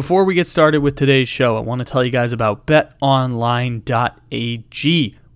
Before 0.00 0.24
we 0.24 0.32
get 0.32 0.46
started 0.46 0.78
with 0.78 0.96
today's 0.96 1.28
show, 1.28 1.58
I 1.58 1.60
want 1.60 1.80
to 1.80 1.84
tell 1.84 2.02
you 2.02 2.10
guys 2.10 2.32
about 2.32 2.64
betonline.ag. 2.64 3.84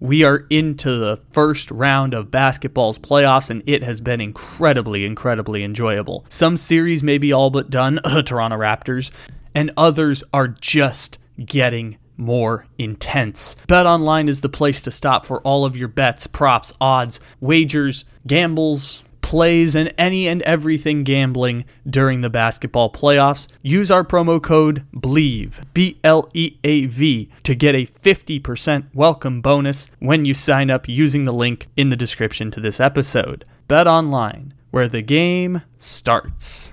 We 0.00 0.22
are 0.24 0.46
into 0.48 0.96
the 0.96 1.20
first 1.32 1.70
round 1.70 2.14
of 2.14 2.30
basketball's 2.30 2.98
playoffs, 2.98 3.50
and 3.50 3.62
it 3.66 3.82
has 3.82 4.00
been 4.00 4.22
incredibly, 4.22 5.04
incredibly 5.04 5.64
enjoyable. 5.64 6.24
Some 6.30 6.56
series 6.56 7.02
may 7.02 7.18
be 7.18 7.30
all 7.30 7.50
but 7.50 7.68
done, 7.68 8.00
Toronto 8.24 8.56
Raptors, 8.56 9.10
and 9.54 9.70
others 9.76 10.24
are 10.32 10.48
just 10.48 11.18
getting 11.44 11.98
more 12.16 12.66
intense. 12.78 13.56
BetOnline 13.68 14.30
is 14.30 14.40
the 14.40 14.48
place 14.48 14.80
to 14.80 14.90
stop 14.90 15.26
for 15.26 15.42
all 15.42 15.66
of 15.66 15.76
your 15.76 15.88
bets, 15.88 16.26
props, 16.26 16.72
odds, 16.80 17.20
wagers, 17.38 18.06
gambles, 18.26 19.04
plays, 19.34 19.74
and 19.74 19.92
any 19.98 20.28
and 20.28 20.42
everything 20.42 21.02
gambling 21.02 21.64
during 21.84 22.20
the 22.20 22.30
basketball 22.30 22.88
playoffs. 22.88 23.48
Use 23.62 23.90
our 23.90 24.04
promo 24.04 24.40
code 24.40 24.86
BLEAV, 24.94 25.64
B 25.74 25.98
L 26.04 26.28
E 26.34 26.56
A 26.62 26.86
V, 26.86 27.28
to 27.42 27.56
get 27.56 27.74
a 27.74 27.84
50% 27.84 28.84
welcome 28.94 29.40
bonus 29.40 29.88
when 29.98 30.24
you 30.24 30.34
sign 30.34 30.70
up 30.70 30.88
using 30.88 31.24
the 31.24 31.32
link 31.32 31.66
in 31.76 31.90
the 31.90 31.96
description 31.96 32.52
to 32.52 32.60
this 32.60 32.78
episode. 32.78 33.44
Bet 33.66 33.88
online, 33.88 34.54
where 34.70 34.86
the 34.86 35.02
game 35.02 35.62
starts. 35.80 36.72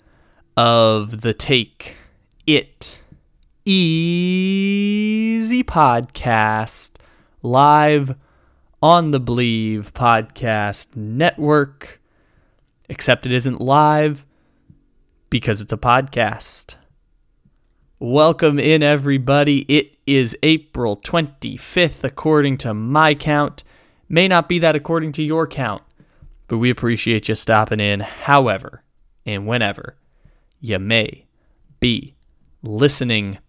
of 0.57 1.21
the 1.21 1.33
Take 1.33 1.95
It 2.45 3.01
Easy 3.63 4.03
podcast 5.63 6.95
live 7.41 8.15
on 8.81 9.11
the 9.11 9.21
Bleav 9.21 9.91
Podcast 9.91 10.95
Network. 10.95 12.01
Except 12.89 13.25
it 13.25 13.31
isn't 13.31 13.61
live 13.61 14.25
because 15.29 15.61
it's 15.61 15.71
a 15.71 15.77
podcast. 15.77 16.75
Welcome 17.99 18.59
in, 18.59 18.83
everybody. 18.83 19.59
It 19.69 19.95
is 20.05 20.35
April 20.43 20.97
25th, 20.97 22.03
according 22.03 22.57
to 22.57 22.73
my 22.73 23.13
count. 23.13 23.63
May 24.09 24.27
not 24.27 24.49
be 24.49 24.59
that 24.59 24.75
according 24.75 25.13
to 25.13 25.23
your 25.23 25.47
count, 25.47 25.83
but 26.47 26.57
we 26.57 26.69
appreciate 26.69 27.29
you 27.29 27.35
stopping 27.35 27.79
in, 27.79 28.01
however, 28.01 28.83
and 29.25 29.47
whenever 29.47 29.95
you 30.61 30.79
may 30.79 31.25
be 31.79 32.15
listening. 32.61 33.39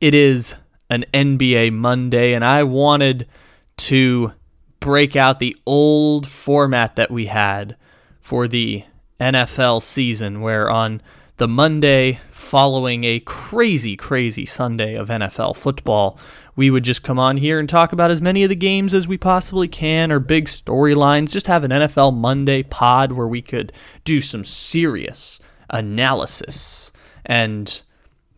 It 0.00 0.14
is 0.14 0.54
an 0.88 1.04
NBA 1.12 1.72
Monday, 1.72 2.32
and 2.32 2.44
I 2.44 2.62
wanted 2.62 3.28
to 3.78 4.32
break 4.78 5.16
out 5.16 5.40
the 5.40 5.56
old 5.66 6.26
format 6.26 6.96
that 6.96 7.10
we 7.10 7.26
had 7.26 7.76
for 8.20 8.46
the 8.46 8.84
NFL 9.20 9.82
season, 9.82 10.40
where 10.40 10.70
on 10.70 11.02
the 11.38 11.48
Monday 11.48 12.20
following 12.30 13.04
a 13.04 13.20
crazy, 13.20 13.96
crazy 13.96 14.46
Sunday 14.46 14.94
of 14.94 15.08
NFL 15.08 15.56
football, 15.56 16.18
we 16.54 16.70
would 16.70 16.84
just 16.84 17.02
come 17.02 17.18
on 17.18 17.36
here 17.36 17.58
and 17.58 17.68
talk 17.68 17.92
about 17.92 18.10
as 18.10 18.22
many 18.22 18.44
of 18.44 18.48
the 18.48 18.56
games 18.56 18.94
as 18.94 19.08
we 19.08 19.18
possibly 19.18 19.68
can 19.68 20.12
or 20.12 20.20
big 20.20 20.46
storylines. 20.46 21.32
Just 21.32 21.48
have 21.48 21.64
an 21.64 21.72
NFL 21.72 22.16
Monday 22.16 22.62
pod 22.62 23.12
where 23.12 23.28
we 23.28 23.42
could 23.42 23.72
do 24.04 24.20
some 24.20 24.44
serious 24.44 25.40
analysis. 25.70 26.92
And 27.24 27.80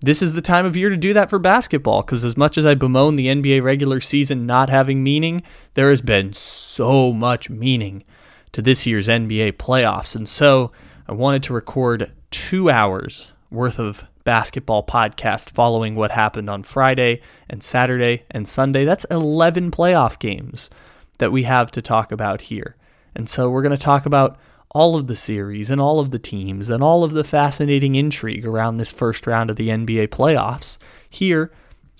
this 0.01 0.23
is 0.23 0.33
the 0.33 0.43
time 0.43 0.65
of 0.65 0.77
year 0.77 0.91
to 0.91 0.97
do 0.97 1.13
that 1.13 1.29
for 1.29 1.39
basketball 1.39 2.03
because, 2.03 2.25
as 2.25 2.37
much 2.37 2.57
as 2.57 2.65
I 2.65 2.75
bemoan 2.75 3.17
the 3.17 3.27
NBA 3.27 3.63
regular 3.63 4.01
season 4.01 4.47
not 4.47 4.71
having 4.71 5.03
meaning, 5.03 5.43
there 5.75 5.91
has 5.91 6.03
been 6.03 6.33
so 6.33 7.13
much 7.13 7.51
meaning 7.51 8.05
to 8.53 8.63
this 8.63 8.87
year's 8.87 9.09
NBA 9.09 9.55
playoffs. 9.55 10.15
And 10.15 10.29
so 10.29 10.73
I 11.09 11.13
wanted 11.13 11.43
to 11.45 11.53
record 11.53 12.13
two 12.31 12.71
hours 12.71 13.33
worth 13.51 13.79
of 13.79 14.07
basketball 14.25 14.85
podcast 14.85 15.51
following 15.51 15.95
what 15.95 16.11
happened 16.11 16.51
on 16.51 16.63
Friday 16.63 17.21
and 17.49 17.65
Saturday 17.65 18.25
and 18.31 18.47
Sunday. 18.47 18.85
That's 18.85 19.07
11 19.07 19.71
playoff 19.71 20.19
games 20.19 20.71
that 21.19 21.33
we 21.33 21.45
have 21.45 21.71
to 21.73 21.83
talk 21.83 22.13
about 22.13 22.43
here. 22.43 22.77
And 23.15 23.29
so 23.29 23.51
we're 23.51 23.63
going 23.63 23.73
to 23.73 23.79
talk 23.79 24.07
about 24.07 24.39
all 24.71 24.97
of 24.97 25.07
the 25.07 25.17
series 25.17 25.71
and 25.71 25.81
all 25.81 25.99
of 26.01 26.11
the 26.11 26.19
teams 26.19 26.71
and 26.71 26.83
all 26.83 27.05
of 27.05 27.13
the 27.13 27.25
fascinating 27.25 27.95
intrigue 27.95 28.45
around 28.45 28.77
this 28.77 28.93
first 28.93 29.27
round 29.27 29.51
of 29.51 29.57
the 29.57 29.69
NBA 29.69 30.09
playoffs 30.09 30.79
here 31.09 31.51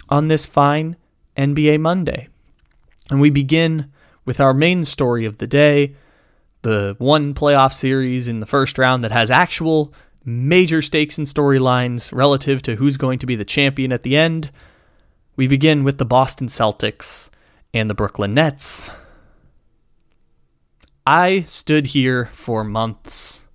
on 0.09 0.29
this 0.29 0.47
fine 0.47 0.97
NBA 1.37 1.81
Monday. 1.81 2.29
And 3.11 3.21
we 3.21 3.31
begin 3.31 3.91
with 4.25 4.41
our 4.41 4.53
main 4.53 4.85
story 4.85 5.25
of 5.25 5.39
the 5.39 5.47
day 5.47 5.95
the 6.63 6.97
one 6.99 7.35
playoff 7.35 7.73
series 7.73 8.29
in 8.29 8.41
the 8.41 8.47
first 8.47 8.79
round 8.79 9.05
that 9.05 9.13
has 9.13 9.31
actual 9.31 9.95
major 10.25 10.83
stakes 10.83 11.17
and 11.17 11.27
storylines 11.27 12.13
relative 12.13 12.61
to 12.63 12.77
who's 12.77 12.97
going 12.97 13.19
to 13.19 13.27
be 13.27 13.37
the 13.37 13.45
champion 13.45 13.93
at 13.93 14.03
the 14.03 14.17
end. 14.17 14.51
We 15.37 15.47
begin 15.47 15.85
with 15.85 15.99
the 15.99 16.05
Boston 16.05 16.49
Celtics 16.49 17.31
and 17.73 17.89
the 17.89 17.95
Brooklyn 17.95 18.35
Nets. 18.35 18.91
I 21.11 21.41
stood 21.41 21.87
here 21.87 22.27
for 22.35 22.63
months 22.63 23.47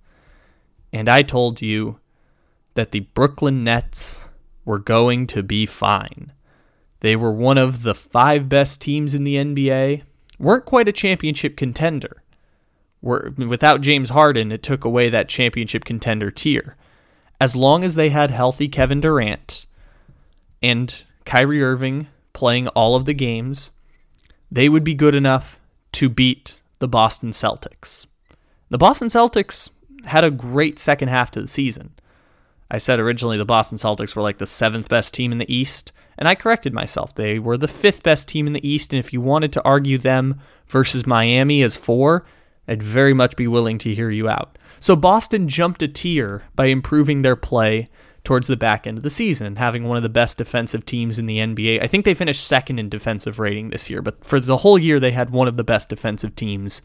and 0.92 1.08
I 1.08 1.22
told 1.22 1.62
you 1.62 2.00
that 2.74 2.90
the 2.90 3.06
Brooklyn 3.14 3.62
Nets 3.62 4.28
were 4.64 4.80
going 4.80 5.28
to 5.28 5.42
be 5.44 5.64
fine. 5.64 6.32
They 6.98 7.14
were 7.14 7.30
one 7.30 7.56
of 7.56 7.84
the 7.84 7.94
five 7.94 8.48
best 8.48 8.80
teams 8.80 9.14
in 9.14 9.22
the 9.22 9.36
NBA, 9.36 10.02
weren't 10.36 10.64
quite 10.64 10.88
a 10.88 10.92
championship 10.92 11.56
contender. 11.56 12.24
Were, 13.00 13.32
without 13.36 13.82
James 13.82 14.10
Harden, 14.10 14.50
it 14.50 14.64
took 14.64 14.84
away 14.84 15.08
that 15.10 15.28
championship 15.28 15.84
contender 15.84 16.32
tier. 16.32 16.76
As 17.40 17.54
long 17.54 17.84
as 17.84 17.94
they 17.94 18.08
had 18.08 18.32
healthy 18.32 18.66
Kevin 18.66 19.00
Durant 19.00 19.66
and 20.60 21.04
Kyrie 21.24 21.62
Irving 21.62 22.08
playing 22.32 22.66
all 22.66 22.96
of 22.96 23.04
the 23.04 23.14
games, 23.14 23.70
they 24.50 24.68
would 24.68 24.82
be 24.82 24.94
good 24.94 25.14
enough 25.14 25.60
to 25.92 26.08
beat 26.08 26.60
the 26.84 26.88
Boston 26.88 27.30
Celtics. 27.30 28.04
The 28.68 28.76
Boston 28.76 29.08
Celtics 29.08 29.70
had 30.04 30.22
a 30.22 30.30
great 30.30 30.78
second 30.78 31.08
half 31.08 31.30
to 31.30 31.40
the 31.40 31.48
season. 31.48 31.94
I 32.70 32.76
said 32.76 33.00
originally 33.00 33.38
the 33.38 33.46
Boston 33.46 33.78
Celtics 33.78 34.14
were 34.14 34.20
like 34.20 34.36
the 34.36 34.44
seventh 34.44 34.90
best 34.90 35.14
team 35.14 35.32
in 35.32 35.38
the 35.38 35.50
East, 35.50 35.92
and 36.18 36.28
I 36.28 36.34
corrected 36.34 36.74
myself. 36.74 37.14
They 37.14 37.38
were 37.38 37.56
the 37.56 37.68
fifth 37.68 38.02
best 38.02 38.28
team 38.28 38.46
in 38.46 38.52
the 38.52 38.68
East, 38.68 38.92
and 38.92 39.00
if 39.00 39.14
you 39.14 39.22
wanted 39.22 39.50
to 39.54 39.62
argue 39.62 39.96
them 39.96 40.42
versus 40.66 41.06
Miami 41.06 41.62
as 41.62 41.74
four, 41.74 42.26
I'd 42.68 42.82
very 42.82 43.14
much 43.14 43.34
be 43.34 43.48
willing 43.48 43.78
to 43.78 43.94
hear 43.94 44.10
you 44.10 44.28
out. 44.28 44.58
So 44.78 44.94
Boston 44.94 45.48
jumped 45.48 45.82
a 45.82 45.88
tier 45.88 46.42
by 46.54 46.66
improving 46.66 47.22
their 47.22 47.34
play 47.34 47.88
towards 48.24 48.48
the 48.48 48.56
back 48.56 48.86
end 48.86 48.96
of 48.96 49.04
the 49.04 49.10
season 49.10 49.46
and 49.46 49.58
having 49.58 49.84
one 49.84 49.98
of 49.98 50.02
the 50.02 50.08
best 50.08 50.38
defensive 50.38 50.86
teams 50.86 51.18
in 51.18 51.26
the 51.26 51.38
NBA. 51.38 51.82
I 51.82 51.86
think 51.86 52.04
they 52.04 52.14
finished 52.14 52.46
second 52.46 52.78
in 52.78 52.88
defensive 52.88 53.38
rating 53.38 53.70
this 53.70 53.90
year, 53.90 54.00
but 54.00 54.24
for 54.24 54.40
the 54.40 54.58
whole 54.58 54.78
year, 54.78 54.98
they 54.98 55.12
had 55.12 55.30
one 55.30 55.46
of 55.46 55.56
the 55.56 55.64
best 55.64 55.90
defensive 55.90 56.34
teams 56.34 56.80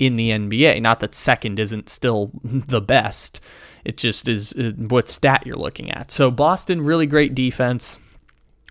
in 0.00 0.16
the 0.16 0.30
NBA. 0.30 0.82
Not 0.82 0.98
that 1.00 1.14
second 1.14 1.60
isn't 1.60 1.88
still 1.88 2.32
the 2.44 2.80
best, 2.80 3.40
it 3.84 3.96
just 3.96 4.28
is 4.28 4.52
uh, 4.54 4.72
what 4.76 5.08
stat 5.08 5.44
you're 5.46 5.56
looking 5.56 5.90
at. 5.90 6.10
So, 6.10 6.30
Boston, 6.30 6.82
really 6.82 7.06
great 7.06 7.34
defense. 7.34 7.98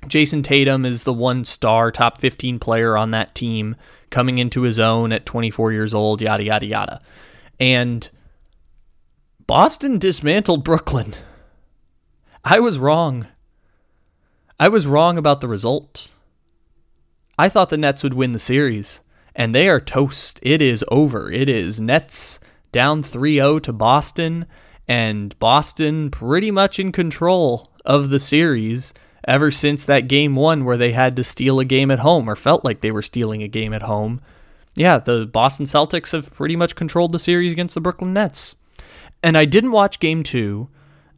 Jayson 0.07 0.43
Tatum 0.43 0.85
is 0.85 1.03
the 1.03 1.13
one 1.13 1.43
star, 1.45 1.91
top 1.91 2.19
15 2.19 2.59
player 2.59 2.95
on 2.95 3.09
that 3.09 3.35
team, 3.35 3.75
coming 4.09 4.37
into 4.37 4.61
his 4.61 4.79
own 4.79 5.11
at 5.11 5.25
24 5.25 5.71
years 5.71 5.93
old, 5.93 6.21
yada, 6.21 6.43
yada, 6.43 6.65
yada. 6.65 7.01
And 7.59 8.09
Boston 9.47 9.97
dismantled 9.97 10.63
Brooklyn. 10.63 11.13
I 12.43 12.59
was 12.59 12.79
wrong. 12.79 13.27
I 14.59 14.69
was 14.69 14.87
wrong 14.87 15.17
about 15.17 15.41
the 15.41 15.47
result. 15.47 16.11
I 17.37 17.49
thought 17.49 17.69
the 17.69 17.77
Nets 17.77 18.03
would 18.03 18.13
win 18.13 18.31
the 18.31 18.39
series, 18.39 19.01
and 19.35 19.53
they 19.53 19.67
are 19.69 19.79
toast. 19.79 20.39
It 20.41 20.61
is 20.61 20.83
over. 20.89 21.31
It 21.31 21.49
is 21.49 21.79
Nets 21.79 22.39
down 22.71 23.03
3 23.03 23.35
0 23.35 23.59
to 23.59 23.73
Boston, 23.73 24.45
and 24.87 25.37
Boston 25.39 26.11
pretty 26.11 26.51
much 26.51 26.79
in 26.79 26.91
control 26.91 27.71
of 27.85 28.09
the 28.09 28.19
series 28.19 28.93
ever 29.27 29.51
since 29.51 29.83
that 29.85 30.07
game 30.07 30.35
one 30.35 30.65
where 30.65 30.77
they 30.77 30.93
had 30.93 31.15
to 31.15 31.23
steal 31.23 31.59
a 31.59 31.65
game 31.65 31.91
at 31.91 31.99
home 31.99 32.29
or 32.29 32.35
felt 32.35 32.63
like 32.63 32.81
they 32.81 32.91
were 32.91 33.01
stealing 33.01 33.43
a 33.43 33.47
game 33.47 33.73
at 33.73 33.83
home. 33.83 34.21
Yeah, 34.75 34.97
the 34.97 35.25
Boston 35.25 35.65
Celtics 35.65 36.13
have 36.13 36.33
pretty 36.33 36.55
much 36.55 36.75
controlled 36.75 37.11
the 37.11 37.19
series 37.19 37.51
against 37.51 37.75
the 37.75 37.81
Brooklyn 37.81 38.13
Nets. 38.13 38.55
And 39.21 39.37
I 39.37 39.45
didn't 39.45 39.71
watch 39.71 39.99
game 39.99 40.23
two, 40.23 40.69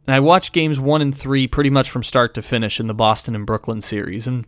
and 0.06 0.14
I 0.14 0.20
watched 0.20 0.52
games 0.52 0.80
one 0.80 1.00
and 1.00 1.16
three 1.16 1.46
pretty 1.46 1.70
much 1.70 1.90
from 1.90 2.02
start 2.02 2.34
to 2.34 2.42
finish 2.42 2.80
in 2.80 2.86
the 2.86 2.94
Boston 2.94 3.34
and 3.34 3.46
Brooklyn 3.46 3.80
series. 3.80 4.26
And 4.26 4.46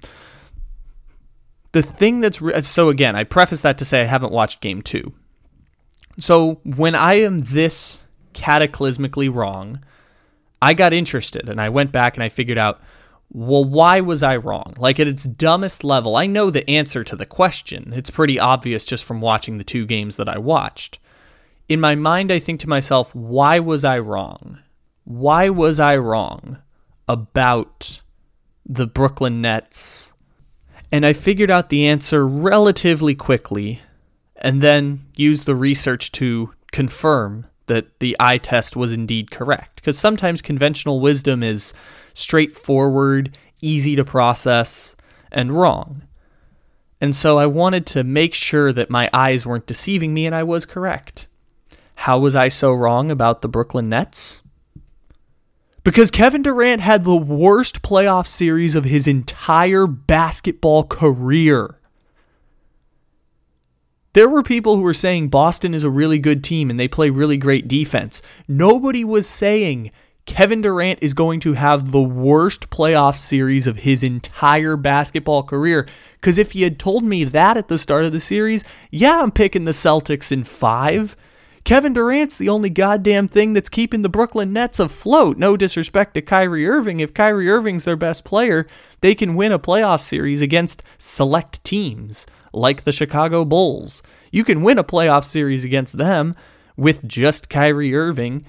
the 1.73 1.83
thing 1.83 2.21
that's 2.21 2.43
re- 2.43 2.61
so 2.63 2.89
again, 2.89 3.15
I 3.15 3.25
preface 3.25 3.63
that 3.63 3.79
to 3.79 3.85
say 3.85 4.03
I 4.03 4.07
haven't 4.07 4.33
watched 4.33 4.61
game 4.61 4.83
two. 4.83 5.13
So 6.19 6.61
when 6.65 6.95
I 6.95 7.15
am 7.15 7.43
this 7.43 8.03
cataclysmically 8.33 9.33
wrong, 9.33 9.81
I 10.61 10.75
got 10.75 10.93
interested 10.93 11.49
and 11.49 11.61
I 11.61 11.69
went 11.69 11.93
back 11.93 12.17
and 12.17 12.25
I 12.25 12.29
figured 12.29 12.59
out, 12.59 12.81
well, 13.31 13.65
why 13.65 14.01
was 14.01 14.23
I 14.23 14.37
wrong? 14.37 14.75
Like 14.79 15.01
at 15.01 15.09
its 15.09 15.25
dumbest 15.25 15.83
level, 15.83 16.17
I 16.17 16.27
know 16.27 16.51
the 16.51 16.69
answer 16.71 17.03
to 17.05 17.17
the 17.17 17.27
question. 17.27 17.93
It's 17.95 18.11
pretty 18.11 18.39
obvious 18.39 18.85
just 18.85 19.05
from 19.05 19.21
watching 19.21 19.59
the 19.59 19.65
two 19.65 19.87
games 19.87 20.17
that 20.17 20.29
I 20.29 20.39
watched. 20.39 20.99
In 21.69 21.81
my 21.81 21.95
mind, 21.95 22.31
I 22.31 22.39
think 22.39 22.61
to 22.61 22.69
myself, 22.69 23.15
why 23.15 23.59
was 23.59 23.85
I 23.85 23.99
wrong? 23.99 24.61
Why 25.05 25.51
was 25.51 25.79
I 25.79 25.97
wrong 25.97 26.59
about 27.07 28.01
the 28.67 28.87
Brooklyn 28.87 29.43
Nets? 29.43 30.13
And 30.91 31.05
I 31.05 31.13
figured 31.13 31.51
out 31.51 31.69
the 31.69 31.87
answer 31.87 32.27
relatively 32.27 33.15
quickly 33.15 33.81
and 34.37 34.63
then 34.63 35.07
used 35.17 35.47
the 35.47 35.57
research 35.57 36.13
to 36.13 36.53
confirm 36.73 37.47
that 37.67 37.99
the 38.01 38.17
eye 38.21 38.39
test 38.39 38.77
was 38.77 38.93
indeed 38.93 39.31
correct. 39.31 39.77
Because 39.77 39.99
sometimes 39.99 40.41
conventional 40.41 41.01
wisdom 41.01 41.43
is 41.43 41.75
straightforward, 42.15 43.37
easy 43.61 43.97
to 43.97 44.05
process, 44.05 44.97
and 45.31 45.53
wrong. 45.53 46.03
And 47.01 47.15
so 47.15 47.39
I 47.39 47.47
wanted 47.47 47.87
to 47.89 48.05
make 48.05 48.33
sure 48.33 48.73
that 48.73 48.89
my 48.89 49.11
eyes 49.13 49.45
weren't 49.45 49.67
deceiving 49.67 50.15
me 50.15 50.25
and 50.27 50.35
I 50.35 50.43
was 50.43 50.65
correct. 50.65 51.29
How 51.97 52.19
was 52.19 52.35
I 52.35 52.49
so 52.49 52.73
wrong 52.73 53.11
about 53.11 53.43
the 53.43 53.49
Brooklyn 53.49 53.89
Nets? 53.89 54.43
Because 55.85 56.11
Kevin 56.11 56.43
Durant 56.43 56.81
had 56.81 57.05
the 57.05 57.15
worst 57.15 57.83
playoff 57.83 58.27
series 58.27 58.75
of 58.75 58.87
his 58.87 59.07
entire 59.07 59.87
basketball 59.87 60.85
career. 60.85 61.79
There 64.15 64.29
were 64.29 64.43
people 64.43 64.77
who 64.77 64.83
were 64.83 64.95
saying 64.95 65.29
Boston 65.29 65.75
is 65.75 65.85
a 65.85 65.91
really 65.91 66.19
good 66.19 66.43
team 66.43 66.71
and 66.71 66.81
they 66.81 66.89
play 66.89 67.11
really 67.11 67.37
great 67.37 67.69
defense. 67.69 68.23
Nobody 68.49 69.05
was 69.05 69.29
saying 69.29 69.91
Kevin 70.25 70.63
Durant 70.63 71.01
is 71.03 71.13
going 71.13 71.41
to 71.41 71.53
have 71.53 71.93
the 71.93 72.01
worst 72.01 72.71
playoff 72.71 73.17
series 73.17 73.67
of 73.67 73.79
his 73.79 74.03
entire 74.03 74.77
basketball 74.77 75.43
career. 75.43 75.87
Because 76.15 76.39
if 76.39 76.55
you 76.55 76.65
had 76.65 76.79
told 76.79 77.05
me 77.05 77.25
that 77.25 77.59
at 77.59 77.69
the 77.69 77.79
start 77.79 78.07
of 78.07 78.13
the 78.13 78.21
series, 78.21 78.65
yeah, 78.91 79.21
I'm 79.21 79.33
picking 79.33 79.65
the 79.65 79.73
Celtics 79.73 80.33
in 80.33 80.45
five. 80.45 81.15
Kevin 81.65 81.95
Durant's 81.95 82.37
the 82.37 82.51
only 82.51 82.69
goddamn 82.69 83.27
thing 83.27 83.55
that's 83.55 83.71
keeping 83.71 84.03
the 84.03 84.11
Brooklyn 84.11 84.53
Nets 84.53 84.79
afloat. 84.79 85.39
No 85.39 85.57
disrespect 85.57 86.13
to 86.15 86.21
Kyrie 86.21 86.67
Irving. 86.67 87.01
If 87.01 87.15
Kyrie 87.15 87.49
Irving's 87.49 87.85
their 87.85 87.97
best 87.97 88.23
player, 88.23 88.67
they 89.01 89.15
can 89.15 89.35
win 89.35 89.51
a 89.51 89.59
playoff 89.59 90.01
series 90.01 90.43
against 90.43 90.83
select 90.99 91.65
teams 91.65 92.27
like 92.53 92.83
the 92.83 92.93
Chicago 92.93 93.47
Bulls. 93.47 94.03
You 94.31 94.45
can 94.45 94.63
win 94.63 94.77
a 94.77 94.85
playoff 94.85 95.25
series 95.25 95.65
against 95.65 95.97
them 95.97 96.35
with 96.77 97.07
just 97.09 97.49
Kyrie 97.49 97.95
Irving. 97.95 98.45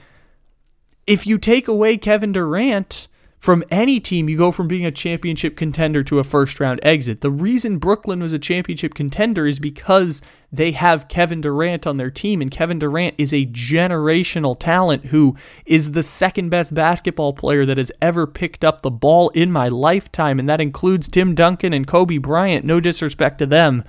If 1.08 1.26
you 1.26 1.38
take 1.38 1.70
away 1.70 1.98
Kevin 1.98 2.34
Durant 2.34 3.08
from 3.46 3.64
any 3.70 4.00
team, 4.00 4.28
you 4.28 4.36
go 4.36 4.52
from 4.52 4.68
being 4.68 4.88
a 4.88 4.92
championship 4.92 5.56
contender 5.56 6.04
to 6.04 6.18
a 6.18 6.24
first 6.24 6.60
round 6.60 6.80
exit. 6.82 7.22
The 7.22 7.30
reason 7.30 7.78
Brooklyn 7.78 8.20
was 8.20 8.34
a 8.34 8.40
championship 8.40 8.96
contender 8.96 9.46
is 9.46 9.60
because 9.60 10.24
they 10.52 10.72
have 10.72 11.08
Kevin 11.10 11.42
Durant 11.42 11.86
on 11.86 11.98
their 11.98 12.10
team, 12.10 12.42
and 12.42 12.50
Kevin 12.50 12.80
Durant 12.80 13.14
is 13.20 13.36
a 13.36 13.46
generational 13.46 14.60
talent 14.60 15.06
who 15.06 15.36
is 15.64 15.92
the 15.92 16.02
second 16.02 16.50
best 16.50 16.74
basketball 16.74 17.34
player 17.34 17.68
that 17.68 17.78
has 17.78 17.92
ever 18.02 18.26
picked 18.26 18.66
up 18.66 18.82
the 18.82 18.90
ball 18.90 19.30
in 19.30 19.52
my 19.52 19.68
lifetime, 19.68 20.40
and 20.40 20.50
that 20.50 20.60
includes 20.60 21.08
Tim 21.08 21.36
Duncan 21.36 21.72
and 21.72 21.86
Kobe 21.86 22.18
Bryant. 22.18 22.66
No 22.66 22.80
disrespect 22.80 23.38
to 23.38 23.46
them. 23.46 23.84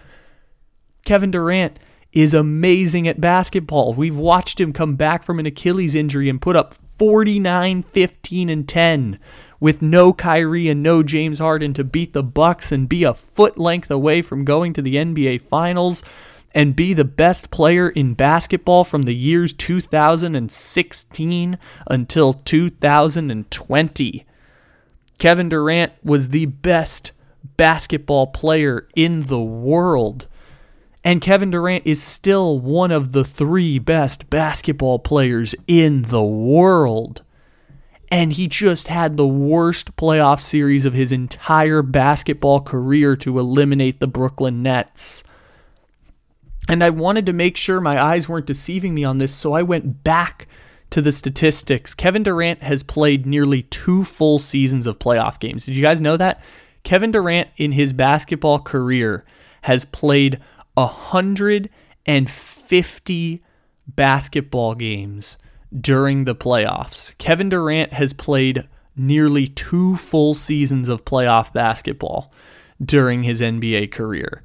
Kevin 1.06 1.30
Durant 1.30 1.78
is 2.12 2.34
amazing 2.34 3.08
at 3.08 3.22
basketball. 3.22 3.94
We've 3.94 4.16
watched 4.16 4.60
him 4.60 4.74
come 4.74 4.96
back 4.96 5.22
from 5.22 5.38
an 5.38 5.46
Achilles 5.46 5.94
injury 5.94 6.28
and 6.28 6.42
put 6.42 6.56
up 6.56 6.74
49, 6.74 7.82
15, 7.84 8.48
and 8.50 8.68
10 8.68 9.18
with 9.60 9.82
no 9.82 10.12
Kyrie 10.12 10.68
and 10.68 10.82
no 10.82 11.02
James 11.02 11.38
Harden 11.38 11.74
to 11.74 11.84
beat 11.84 12.12
the 12.12 12.22
Bucks 12.22 12.72
and 12.72 12.88
be 12.88 13.04
a 13.04 13.14
foot 13.14 13.58
length 13.58 13.90
away 13.90 14.22
from 14.22 14.44
going 14.44 14.72
to 14.74 14.82
the 14.82 14.96
NBA 14.96 15.40
Finals 15.40 16.02
and 16.56 16.74
be 16.74 16.94
the 16.94 17.04
best 17.04 17.50
player 17.50 17.90
in 17.90 18.14
basketball 18.14 18.82
from 18.82 19.02
the 19.02 19.14
years 19.14 19.52
2016 19.52 21.58
until 21.86 22.32
2020. 22.32 24.26
Kevin 25.18 25.48
Durant 25.48 25.92
was 26.02 26.30
the 26.30 26.46
best 26.46 27.12
basketball 27.56 28.26
player 28.28 28.88
in 28.96 29.22
the 29.22 29.40
world. 29.40 30.26
And 31.04 31.20
Kevin 31.20 31.50
Durant 31.50 31.86
is 31.86 32.02
still 32.02 32.58
one 32.58 32.90
of 32.90 33.12
the 33.12 33.24
three 33.24 33.78
best 33.78 34.28
basketball 34.28 34.98
players 34.98 35.54
in 35.68 36.02
the 36.02 36.24
world. 36.24 37.22
And 38.10 38.32
he 38.32 38.46
just 38.46 38.88
had 38.88 39.16
the 39.16 39.26
worst 39.26 39.96
playoff 39.96 40.40
series 40.40 40.84
of 40.84 40.92
his 40.92 41.10
entire 41.10 41.82
basketball 41.82 42.60
career 42.60 43.16
to 43.16 43.38
eliminate 43.38 43.98
the 43.98 44.06
Brooklyn 44.06 44.62
Nets. 44.62 45.24
And 46.68 46.84
I 46.84 46.90
wanted 46.90 47.26
to 47.26 47.32
make 47.32 47.56
sure 47.56 47.80
my 47.80 48.00
eyes 48.00 48.28
weren't 48.28 48.46
deceiving 48.46 48.94
me 48.94 49.04
on 49.04 49.18
this, 49.18 49.34
so 49.34 49.54
I 49.54 49.62
went 49.62 50.04
back 50.04 50.46
to 50.90 51.02
the 51.02 51.10
statistics. 51.12 51.94
Kevin 51.94 52.22
Durant 52.22 52.62
has 52.62 52.82
played 52.82 53.26
nearly 53.26 53.62
two 53.62 54.04
full 54.04 54.38
seasons 54.38 54.86
of 54.86 54.98
playoff 54.98 55.38
games. 55.40 55.66
Did 55.66 55.76
you 55.76 55.82
guys 55.82 56.00
know 56.00 56.16
that? 56.16 56.40
Kevin 56.84 57.10
Durant, 57.10 57.50
in 57.56 57.72
his 57.72 57.92
basketball 57.92 58.60
career, 58.60 59.24
has 59.62 59.84
played 59.84 60.40
150 60.74 63.42
basketball 63.88 64.74
games 64.74 65.36
during 65.78 66.24
the 66.24 66.34
playoffs. 66.34 67.16
Kevin 67.18 67.48
Durant 67.48 67.92
has 67.92 68.12
played 68.12 68.68
nearly 68.96 69.46
two 69.46 69.96
full 69.96 70.34
seasons 70.34 70.88
of 70.88 71.04
playoff 71.04 71.52
basketball 71.52 72.32
during 72.82 73.22
his 73.22 73.40
NBA 73.40 73.92
career. 73.92 74.42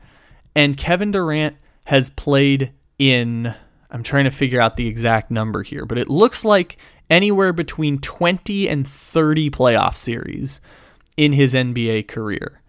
And 0.56 0.78
Kevin 0.78 1.12
Durant 1.12 1.56
has 1.86 2.10
played 2.10 2.72
in, 3.00 3.54
I'm 3.90 4.04
trying 4.04 4.26
to 4.26 4.32
figure 4.32 4.62
out 4.62 4.78
the 4.78 4.88
exact 4.88 5.32
number 5.32 5.64
here, 5.64 5.86
but 5.86 5.98
it 5.98 6.10
looks 6.10 6.44
like 6.44 6.78
anywhere 7.10 7.54
between 7.54 8.00
20 8.00 8.68
and 8.70 8.88
30 8.88 9.50
playoff 9.50 9.96
series 9.96 10.62
in 11.18 11.34
his 11.34 11.54
NBA 11.54 12.08
career. 12.08 12.62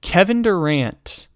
Kevin 0.00 0.42
Durant 0.42 1.28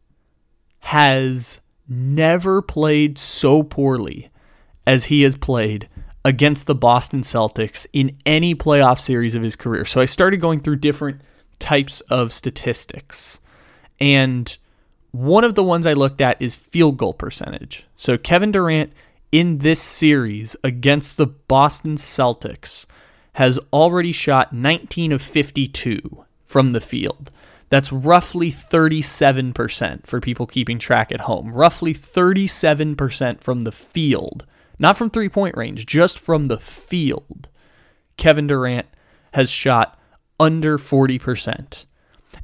has 0.80 1.60
never 1.88 2.62
played 2.62 3.18
so 3.18 3.62
poorly 3.62 4.30
as 4.86 5.06
he 5.06 5.22
has 5.22 5.36
played 5.36 5.88
against 6.24 6.66
the 6.66 6.74
Boston 6.74 7.22
Celtics 7.22 7.86
in 7.92 8.16
any 8.24 8.54
playoff 8.54 8.98
series 8.98 9.34
of 9.34 9.42
his 9.42 9.56
career. 9.56 9.84
So 9.84 10.00
I 10.00 10.04
started 10.04 10.40
going 10.40 10.60
through 10.60 10.76
different 10.76 11.20
types 11.58 12.00
of 12.02 12.32
statistics. 12.32 13.40
And 14.00 14.56
one 15.10 15.44
of 15.44 15.54
the 15.54 15.64
ones 15.64 15.86
I 15.86 15.92
looked 15.92 16.20
at 16.20 16.40
is 16.40 16.54
field 16.54 16.96
goal 16.96 17.14
percentage. 17.14 17.86
So 17.96 18.16
Kevin 18.16 18.52
Durant 18.52 18.92
in 19.30 19.58
this 19.58 19.80
series 19.80 20.56
against 20.62 21.16
the 21.16 21.26
Boston 21.26 21.96
Celtics 21.96 22.86
has 23.34 23.58
already 23.72 24.12
shot 24.12 24.52
19 24.52 25.12
of 25.12 25.22
52 25.22 26.24
from 26.44 26.70
the 26.70 26.80
field. 26.80 27.30
That's 27.70 27.90
roughly 27.90 28.50
37% 28.50 30.06
for 30.06 30.20
people 30.20 30.46
keeping 30.46 30.78
track 30.78 31.10
at 31.10 31.22
home. 31.22 31.52
Roughly 31.52 31.94
37% 31.94 33.40
from 33.40 33.60
the 33.60 33.72
field, 33.72 34.44
not 34.78 34.96
from 34.96 35.10
three 35.10 35.28
point 35.28 35.56
range, 35.56 35.86
just 35.86 36.18
from 36.18 36.46
the 36.46 36.58
field. 36.58 37.48
Kevin 38.16 38.46
Durant 38.46 38.86
has 39.32 39.50
shot 39.50 39.98
under 40.38 40.78
40%. 40.78 41.86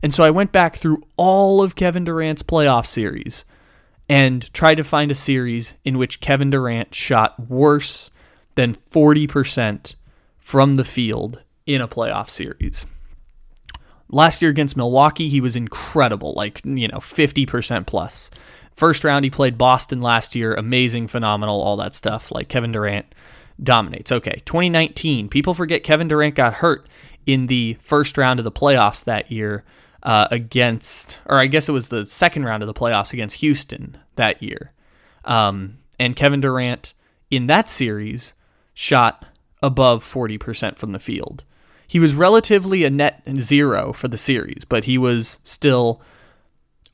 And 0.03 0.15
so 0.15 0.25
I 0.25 0.31
went 0.31 0.53
back 0.53 0.77
through 0.77 1.03
all 1.17 1.63
of 1.63 1.75
Kevin 1.75 2.05
Durant's 2.05 2.43
playoff 2.43 2.87
series 2.87 3.45
and 4.09 4.53
tried 4.55 4.77
to 4.77 4.85
find 4.85 5.11
a 5.11 5.15
series 5.15 5.75
in 5.85 5.99
which 5.99 6.21
Kevin 6.21 6.51
Durant 6.51 6.95
shot 6.95 7.49
worse 7.49 8.11
than 8.55 8.75
40% 8.75 9.97
from 10.39 10.75
the 10.75 10.85
field 10.85 11.43
in 11.67 11.81
a 11.81 11.89
playoff 11.89 12.29
series. 12.29 12.87
Last 14.11 14.41
year 14.41 14.51
against 14.51 14.77
Milwaukee, 14.77 15.29
he 15.29 15.41
was 15.41 15.55
incredible, 15.55 16.33
like, 16.33 16.63
you 16.65 16.89
know, 16.89 16.99
50% 16.99 17.87
plus. 17.87 18.31
First 18.79 19.03
round, 19.03 19.25
he 19.25 19.31
played 19.31 19.59
Boston 19.59 20.01
last 20.01 20.37
year. 20.37 20.55
Amazing, 20.55 21.09
phenomenal, 21.09 21.61
all 21.61 21.77
that 21.79 21.97
stuff. 21.97 22.31
Like 22.31 22.49
Kevin 22.49 22.71
Durant 22.71 23.13
dominates. 23.61 24.13
Okay, 24.13 24.41
2019. 24.45 25.29
People 25.29 25.53
forget 25.53 25.83
Kevin 25.83 26.07
Durant 26.07 26.37
got 26.37 26.55
hurt 26.55 26.89
in 27.27 27.49
the 27.49 27.77
first 27.81 28.17
round 28.17 28.39
of 28.39 28.45
the 28.45 28.53
playoffs 28.53 29.03
that 29.03 29.33
year 29.33 29.65
uh, 30.05 30.29
against, 30.31 31.21
or 31.27 31.39
I 31.39 31.49
guess 31.49 31.69
it 31.69 31.73
was 31.73 31.89
the 31.89 32.07
second 32.07 32.45
round 32.45 32.63
of 32.63 32.69
the 32.69 32.73
playoffs 32.73 33.13
against 33.13 33.41
Houston 33.41 33.99
that 34.15 34.41
year. 34.41 34.71
Um, 35.25 35.79
and 35.99 36.15
Kevin 36.15 36.41
Durant 36.41 36.95
in 37.33 37.49
that 37.49 37.69
series 37.69 38.35
shot 38.75 39.25
above 39.61 40.05
40% 40.05 40.79
from 40.79 40.93
the 40.93 41.01
field. 41.01 41.43
He 41.89 41.99
was 41.99 42.15
relatively 42.15 42.85
a 42.85 42.91
net 42.91 43.25
zero 43.41 43.93
for 43.93 44.07
the 44.07 44.17
series, 44.17 44.65
but 44.65 44.85
he 44.85 44.97
was 44.97 45.41
still 45.43 46.01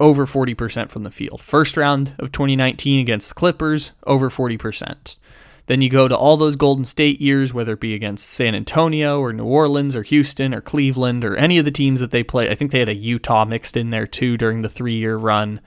over 0.01 0.27
40% 0.27 0.91
from 0.91 1.05
the 1.05 1.11
field. 1.11 1.41
First 1.41 1.77
round 1.77 2.15
of 2.19 2.33
2019 2.33 3.01
against 3.01 3.29
the 3.29 3.35
Clippers, 3.35 3.93
over 4.07 4.29
40%. 4.29 5.19
Then 5.67 5.81
you 5.81 5.89
go 5.89 6.09
to 6.09 6.17
all 6.17 6.37
those 6.37 6.57
Golden 6.57 6.85
State 6.85 7.21
years, 7.21 7.55
whether 7.55 7.73
it 7.73 7.81
be 7.81 7.95
against 7.95 8.29
San 8.29 8.55
Antonio 8.55 9.21
or 9.21 9.33
New 9.33 9.45
Orleans 9.45 9.97
or 9.97 10.03
Houston 10.03 10.53
or 10.53 10.61
Cleveland 10.61 11.25
or 11.25 11.37
any 11.37 11.57
of 11.59 11.65
the 11.65 11.71
teams 11.71 12.01
that 12.01 12.11
they 12.11 12.23
play. 12.23 12.51
I 12.51 12.55
think 12.55 12.71
they 12.71 12.81
had 12.81 12.89
a 12.91 12.95
Utah 12.95 13.47
mixed 13.47 13.77
in 13.77 13.91
there 13.91 14.07
too 14.07 14.37
during 14.37 14.63
the 14.63 14.69
three 14.69 14.95
year 14.95 15.17
run. 15.17 15.61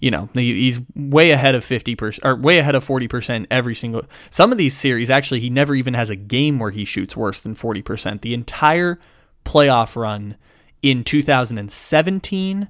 You 0.00 0.10
know, 0.10 0.28
he's 0.32 0.80
way 0.96 1.30
ahead 1.30 1.54
of 1.54 1.64
50% 1.64 2.20
or 2.24 2.34
way 2.34 2.58
ahead 2.58 2.74
of 2.74 2.84
40% 2.84 3.46
every 3.50 3.74
single. 3.74 4.04
Some 4.30 4.50
of 4.50 4.58
these 4.58 4.76
series, 4.76 5.10
actually, 5.10 5.40
he 5.40 5.50
never 5.50 5.74
even 5.74 5.94
has 5.94 6.10
a 6.10 6.16
game 6.16 6.58
where 6.58 6.72
he 6.72 6.84
shoots 6.84 7.16
worse 7.16 7.38
than 7.38 7.54
40%. 7.54 8.22
The 8.22 8.34
entire 8.34 8.98
playoff 9.44 9.94
run 9.94 10.36
in 10.82 11.04
2017 11.04 12.68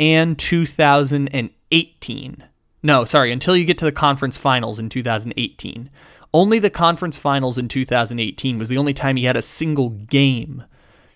and 0.00 0.38
2018. 0.38 2.44
No, 2.82 3.04
sorry, 3.04 3.32
until 3.32 3.56
you 3.56 3.64
get 3.64 3.78
to 3.78 3.84
the 3.84 3.92
conference 3.92 4.36
finals 4.36 4.78
in 4.78 4.88
2018. 4.88 5.90
Only 6.32 6.58
the 6.58 6.70
conference 6.70 7.18
finals 7.18 7.58
in 7.58 7.68
2018 7.68 8.58
was 8.58 8.68
the 8.68 8.78
only 8.78 8.94
time 8.94 9.16
he 9.16 9.24
had 9.24 9.36
a 9.36 9.42
single 9.42 9.90
game 9.90 10.64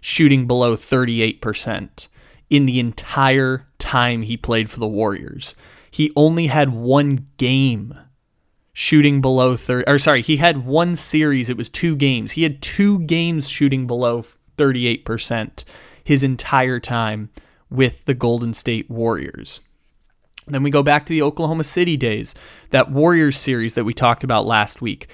shooting 0.00 0.46
below 0.46 0.74
38% 0.74 2.08
in 2.50 2.66
the 2.66 2.80
entire 2.80 3.68
time 3.78 4.22
he 4.22 4.36
played 4.36 4.70
for 4.70 4.80
the 4.80 4.88
Warriors. 4.88 5.54
He 5.90 6.12
only 6.16 6.48
had 6.48 6.70
one 6.70 7.28
game 7.36 7.94
shooting 8.72 9.20
below 9.20 9.56
30 9.56 9.86
or 9.86 9.98
sorry, 9.98 10.22
he 10.22 10.38
had 10.38 10.64
one 10.64 10.96
series, 10.96 11.50
it 11.50 11.56
was 11.56 11.68
two 11.68 11.94
games. 11.94 12.32
He 12.32 12.42
had 12.42 12.62
two 12.62 13.00
games 13.00 13.48
shooting 13.48 13.86
below 13.86 14.24
38% 14.56 15.64
his 16.04 16.22
entire 16.22 16.80
time 16.80 17.30
with 17.72 18.04
the 18.04 18.14
Golden 18.14 18.54
State 18.54 18.90
Warriors. 18.90 19.60
Then 20.46 20.62
we 20.62 20.70
go 20.70 20.82
back 20.82 21.06
to 21.06 21.10
the 21.10 21.22
Oklahoma 21.22 21.64
City 21.64 21.96
days, 21.96 22.34
that 22.70 22.90
Warriors 22.90 23.36
series 23.36 23.74
that 23.74 23.84
we 23.84 23.94
talked 23.94 24.24
about 24.24 24.46
last 24.46 24.82
week. 24.82 25.10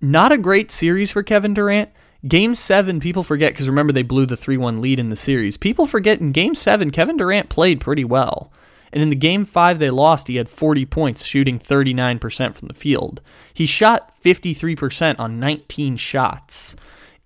Not 0.00 0.32
a 0.32 0.38
great 0.38 0.70
series 0.70 1.10
for 1.10 1.22
Kevin 1.22 1.54
Durant. 1.54 1.90
Game 2.26 2.54
seven, 2.54 3.00
people 3.00 3.22
forget 3.22 3.52
because 3.52 3.68
remember 3.68 3.92
they 3.92 4.02
blew 4.02 4.26
the 4.26 4.36
3 4.36 4.56
1 4.56 4.80
lead 4.80 4.98
in 4.98 5.10
the 5.10 5.16
series. 5.16 5.56
People 5.56 5.86
forget 5.86 6.20
in 6.20 6.32
game 6.32 6.54
seven, 6.54 6.90
Kevin 6.90 7.16
Durant 7.16 7.48
played 7.48 7.80
pretty 7.80 8.04
well. 8.04 8.52
And 8.92 9.02
in 9.02 9.10
the 9.10 9.16
game 9.16 9.44
five 9.44 9.78
they 9.78 9.90
lost, 9.90 10.28
he 10.28 10.36
had 10.36 10.48
40 10.48 10.86
points, 10.86 11.24
shooting 11.24 11.58
39% 11.58 12.54
from 12.54 12.68
the 12.68 12.74
field. 12.74 13.20
He 13.52 13.66
shot 13.66 14.12
53% 14.22 15.18
on 15.18 15.40
19 15.40 15.96
shots 15.96 16.76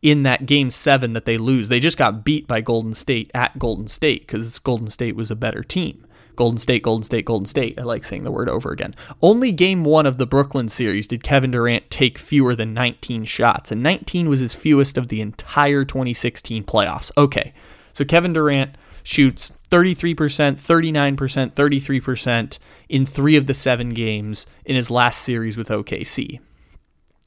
in 0.02 0.23
that 0.23 0.47
game 0.47 0.71
seven 0.71 1.12
that 1.12 1.25
they 1.25 1.38
lose. 1.38 1.69
They 1.69 1.80
just 1.80 1.99
got 1.99 2.25
beat 2.25 2.47
by 2.47 2.61
Golden 2.61 2.95
State 2.95 3.30
at 3.35 3.59
Golden 3.59 3.88
State 3.88 4.26
because 4.26 4.59
Golden 4.59 4.88
State 4.88 5.16
was 5.16 5.30
a 5.30 5.37
better 5.37 5.62
team. 5.62 6.07
Golden 6.37 6.59
State, 6.59 6.83
Golden 6.83 7.04
State, 7.04 7.26
Golden 7.26 7.45
State. 7.45 7.78
I 7.78 7.83
like 7.83 8.02
saying 8.02 8.25
the 8.25 8.30
word 8.30 8.49
over 8.49 8.73
again. 8.73 8.95
Only 9.21 9.52
game 9.52 9.85
one 9.85 10.07
of 10.07 10.16
the 10.16 10.26
Brooklyn 10.26 10.71
series 10.71 11.07
did 11.07 11.23
Kevin 11.23 11.50
Durant 11.50 11.90
take 11.90 12.19
fewer 12.19 12.54
than 12.54 12.73
19 12.73 13.26
shots, 13.26 13.71
and 13.71 13.83
19 13.83 14.28
was 14.28 14.40
his 14.40 14.54
fewest 14.54 14.97
of 14.97 15.09
the 15.09 15.21
entire 15.21 15.85
2016 15.85 16.64
playoffs. 16.64 17.11
Okay, 17.19 17.52
so 17.92 18.07
Kevin 18.07 18.33
Durant 18.33 18.76
shoots 19.02 19.52
33%, 19.71 20.14
39%, 20.54 21.52
33% 21.52 22.59
in 22.88 23.04
three 23.04 23.37
of 23.37 23.47
the 23.47 23.54
seven 23.54 23.92
games 23.92 24.47
in 24.64 24.76
his 24.76 24.90
last 24.90 25.21
series 25.21 25.59
with 25.59 25.69
OKC. 25.69 26.40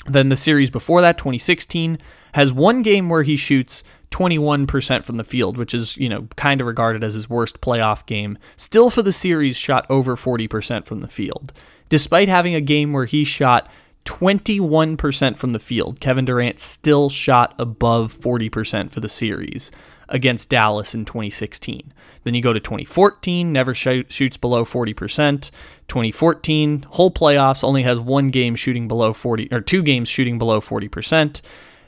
Then 0.06 0.30
the 0.30 0.36
series 0.36 0.70
before 0.70 1.02
that, 1.02 1.18
2016, 1.18 1.98
has 2.34 2.52
one 2.52 2.82
game 2.82 3.10
where 3.10 3.24
he 3.24 3.36
shoots 3.36 3.84
21% 4.12 5.06
from 5.06 5.18
the 5.18 5.24
field, 5.24 5.58
which 5.58 5.74
is, 5.74 5.98
you 5.98 6.10
know, 6.10 6.28
kind 6.36 6.62
of 6.62 6.68
regarded 6.68 7.04
as 7.04 7.14
his 7.14 7.30
worst 7.30 7.62
playoff 7.62 8.06
game. 8.06 8.38
Still 8.58 8.90
for 8.90 9.02
the 9.02 9.14
series 9.14 9.58
shot 9.58 9.86
over 9.90 10.16
40% 10.16 10.86
from 10.86 11.02
the 11.02 11.08
field. 11.08 11.54
Despite 11.90 12.28
having 12.28 12.54
a 12.54 12.62
game 12.62 12.94
where 12.94 13.06
he 13.06 13.24
shot 13.24 13.70
21% 14.06 15.38
from 15.38 15.54
the 15.54 15.60
field, 15.60 16.00
Kevin 16.00 16.26
Durant 16.26 16.60
still 16.60 17.10
shot 17.10 17.56
above 17.58 18.14
40% 18.14 18.92
for 18.92 19.00
the 19.00 19.10
series 19.10 19.72
against 20.10 20.50
Dallas 20.50 20.94
in 20.94 21.06
2016. 21.06 21.94
Then 22.24 22.34
you 22.34 22.42
go 22.42 22.54
to 22.54 22.60
2014, 22.60 23.52
never 23.52 23.74
sh- 23.74 24.06
shoots 24.10 24.38
below 24.38 24.66
40%. 24.66 25.52
2014, 25.88 26.86
whole 26.90 27.12
playoffs 27.12 27.64
only 27.64 27.84
has 27.84 28.00
one 28.00 28.30
game 28.30 28.56
shooting 28.56 28.88
below 28.88 29.14
40 29.14 29.50
or 29.52 29.62
two 29.62 29.84
games 29.84 30.10
shooting 30.10 30.38
below 30.38 30.62
40%. 30.62 31.42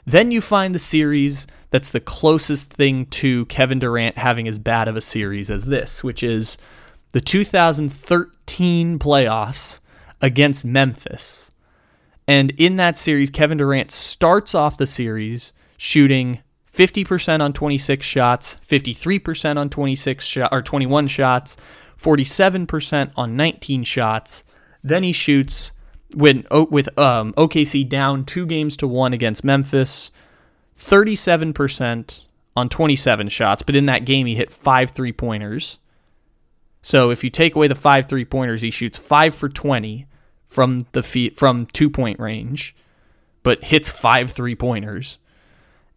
Then 0.04 0.30
you 0.30 0.40
find 0.40 0.74
the 0.74 0.78
series 0.78 1.46
that's 1.70 1.90
the 1.90 2.00
closest 2.00 2.72
thing 2.72 3.06
to 3.06 3.44
Kevin 3.46 3.78
Durant 3.78 4.18
having 4.18 4.46
as 4.46 4.58
bad 4.58 4.88
of 4.88 4.96
a 4.96 5.00
series 5.00 5.50
as 5.50 5.66
this, 5.66 6.04
which 6.04 6.22
is 6.22 6.56
the 7.12 7.20
2013 7.20 8.98
playoffs 8.98 9.80
against 10.20 10.64
Memphis. 10.64 11.50
And 12.28 12.52
in 12.52 12.76
that 12.76 12.96
series, 12.96 13.30
Kevin 13.30 13.58
Durant 13.58 13.90
starts 13.90 14.54
off 14.54 14.76
the 14.76 14.86
series 14.86 15.52
shooting 15.76 16.40
50% 16.76 17.40
on 17.40 17.54
26 17.54 18.04
shots, 18.04 18.56
53% 18.56 19.56
on 19.56 19.70
26 19.70 20.24
shot, 20.24 20.52
or 20.52 20.60
21 20.60 21.06
shots, 21.06 21.56
47% 21.98 23.12
on 23.16 23.34
19 23.34 23.82
shots. 23.82 24.44
Then 24.82 25.02
he 25.02 25.12
shoots 25.12 25.72
when 26.14 26.46
with 26.50 26.96
um, 26.98 27.32
OKC 27.32 27.88
down 27.88 28.26
two 28.26 28.44
games 28.44 28.76
to 28.76 28.86
one 28.86 29.14
against 29.14 29.42
Memphis, 29.42 30.12
37% 30.76 32.26
on 32.54 32.68
27 32.68 33.28
shots, 33.30 33.62
but 33.62 33.74
in 33.74 33.86
that 33.86 34.04
game 34.04 34.26
he 34.26 34.34
hit 34.34 34.50
five 34.50 34.90
three 34.90 35.12
pointers. 35.12 35.78
So 36.82 37.10
if 37.10 37.24
you 37.24 37.30
take 37.30 37.56
away 37.56 37.68
the 37.68 37.74
five 37.74 38.06
three 38.06 38.26
pointers, 38.26 38.60
he 38.60 38.70
shoots 38.70 38.98
five 38.98 39.34
for 39.34 39.48
20 39.48 40.06
from 40.46 40.86
the 40.92 41.02
feet 41.02 41.36
from 41.36 41.66
two 41.66 41.88
point 41.88 42.20
range, 42.20 42.76
but 43.42 43.64
hits 43.64 43.88
five 43.88 44.30
three 44.30 44.54
pointers. 44.54 45.18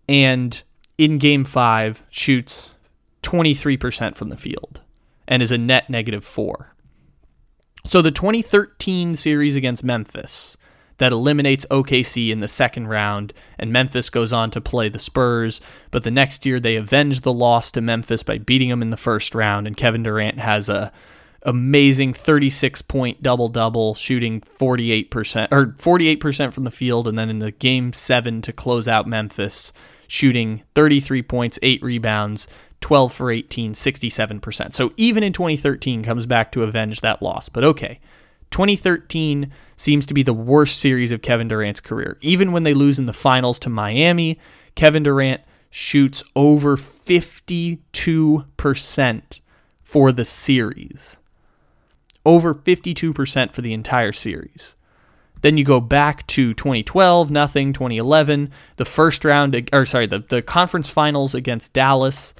And 0.07 0.63
in 0.99 1.17
game 1.17 1.45
five, 1.45 2.03
shoots 2.09 2.75
23% 3.23 4.15
from 4.15 4.29
the 4.29 4.37
field 4.37 4.81
and 5.27 5.41
is 5.41 5.51
a 5.51 5.57
net 5.57 5.89
negative 5.89 6.25
four. 6.25 6.75
So 7.85 8.01
the 8.01 8.11
2013 8.11 9.15
series 9.15 9.55
against 9.55 9.83
Memphis 9.83 10.57
that 10.97 11.13
eliminates 11.13 11.65
OKC 11.71 12.29
in 12.29 12.41
the 12.41 12.47
second 12.49 12.87
round, 12.87 13.33
and 13.57 13.71
Memphis 13.71 14.09
goes 14.09 14.33
on 14.33 14.51
to 14.51 14.59
play 14.59 14.89
the 14.89 14.99
Spurs. 14.99 15.61
But 15.91 16.03
the 16.03 16.11
next 16.11 16.45
year, 16.45 16.59
they 16.59 16.75
avenge 16.75 17.21
the 17.21 17.31
loss 17.31 17.71
to 17.71 17.81
Memphis 17.81 18.21
by 18.21 18.37
beating 18.37 18.67
them 18.67 18.81
in 18.81 18.89
the 18.89 18.97
first 18.97 19.33
round, 19.33 19.67
and 19.67 19.77
Kevin 19.77 20.03
Durant 20.03 20.39
has 20.39 20.67
a 20.67 20.91
amazing 21.43 22.13
36 22.13 22.81
point 22.81 23.23
double 23.23 23.47
double, 23.47 23.95
shooting 23.95 24.41
48% 24.41 25.47
or 25.51 25.67
48% 25.67 26.53
from 26.53 26.65
the 26.65 26.71
field, 26.71 27.07
and 27.07 27.17
then 27.17 27.29
in 27.29 27.39
the 27.39 27.51
game 27.51 27.93
seven 27.93 28.41
to 28.41 28.51
close 28.51 28.89
out 28.89 29.07
Memphis, 29.07 29.71
shooting 30.09 30.63
33 30.75 31.21
points, 31.21 31.57
eight 31.61 31.81
rebounds. 31.81 32.49
12 32.81 33.11
for 33.11 33.29
18, 33.29 33.73
67%. 33.73 34.73
So 34.73 34.93
even 34.95 35.21
in 35.21 35.33
2013 35.33 36.01
comes 36.01 36.25
back 36.25 36.49
to 36.53 36.63
avenge 36.63 37.01
that 37.01 37.21
loss. 37.21 37.49
But 37.49 37.65
okay, 37.65 37.99
2013 38.51 39.51
seems 39.75 40.05
to 40.05 40.13
be 40.13 40.23
the 40.23 40.33
worst 40.33 40.79
series 40.79 41.11
of 41.11 41.21
Kevin 41.21 41.49
Durant's 41.49 41.81
career. 41.81 42.17
Even 42.21 42.53
when 42.53 42.63
they 42.63 42.73
lose 42.73 42.97
in 42.97 43.05
the 43.05 43.11
finals 43.11 43.59
to 43.59 43.69
Miami, 43.69 44.39
Kevin 44.75 45.03
Durant 45.03 45.41
shoots 45.69 46.23
over 46.35 46.75
52% 46.77 49.41
for 49.81 50.11
the 50.11 50.25
series. 50.25 51.19
Over 52.25 52.55
52% 52.55 53.51
for 53.51 53.61
the 53.61 53.73
entire 53.73 54.11
series. 54.11 54.75
Then 55.41 55.57
you 55.57 55.63
go 55.63 55.79
back 55.79 56.27
to 56.27 56.53
2012, 56.53 57.31
nothing, 57.31 57.73
2011, 57.73 58.51
the 58.75 58.85
first 58.85 59.23
round, 59.23 59.69
or 59.71 59.85
sorry, 59.85 60.05
the, 60.05 60.19
the 60.19 60.41
conference 60.41 60.89
finals 60.89 61.33
against 61.33 61.73
Dallas 61.73 62.33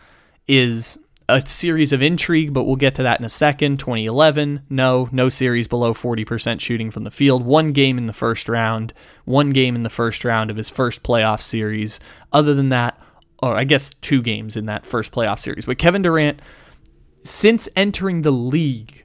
is 0.48 1.00
a 1.29 1.46
series 1.46 1.94
of 1.94 2.01
intrigue, 2.01 2.53
but 2.53 2.63
we'll 2.63 2.75
get 2.75 2.96
to 2.96 3.03
that 3.03 3.20
in 3.20 3.25
a 3.25 3.29
second. 3.29 3.77
2011, 3.79 4.63
no, 4.70 5.08
no 5.12 5.29
series 5.29 5.68
below 5.68 5.94
40% 5.94 6.60
shooting 6.60 6.89
from 6.91 7.03
the 7.03 7.12
field. 7.12 7.46
One 7.46 7.72
game 7.72 7.98
in 7.98 8.08
the 8.08 8.13
first 8.13 8.50
round, 8.50 8.94
one 9.25 9.51
game 9.51 9.75
in 9.75 9.84
the 9.84 9.89
first 9.89 10.25
round 10.25 10.50
of 10.50 10.58
his 10.58 10.70
first 10.70 11.03
playoff 11.03 11.41
series. 11.41 12.00
Other 12.34 12.53
than 12.53 12.70
that, 12.70 13.00
or 13.41 13.56
I 13.56 13.63
guess 13.63 13.91
two 14.01 14.22
games 14.22 14.58
in 14.58 14.65
that 14.65 14.86
first 14.86 15.12
playoff 15.12 15.39
series. 15.39 15.65
But 15.65 15.77
Kevin 15.77 16.01
Durant, 16.01 16.41
since 17.24 17.70
entering 17.75 18.24
the 18.24 18.32
league, 18.32 18.99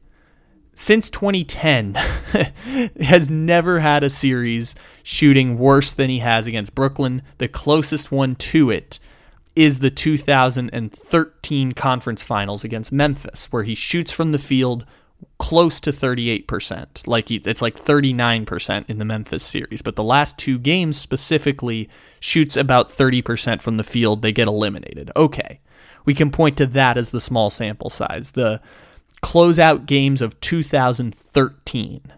since 0.75 1.09
2010, 1.11 1.95
has 3.01 3.31
never 3.31 3.81
had 3.81 4.03
a 4.03 4.11
series 4.11 4.75
shooting 5.03 5.59
worse 5.59 5.93
than 5.93 6.11
he 6.11 6.19
has 6.21 6.47
against 6.47 6.75
Brooklyn. 6.75 7.23
The 7.39 7.49
closest 7.49 8.11
one 8.11 8.35
to 8.37 8.71
it 8.71 8.99
is 9.57 9.79
the 9.79 9.91
2013 9.91 11.73
conference 11.73 12.23
finals 12.23 12.65
against 12.65 12.93
Memphis, 12.93 13.53
where 13.53 13.63
he 13.63 13.75
shoots 13.75 14.11
from 14.11 14.33
the 14.33 14.39
field 14.39 14.85
close 15.39 15.81
to 15.81 15.91
38%. 15.91 17.07
Like 17.07 17.31
it's 17.31 17.63
like 17.63 17.79
39% 17.79 18.85
in 18.89 18.99
the 18.99 19.05
Memphis 19.05 19.43
series, 19.43 19.83
but 19.83 19.97
the 19.97 20.03
last 20.03 20.37
two 20.39 20.59
games 20.59 20.99
specifically 20.99 21.89
shoots 22.21 22.57
about 22.57 22.91
30% 22.91 23.63
from 23.63 23.77
the 23.77 23.85
field. 23.85 24.23
They 24.23 24.33
get 24.33 24.49
eliminated. 24.49 25.11
Okay. 25.17 25.61
We 26.05 26.15
can 26.15 26.31
point 26.31 26.59
to 26.59 26.67
that 26.67 26.99
as 26.99 27.11
the 27.11 27.21
small 27.21 27.49
sample 27.49 27.91
size. 27.91 28.33
The 28.33 28.61
closeout 29.25 29.87
games 29.87 30.21
of 30.21 30.39
2013. 30.41 32.13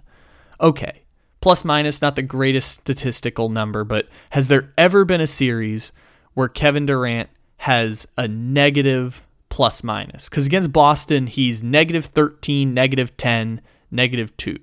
Okay. 0.60 1.02
Plus 1.40 1.64
minus, 1.64 2.02
not 2.02 2.16
the 2.16 2.22
greatest 2.22 2.70
statistical 2.70 3.48
number, 3.48 3.84
but 3.84 4.08
has 4.30 4.48
there 4.48 4.72
ever 4.76 5.04
been 5.04 5.20
a 5.20 5.26
series 5.26 5.92
where 6.34 6.48
Kevin 6.48 6.86
Durant 6.86 7.30
has 7.58 8.06
a 8.16 8.26
negative 8.26 9.26
plus 9.50 9.84
minus? 9.84 10.28
Because 10.28 10.46
against 10.46 10.72
Boston, 10.72 11.26
he's 11.26 11.62
negative 11.62 12.06
13, 12.06 12.72
negative 12.72 13.16
10, 13.18 13.60
negative 13.90 14.34
2. 14.38 14.56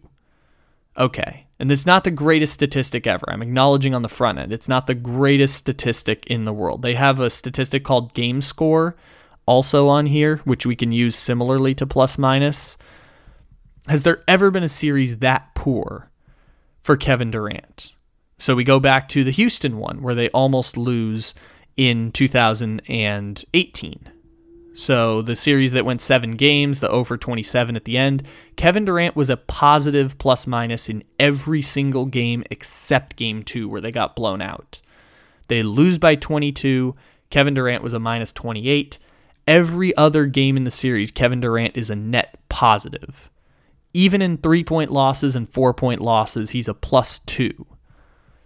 Okay. 0.98 1.48
And 1.60 1.72
it's 1.72 1.86
not 1.86 2.04
the 2.04 2.12
greatest 2.12 2.54
statistic 2.54 3.08
ever. 3.08 3.26
I'm 3.30 3.42
acknowledging 3.42 3.96
on 3.96 4.02
the 4.02 4.10
front 4.10 4.40
end. 4.40 4.52
It's 4.52 4.70
not 4.70 4.88
the 4.88 4.96
greatest 4.96 5.56
statistic 5.56 6.26
in 6.28 6.46
the 6.46 6.54
world. 6.54 6.82
They 6.82 6.96
have 6.96 7.20
a 7.20 7.30
statistic 7.30 7.84
called 7.84 8.14
game 8.14 8.42
score 8.42 8.96
also 9.46 9.88
on 9.88 10.06
here, 10.06 10.38
which 10.38 10.66
we 10.66 10.76
can 10.76 10.92
use 10.92 11.16
similarly 11.16 11.74
to 11.76 11.88
plus 11.88 12.18
minus. 12.18 12.78
Has 13.88 14.04
there 14.04 14.24
ever 14.28 14.52
been 14.52 14.64
a 14.64 14.70
series 14.70 15.18
that 15.18 15.56
poor 15.56 16.12
for 16.82 16.98
Kevin 16.98 17.32
Durant? 17.32 17.96
So 18.38 18.56
we 18.56 18.64
go 18.64 18.80
back 18.80 19.08
to 19.10 19.24
the 19.24 19.32
Houston 19.32 19.78
one 19.78 20.04
where 20.04 20.14
they 20.14 20.30
almost 20.30 20.78
lose 20.78 21.34
in 21.76 22.12
2018. 22.12 24.12
So 24.78 25.24
the 25.24 25.36
series 25.36 25.72
that 25.72 25.86
went 25.86 26.02
seven 26.02 26.34
games, 26.34 26.82
the 26.82 26.90
over 26.90 27.18
27 27.18 27.76
at 27.76 27.86
the 27.86 27.98
end, 27.98 28.28
Kevin 28.58 28.86
Durant 28.86 29.16
was 29.16 29.28
a 29.28 29.36
positive 29.36 30.20
plus 30.20 30.46
minus 30.46 30.88
in 30.88 31.04
every 31.20 31.64
single 31.64 32.06
game 32.06 32.44
except 32.52 33.16
game 33.16 33.42
two, 33.42 33.68
where 33.68 33.82
they 33.82 33.92
got 33.92 34.16
blown 34.16 34.40
out. 34.40 34.80
They 35.48 35.64
lose 35.64 35.98
by 35.98 36.14
22. 36.14 36.96
Kevin 37.32 37.56
Durant 37.56 37.82
was 37.82 37.96
a 37.96 38.00
minus 38.00 38.32
28. 38.32 39.00
Every 39.48 39.98
other 39.98 40.28
game 40.28 40.56
in 40.56 40.64
the 40.64 40.70
series, 40.70 41.10
Kevin 41.10 41.42
Durant 41.42 41.76
is 41.76 41.90
a 41.90 41.96
net 41.96 42.38
positive. 42.48 43.32
Even 43.96 44.22
in 44.22 44.38
three 44.38 44.64
point 44.64 44.92
losses 44.92 45.36
and 45.36 45.50
four 45.50 45.74
point 45.74 46.02
losses, 46.02 46.52
he's 46.52 46.68
a 46.68 46.76
plus 46.76 47.18
two. 47.26 47.66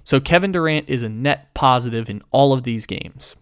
So 0.05 0.21
Kevin 0.21 0.53
Durant 0.53 0.87
is 0.87 1.03
a 1.03 1.09
net 1.09 1.53
positive 1.53 2.09
in 2.09 2.21
all 2.31 2.53
of 2.53 2.63
these 2.63 2.85
games. 2.85 3.35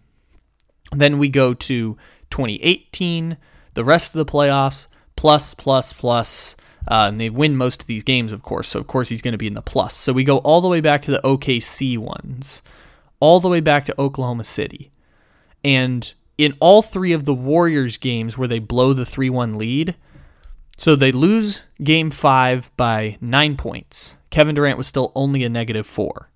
Then 0.90 1.18
we 1.18 1.28
go 1.28 1.54
to 1.54 1.96
2018, 2.30 3.36
the 3.74 3.84
rest 3.84 4.14
of 4.14 4.24
the 4.24 4.30
playoffs, 4.30 4.86
plus, 5.16 5.54
plus, 5.54 5.92
plus. 5.92 6.56
Uh, 6.90 7.08
and 7.08 7.20
they 7.20 7.28
win 7.28 7.56
most 7.56 7.82
of 7.82 7.86
these 7.86 8.02
games, 8.02 8.32
of 8.32 8.42
course. 8.42 8.68
So, 8.68 8.80
of 8.80 8.86
course, 8.86 9.10
he's 9.10 9.22
going 9.22 9.32
to 9.32 9.38
be 9.38 9.46
in 9.46 9.54
the 9.54 9.62
plus. 9.62 9.94
So, 9.94 10.12
we 10.12 10.24
go 10.24 10.38
all 10.38 10.60
the 10.60 10.68
way 10.68 10.80
back 10.80 11.02
to 11.02 11.10
the 11.10 11.20
OKC 11.22 11.98
ones, 11.98 12.62
all 13.20 13.38
the 13.38 13.48
way 13.48 13.60
back 13.60 13.84
to 13.84 14.00
Oklahoma 14.00 14.44
City. 14.44 14.90
And 15.62 16.12
in 16.38 16.56
all 16.58 16.80
three 16.80 17.12
of 17.12 17.26
the 17.26 17.34
Warriors 17.34 17.98
games 17.98 18.38
where 18.38 18.48
they 18.48 18.60
blow 18.60 18.94
the 18.94 19.04
3 19.04 19.28
1 19.28 19.58
lead, 19.58 19.94
so 20.80 20.96
they 20.96 21.12
lose 21.12 21.66
game 21.84 22.10
five 22.10 22.70
by 22.78 23.18
nine 23.20 23.58
points. 23.58 24.16
Kevin 24.30 24.54
Durant 24.54 24.78
was 24.78 24.86
still 24.86 25.12
only 25.14 25.44
a 25.44 25.50
negative 25.50 25.86
four. 25.86 26.30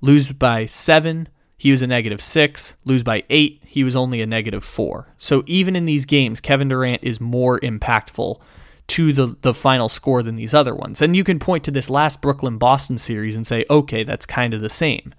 Lose 0.00 0.32
by 0.32 0.66
seven, 0.66 1.28
he 1.56 1.70
was 1.70 1.82
a 1.82 1.86
negative 1.86 2.20
six. 2.20 2.76
Lose 2.84 3.02
by 3.02 3.24
eight, 3.30 3.62
he 3.64 3.82
was 3.84 3.96
only 3.96 4.20
a 4.20 4.26
negative 4.26 4.64
four. 4.64 5.14
So 5.18 5.42
even 5.46 5.74
in 5.74 5.86
these 5.86 6.04
games, 6.04 6.40
Kevin 6.40 6.68
Durant 6.68 7.02
is 7.02 7.20
more 7.20 7.58
impactful 7.60 8.40
to 8.88 9.12
the, 9.12 9.36
the 9.40 9.54
final 9.54 9.88
score 9.88 10.22
than 10.22 10.36
these 10.36 10.54
other 10.54 10.74
ones. 10.74 11.02
And 11.02 11.16
you 11.16 11.24
can 11.24 11.38
point 11.38 11.64
to 11.64 11.70
this 11.70 11.90
last 11.90 12.20
Brooklyn 12.20 12.58
Boston 12.58 12.98
series 12.98 13.34
and 13.34 13.46
say, 13.46 13.64
okay, 13.68 14.04
that's 14.04 14.26
kind 14.26 14.54
of 14.54 14.60
the 14.60 14.68
same. 14.68 15.12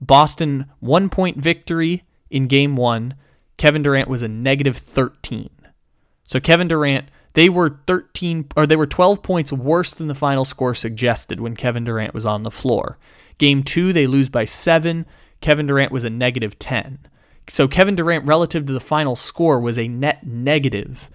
Boston, 0.00 0.66
one 0.80 1.08
point 1.08 1.38
victory 1.38 2.04
in 2.30 2.46
game 2.46 2.76
one. 2.76 3.14
Kevin 3.56 3.82
Durant 3.82 4.08
was 4.08 4.22
a 4.22 4.28
negative 4.28 4.76
13. 4.76 5.50
So 6.24 6.40
Kevin 6.40 6.68
Durant, 6.68 7.08
they 7.34 7.48
were 7.48 7.80
13 7.86 8.48
or 8.56 8.66
they 8.66 8.76
were 8.76 8.86
12 8.86 9.22
points 9.22 9.52
worse 9.52 9.92
than 9.92 10.08
the 10.08 10.14
final 10.14 10.44
score 10.44 10.74
suggested 10.74 11.40
when 11.40 11.56
Kevin 11.56 11.84
Durant 11.84 12.14
was 12.14 12.26
on 12.26 12.42
the 12.42 12.50
floor. 12.50 12.98
Game 13.38 13.62
two, 13.62 13.92
they 13.92 14.06
lose 14.06 14.28
by 14.28 14.44
seven. 14.44 15.06
Kevin 15.40 15.66
Durant 15.66 15.92
was 15.92 16.04
a 16.04 16.10
negative 16.10 16.58
10. 16.58 16.98
So 17.48 17.66
Kevin 17.66 17.96
Durant, 17.96 18.26
relative 18.26 18.66
to 18.66 18.72
the 18.72 18.80
final 18.80 19.16
score, 19.16 19.60
was 19.60 19.78
a 19.78 19.88
net 19.88 20.26
negative 20.26 21.10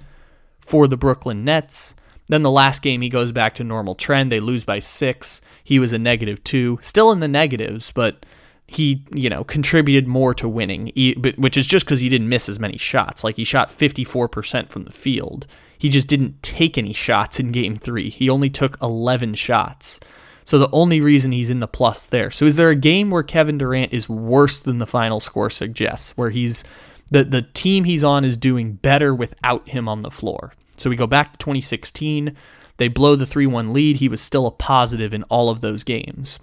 for 0.60 0.88
the 0.88 0.98
Brooklyn 0.98 1.44
Nets. 1.44 1.96
Then 2.28 2.42
the 2.42 2.52
last 2.52 2.82
game, 2.82 3.02
he 3.02 3.10
goes 3.10 3.32
back 3.32 3.56
to 3.56 3.64
normal 3.64 3.96
trend. 3.96 4.32
They 4.32 4.40
lose 4.40 4.66
by 4.66 4.80
six. 4.80 5.42
He 5.64 5.80
was 5.80 5.94
a 5.94 6.00
negative 6.00 6.44
two, 6.44 6.80
still 6.82 7.12
in 7.12 7.20
the 7.20 7.28
negatives, 7.28 7.92
but 7.92 8.26
he, 8.68 9.06
you 9.14 9.30
know, 9.30 9.44
contributed 9.44 10.08
more 10.08 10.34
to 10.34 10.50
winning, 10.50 10.92
which 11.38 11.56
is 11.56 11.68
just 11.68 11.86
because 11.86 12.02
he 12.02 12.10
didn't 12.10 12.30
miss 12.30 12.50
as 12.50 12.60
many 12.60 12.78
shots. 12.78 13.24
Like 13.24 13.36
he 13.36 13.44
shot 13.44 13.70
54% 13.70 14.70
from 14.70 14.86
the 14.86 14.92
field. 14.92 15.46
He 15.78 15.88
just 15.90 16.08
didn't 16.08 16.42
take 16.42 16.78
any 16.78 16.94
shots 16.94 17.40
in 17.40 17.52
game 17.52 17.76
three. 17.76 18.10
He 18.10 18.30
only 18.30 18.50
took 18.50 18.78
11 18.82 19.36
shots. 19.36 20.00
So 20.46 20.60
the 20.60 20.70
only 20.72 21.02
reason 21.02 21.32
he's 21.32 21.50
in 21.50 21.60
the 21.60 21.68
plus 21.68 22.06
there. 22.06 22.30
So 22.30 22.46
is 22.46 22.56
there 22.56 22.70
a 22.70 22.76
game 22.76 23.10
where 23.10 23.24
Kevin 23.24 23.58
Durant 23.58 23.92
is 23.92 24.08
worse 24.08 24.60
than 24.60 24.78
the 24.78 24.86
final 24.86 25.20
score 25.20 25.50
suggests, 25.50 26.16
where 26.16 26.30
he's 26.30 26.64
the 27.12 27.24
the 27.24 27.42
team 27.42 27.84
he's 27.84 28.04
on 28.04 28.24
is 28.24 28.38
doing 28.38 28.74
better 28.74 29.14
without 29.14 29.68
him 29.68 29.90
on 29.90 30.04
the 30.04 30.12
floor? 30.12 30.54
So 30.78 30.90
we 30.90 30.96
go 30.96 31.08
back 31.08 31.34
to 31.34 31.38
2016. 31.40 32.36
They 32.78 32.88
blow 32.88 33.16
the 33.16 33.26
3-1 33.26 33.74
lead. 33.74 33.98
He 33.98 34.08
was 34.08 34.22
still 34.22 34.46
a 34.46 34.52
positive 34.52 35.14
in 35.14 35.24
all 35.24 35.50
of 35.50 35.62
those 35.62 35.84
games. 35.84 36.40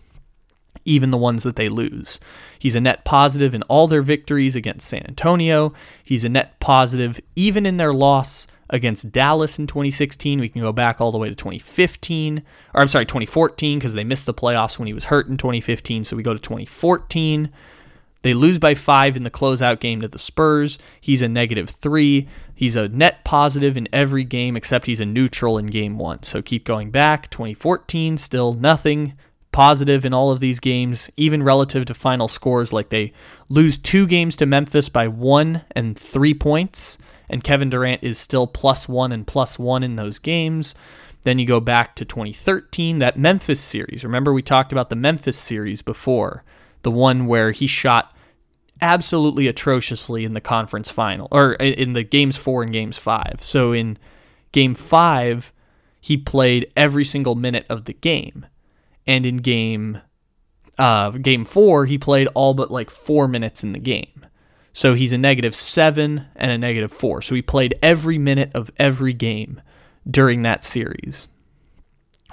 Even 0.85 1.13
the 1.13 1.19
ones 1.19 1.45
that 1.45 1.55
they 1.55 1.69
lose. 1.69 2.19
He's 2.59 2.75
a 2.75 2.81
net 2.81 3.05
positive 3.05 3.55
in 3.55 3.63
all 3.65 3.87
their 3.87 4.03
victories 4.03 4.57
against 4.57 4.89
San 4.89 5.05
Antonio. 5.07 5.75
He's 6.03 6.25
a 6.25 6.29
net 6.29 6.59
positive 6.59 7.21
even 7.37 7.67
in 7.67 7.77
their 7.77 7.93
loss 7.93 8.49
against 8.71 9.13
Dallas 9.13 9.59
in 9.59 9.67
2016. 9.67 10.41
We 10.41 10.49
can 10.49 10.63
go 10.63 10.73
back 10.73 11.01
all 11.01 11.13
the 11.13 11.19
way 11.19 11.29
to 11.29 11.35
2015, 11.35 12.43
or 12.75 12.81
I'm 12.81 12.89
sorry, 12.89 13.07
2014, 13.07 13.79
because 13.79 13.95
they 13.95 14.05
missed 14.05 14.27
the 14.27 14.35
playoffs 14.35 14.79
when 14.79 14.87
he 14.87 14.95
was 14.95 15.07
hurt 15.07 15.29
in 15.29 15.37
2015. 15.37 16.05
So 16.05 16.17
we 16.17 16.23
go 16.23 16.33
to 16.33 16.41
2014. 16.41 17.51
They 18.23 18.35
lose 18.35 18.59
by 18.59 18.75
five 18.75 19.17
in 19.17 19.25
the 19.25 19.31
closeout 19.31 19.81
game 19.81 20.01
to 20.01 20.09
the 20.09 20.19
Spurs. 20.19 20.79
He's 21.01 21.23
a 21.23 21.29
negative 21.29 21.71
three. 21.71 22.29
He's 22.55 22.77
a 22.77 22.89
net 22.89 23.25
positive 23.25 23.77
in 23.77 23.89
every 23.93 24.25
game 24.25 24.57
except 24.57 24.87
he's 24.87 25.01
a 25.01 25.07
neutral 25.07 25.59
in 25.59 25.67
game 25.67 25.99
one. 25.99 26.23
So 26.23 26.41
keep 26.41 26.65
going 26.65 26.91
back. 26.91 27.31
2014, 27.31 28.17
still 28.17 28.55
nothing 28.55 29.15
positive 29.51 30.05
in 30.05 30.15
all 30.15 30.31
of 30.31 30.41
these 30.41 30.61
games, 30.61 31.11
even 31.17 31.43
relative 31.43 31.85
to 31.87 31.95
final 31.95 32.29
scores. 32.29 32.73
Like 32.73 32.89
they 32.89 33.13
lose 33.49 33.77
two 33.79 34.07
games 34.07 34.37
to 34.37 34.47
Memphis 34.47 34.89
by 34.89 35.09
one 35.09 35.65
and 35.73 35.99
three 35.99 36.35
points 36.35 36.99
and 37.33 37.43
Kevin 37.43 37.71
Durant 37.71 38.03
is 38.03 38.19
still 38.19 38.47
plus 38.47 38.89
one 38.89 39.11
and 39.11 39.27
plus 39.27 39.59
one 39.59 39.83
in 39.83 39.97
those 39.97 40.19
games. 40.19 40.75
Then 41.23 41.39
you 41.39 41.47
go 41.47 41.61
back 41.61 41.97
to 41.97 42.05
2013, 42.05 42.99
that 42.99 43.19
Memphis 43.19 43.61
series. 43.61 44.05
Remember, 44.05 44.33
we 44.33 44.43
talked 44.43 44.73
about 44.73 44.91
the 44.91 44.97
Memphis 44.97 45.39
series 45.39 45.81
before, 45.83 46.45
the 46.83 46.91
one 46.91 47.27
where 47.27 47.53
he 47.53 47.67
shot 47.67 48.15
absolutely 48.81 49.47
atrociously 49.47 50.25
in 50.25 50.35
the 50.35 50.41
conference 50.41 50.91
final, 50.91 51.29
or 51.31 51.53
in 51.55 51.93
the 51.93 52.03
games 52.03 52.37
four 52.37 52.63
and 52.63 52.73
games 52.73 52.99
five. 52.99 53.39
So 53.41 53.73
in 53.73 53.99
game 54.51 54.75
five, 54.75 55.53
he 56.01 56.17
played 56.17 56.71
every 56.77 57.05
single 57.05 57.37
minute 57.37 57.65
of 57.69 57.85
the 57.85 57.93
game. 57.93 58.47
And 59.07 59.25
in 59.25 59.39
game 59.39 60.01
uh, 60.79 61.11
game 61.11 61.45
four, 61.45 61.87
he 61.87 61.99
played 61.99 62.29
all 62.35 62.55
but 62.55 62.71
like 62.71 62.91
four 62.91 63.29
minutes 63.29 63.63
in 63.63 63.73
the 63.73 63.79
game. 63.79 64.27
So 64.73 64.95
he's 64.95 65.13
a 65.13 65.19
negative 65.19 65.55
seven 65.55 66.27
and 66.35 66.51
a 66.51 66.59
negative 66.59 66.93
four. 66.93 67.23
So 67.23 67.35
he 67.35 67.43
played 67.43 67.75
every 67.83 68.19
minute 68.19 68.51
of 68.55 68.71
every 68.79 69.13
game 69.13 69.61
during 70.11 70.43
that 70.43 70.65
series. 70.65 71.29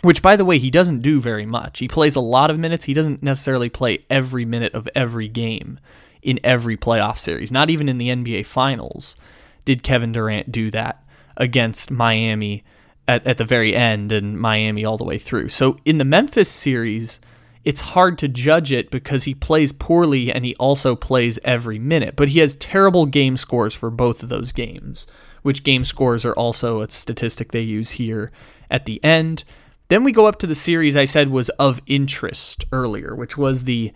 Which, 0.01 0.21
by 0.21 0.37
the 0.37 0.45
way, 0.45 0.59
he 0.59 0.71
doesn't 0.71 1.01
do 1.01 1.19
very 1.19 1.45
much. 1.45 1.79
He 1.79 1.89
plays 1.89 2.15
a 2.15 2.21
lot 2.21 2.49
of 2.49 2.57
minutes. 2.57 2.85
He 2.85 2.93
doesn't 2.93 3.21
necessarily 3.21 3.67
play 3.67 4.05
every 4.09 4.45
minute 4.45 4.73
of 4.73 4.87
every 4.95 5.27
game 5.27 5.79
in 6.21 6.39
every 6.43 6.77
playoff 6.77 7.17
series. 7.17 7.51
Not 7.51 7.69
even 7.69 7.89
in 7.89 7.97
the 7.97 8.09
NBA 8.09 8.45
Finals 8.45 9.17
did 9.65 9.83
Kevin 9.83 10.13
Durant 10.13 10.51
do 10.51 10.71
that 10.71 11.03
against 11.35 11.91
Miami 11.91 12.63
at, 13.09 13.25
at 13.27 13.37
the 13.37 13.45
very 13.45 13.75
end 13.75 14.11
and 14.11 14.39
Miami 14.39 14.85
all 14.85 14.97
the 14.97 15.03
way 15.03 15.17
through. 15.17 15.49
So 15.49 15.77
in 15.83 15.97
the 15.97 16.05
Memphis 16.05 16.49
series, 16.49 17.19
it's 17.63 17.81
hard 17.81 18.17
to 18.19 18.27
judge 18.27 18.71
it 18.71 18.89
because 18.89 19.25
he 19.25 19.33
plays 19.33 19.71
poorly 19.71 20.31
and 20.31 20.45
he 20.45 20.55
also 20.55 20.95
plays 20.95 21.39
every 21.43 21.79
minute. 21.79 22.15
But 22.15 22.29
he 22.29 22.39
has 22.39 22.55
terrible 22.55 23.05
game 23.05 23.37
scores 23.37 23.73
for 23.73 23.89
both 23.89 24.23
of 24.23 24.29
those 24.29 24.51
games, 24.51 25.05
which 25.41 25.63
game 25.63 25.83
scores 25.83 26.25
are 26.25 26.33
also 26.33 26.81
a 26.81 26.89
statistic 26.89 27.51
they 27.51 27.61
use 27.61 27.91
here 27.91 28.31
at 28.69 28.85
the 28.85 29.03
end. 29.03 29.43
Then 29.89 30.03
we 30.03 30.11
go 30.11 30.27
up 30.27 30.39
to 30.39 30.47
the 30.47 30.55
series 30.55 30.95
I 30.95 31.05
said 31.05 31.29
was 31.29 31.49
of 31.51 31.81
interest 31.87 32.65
earlier, 32.71 33.15
which 33.15 33.37
was 33.37 33.63
the 33.63 33.91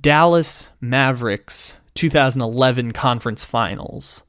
Dallas 0.00 0.72
Mavericks 0.80 1.78
2011 1.94 2.92
conference 2.92 3.44
finals, 3.44 4.24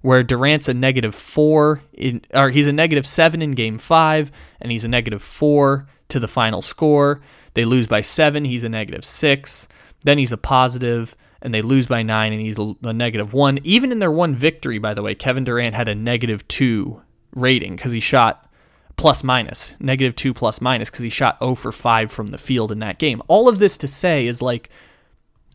where 0.00 0.22
Durant's 0.22 0.68
a 0.68 0.74
negative 0.74 1.14
four 1.14 1.82
in, 1.92 2.22
or 2.32 2.50
he's 2.50 2.66
a 2.66 2.72
negative 2.72 3.06
seven 3.06 3.42
in 3.42 3.52
game 3.52 3.78
five, 3.78 4.32
and 4.60 4.72
he's 4.72 4.84
a 4.84 4.88
negative 4.88 5.22
four 5.22 5.86
to 6.08 6.18
the 6.18 6.28
final 6.28 6.62
score. 6.62 7.20
They 7.54 7.64
lose 7.64 7.86
by 7.86 8.00
seven, 8.00 8.44
he's 8.44 8.64
a 8.64 8.68
negative 8.68 9.04
six. 9.04 9.68
Then 10.04 10.18
he's 10.18 10.32
a 10.32 10.36
positive, 10.36 11.16
and 11.40 11.54
they 11.54 11.62
lose 11.62 11.86
by 11.86 12.02
nine, 12.02 12.32
and 12.32 12.40
he's 12.40 12.58
a 12.58 12.92
negative 12.92 13.32
one. 13.32 13.58
Even 13.62 13.92
in 13.92 13.98
their 13.98 14.10
one 14.10 14.34
victory, 14.34 14.78
by 14.78 14.94
the 14.94 15.02
way, 15.02 15.14
Kevin 15.14 15.44
Durant 15.44 15.74
had 15.74 15.88
a 15.88 15.94
negative 15.94 16.46
two 16.48 17.02
rating 17.34 17.76
because 17.76 17.92
he 17.92 18.00
shot 18.00 18.48
plus 18.96 19.24
minus, 19.24 19.76
negative 19.80 20.14
two 20.16 20.34
plus 20.34 20.60
minus, 20.60 20.90
because 20.90 21.04
he 21.04 21.10
shot 21.10 21.38
0 21.40 21.54
for 21.54 21.72
5 21.72 22.10
from 22.10 22.28
the 22.28 22.38
field 22.38 22.72
in 22.72 22.80
that 22.80 22.98
game. 22.98 23.22
All 23.28 23.48
of 23.48 23.58
this 23.58 23.78
to 23.78 23.88
say 23.88 24.26
is 24.26 24.42
like 24.42 24.70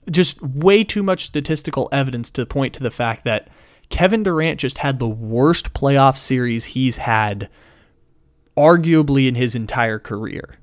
just 0.09 0.41
way 0.41 0.83
too 0.83 1.03
much 1.03 1.25
statistical 1.25 1.89
evidence 1.91 2.29
to 2.31 2.45
point 2.45 2.73
to 2.75 2.83
the 2.83 2.91
fact 2.91 3.23
that 3.25 3.49
Kevin 3.89 4.23
Durant 4.23 4.59
just 4.59 4.79
had 4.79 4.99
the 4.99 5.07
worst 5.07 5.73
playoff 5.73 6.17
series 6.17 6.65
he's 6.65 6.97
had, 6.97 7.49
arguably, 8.57 9.27
in 9.27 9.35
his 9.35 9.55
entire 9.55 9.99
career. 9.99 10.55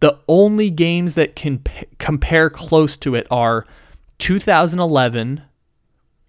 The 0.00 0.18
only 0.28 0.70
games 0.70 1.14
that 1.14 1.36
can 1.36 1.58
p- 1.58 1.86
compare 1.98 2.50
close 2.50 2.96
to 2.98 3.14
it 3.14 3.26
are 3.30 3.66
2011 4.18 5.42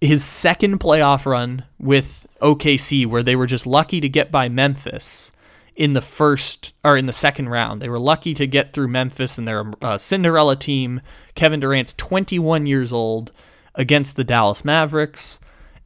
his 0.02 0.24
second 0.24 0.80
playoff 0.80 1.26
run 1.26 1.64
with 1.78 2.26
OKC, 2.40 3.06
where 3.06 3.22
they 3.22 3.36
were 3.36 3.46
just 3.46 3.68
lucky 3.68 4.00
to 4.00 4.08
get 4.08 4.32
by 4.32 4.48
Memphis 4.48 5.30
in 5.76 5.92
the 5.92 6.00
first 6.00 6.74
or 6.82 6.96
in 6.96 7.06
the 7.06 7.12
second 7.12 7.48
round. 7.48 7.80
They 7.80 7.88
were 7.88 8.00
lucky 8.00 8.34
to 8.34 8.46
get 8.48 8.72
through 8.72 8.88
Memphis, 8.88 9.38
and 9.38 9.46
they're 9.46 9.60
a 9.60 9.86
uh, 9.86 9.98
Cinderella 9.98 10.56
team. 10.56 11.00
Kevin 11.36 11.60
Durant's 11.60 11.94
21 11.94 12.66
years 12.66 12.92
old 12.92 13.30
against 13.76 14.16
the 14.16 14.24
Dallas 14.24 14.64
Mavericks, 14.64 15.38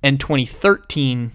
and 0.03 0.18
2013, 0.18 1.31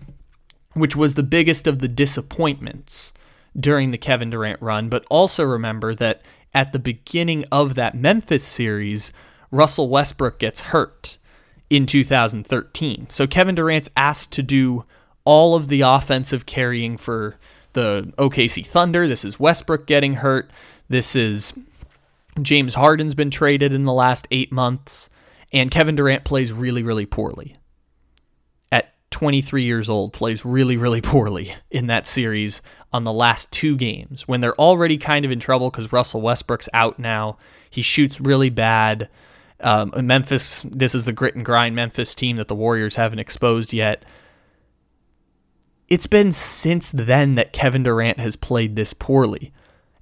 which 0.74 0.96
was 0.96 1.14
the 1.14 1.24
biggest 1.24 1.68
of 1.68 1.80
the 1.80 1.88
disappointments 1.88 3.14
during 3.56 3.92
the 3.92 3.98
Kevin 4.00 4.32
Durant 4.32 4.60
run. 4.60 4.90
But 4.90 5.06
also 5.08 5.44
remember 5.44 5.94
that 5.96 6.24
at 6.54 6.74
the 6.74 6.80
beginning 6.80 7.46
of 7.52 7.76
that 7.76 7.96
Memphis 7.96 8.44
series, 8.44 9.14
Russell 9.52 9.90
Westbrook 9.90 10.40
gets 10.40 10.62
hurt 10.62 11.18
in 11.70 11.86
2013. 11.86 13.08
So 13.10 13.28
Kevin 13.28 13.56
Durant's 13.56 13.90
asked 13.96 14.32
to 14.34 14.44
do 14.44 14.86
all 15.24 15.56
of 15.56 15.68
the 15.68 15.82
offensive 15.82 16.46
carrying 16.46 16.98
for 16.98 17.38
the 17.74 18.14
OKC 18.18 18.66
Thunder. 18.66 19.08
This 19.08 19.24
is 19.24 19.40
Westbrook 19.40 19.88
getting 19.88 20.16
hurt. 20.16 20.52
This 20.90 21.16
is 21.16 21.54
James 22.42 22.76
Harden's 22.76 23.16
been 23.16 23.32
traded 23.32 23.74
in 23.74 23.86
the 23.86 23.94
last 23.94 24.28
eight 24.32 24.52
months. 24.52 25.10
And 25.54 25.72
Kevin 25.72 25.96
Durant 25.96 26.24
plays 26.24 26.54
really, 26.54 26.84
really 26.84 27.06
poorly. 27.06 27.56
At 29.12 29.18
23 29.18 29.64
years 29.64 29.90
old, 29.90 30.14
plays 30.14 30.46
really, 30.46 30.78
really 30.78 31.02
poorly 31.02 31.54
in 31.70 31.88
that 31.88 32.08
series 32.08 32.62
on 32.94 33.04
the 33.04 33.14
last 33.14 33.52
two 33.52 33.76
games 33.76 34.28
when 34.28 34.42
they're 34.42 34.60
already 34.60 34.98
kind 34.98 35.26
of 35.26 35.32
in 35.32 35.40
trouble 35.40 35.70
because 35.70 35.92
Russell 35.92 36.22
Westbrook's 36.22 36.70
out 36.74 36.98
now. 36.98 37.38
He 37.70 37.82
shoots 37.82 38.20
really 38.20 38.50
bad. 38.50 39.10
Um, 39.60 39.94
Memphis, 39.96 40.64
this 40.64 40.96
is 40.96 41.06
the 41.06 41.14
grit 41.14 41.36
and 41.36 41.46
grind 41.46 41.76
Memphis 41.76 42.16
team 42.16 42.38
that 42.38 42.48
the 42.48 42.56
Warriors 42.56 42.96
haven't 42.96 43.20
exposed 43.20 43.74
yet. 43.74 44.04
It's 45.88 46.08
been 46.08 46.32
since 46.32 46.90
then 46.90 47.36
that 47.36 47.54
Kevin 47.54 47.84
Durant 47.84 48.20
has 48.20 48.36
played 48.36 48.76
this 48.76 48.94
poorly. 48.94 49.54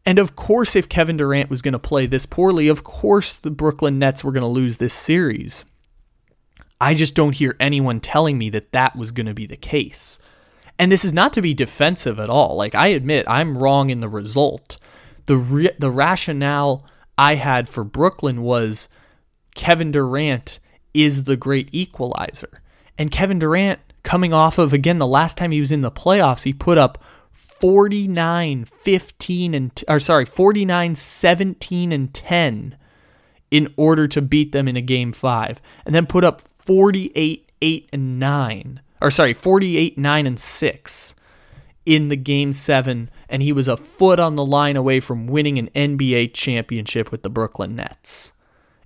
And 0.05 0.17
of 0.17 0.35
course, 0.35 0.75
if 0.75 0.87
Kevin 0.87 1.17
Durant 1.17 1.49
was 1.49 1.61
going 1.61 1.73
to 1.73 1.79
play 1.79 2.05
this 2.05 2.25
poorly, 2.25 2.67
of 2.67 2.83
course 2.83 3.35
the 3.35 3.51
Brooklyn 3.51 3.99
Nets 3.99 4.23
were 4.23 4.31
going 4.31 4.41
to 4.41 4.47
lose 4.47 4.77
this 4.77 4.93
series. 4.93 5.65
I 6.81 6.93
just 6.93 7.15
don't 7.15 7.35
hear 7.35 7.55
anyone 7.59 7.99
telling 7.99 8.37
me 8.37 8.49
that 8.51 8.71
that 8.71 8.95
was 8.95 9.11
going 9.11 9.25
to 9.25 9.33
be 9.33 9.45
the 9.45 9.57
case. 9.57 10.19
And 10.77 10.91
this 10.91 11.03
is 11.03 11.11
not 11.11 11.33
to 11.33 11.41
be 11.41 11.53
defensive 11.53 12.19
at 12.19 12.29
all. 12.29 12.55
Like 12.55 12.73
I 12.73 12.87
admit, 12.87 13.25
I'm 13.27 13.57
wrong 13.57 13.89
in 13.89 13.99
the 13.99 14.07
result. 14.07 14.77
The 15.25 15.35
re- 15.35 15.71
the 15.77 15.91
rationale 15.91 16.85
I 17.17 17.35
had 17.35 17.67
for 17.67 17.83
Brooklyn 17.83 18.41
was 18.41 18.87
Kevin 19.55 19.91
Durant 19.91 20.59
is 20.93 21.25
the 21.25 21.35
great 21.35 21.69
equalizer. 21.73 22.61
And 22.97 23.11
Kevin 23.11 23.39
Durant, 23.39 23.79
coming 24.03 24.33
off 24.33 24.57
of, 24.57 24.73
again, 24.73 24.97
the 24.97 25.07
last 25.07 25.37
time 25.37 25.51
he 25.51 25.59
was 25.59 25.71
in 25.71 25.81
the 25.81 25.91
playoffs, 25.91 26.43
he 26.43 26.53
put 26.53 26.77
up 26.77 27.03
49, 27.31 28.65
15, 28.65 29.53
and, 29.53 29.83
or 29.87 29.99
sorry, 29.99 30.25
49, 30.25 30.95
17, 30.95 31.91
and 31.91 32.13
10 32.13 32.77
in 33.51 33.73
order 33.77 34.07
to 34.07 34.21
beat 34.21 34.51
them 34.51 34.67
in 34.67 34.75
a 34.77 34.81
game 34.81 35.11
five. 35.11 35.61
And 35.85 35.93
then 35.93 36.05
put 36.05 36.23
up 36.23 36.41
48, 36.41 37.49
8, 37.61 37.89
and 37.91 38.19
9. 38.19 38.81
Or 39.01 39.11
sorry, 39.11 39.33
48, 39.33 39.97
9, 39.97 40.27
and 40.27 40.39
6 40.39 41.15
in 41.85 42.09
the 42.09 42.15
game 42.15 42.53
seven. 42.53 43.09
And 43.27 43.41
he 43.41 43.51
was 43.51 43.67
a 43.67 43.77
foot 43.77 44.19
on 44.19 44.35
the 44.35 44.45
line 44.45 44.75
away 44.75 44.99
from 44.99 45.27
winning 45.27 45.57
an 45.57 45.69
NBA 45.75 46.33
championship 46.33 47.11
with 47.11 47.23
the 47.23 47.29
Brooklyn 47.29 47.75
Nets 47.75 48.33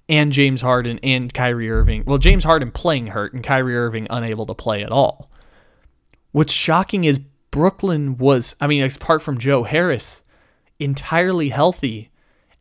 and 0.10 0.32
James 0.32 0.62
Harden 0.62 1.00
and 1.02 1.34
Kyrie 1.34 1.70
Irving. 1.70 2.04
Well, 2.06 2.18
James 2.18 2.44
Harden 2.44 2.72
playing 2.72 3.08
hurt 3.08 3.34
and 3.34 3.44
Kyrie 3.44 3.76
Irving 3.76 4.08
unable 4.10 4.46
to 4.46 4.54
play 4.54 4.84
at 4.84 4.92
all. 4.92 5.30
What's 6.32 6.54
shocking 6.54 7.04
is 7.04 7.20
Brooklyn 7.52 8.18
was, 8.18 8.56
I 8.60 8.68
mean, 8.68 8.84
apart 8.84 9.22
from 9.22 9.38
Joe 9.38 9.64
Harris, 9.64 10.24
entirely 10.80 11.50
healthy, 11.50 12.10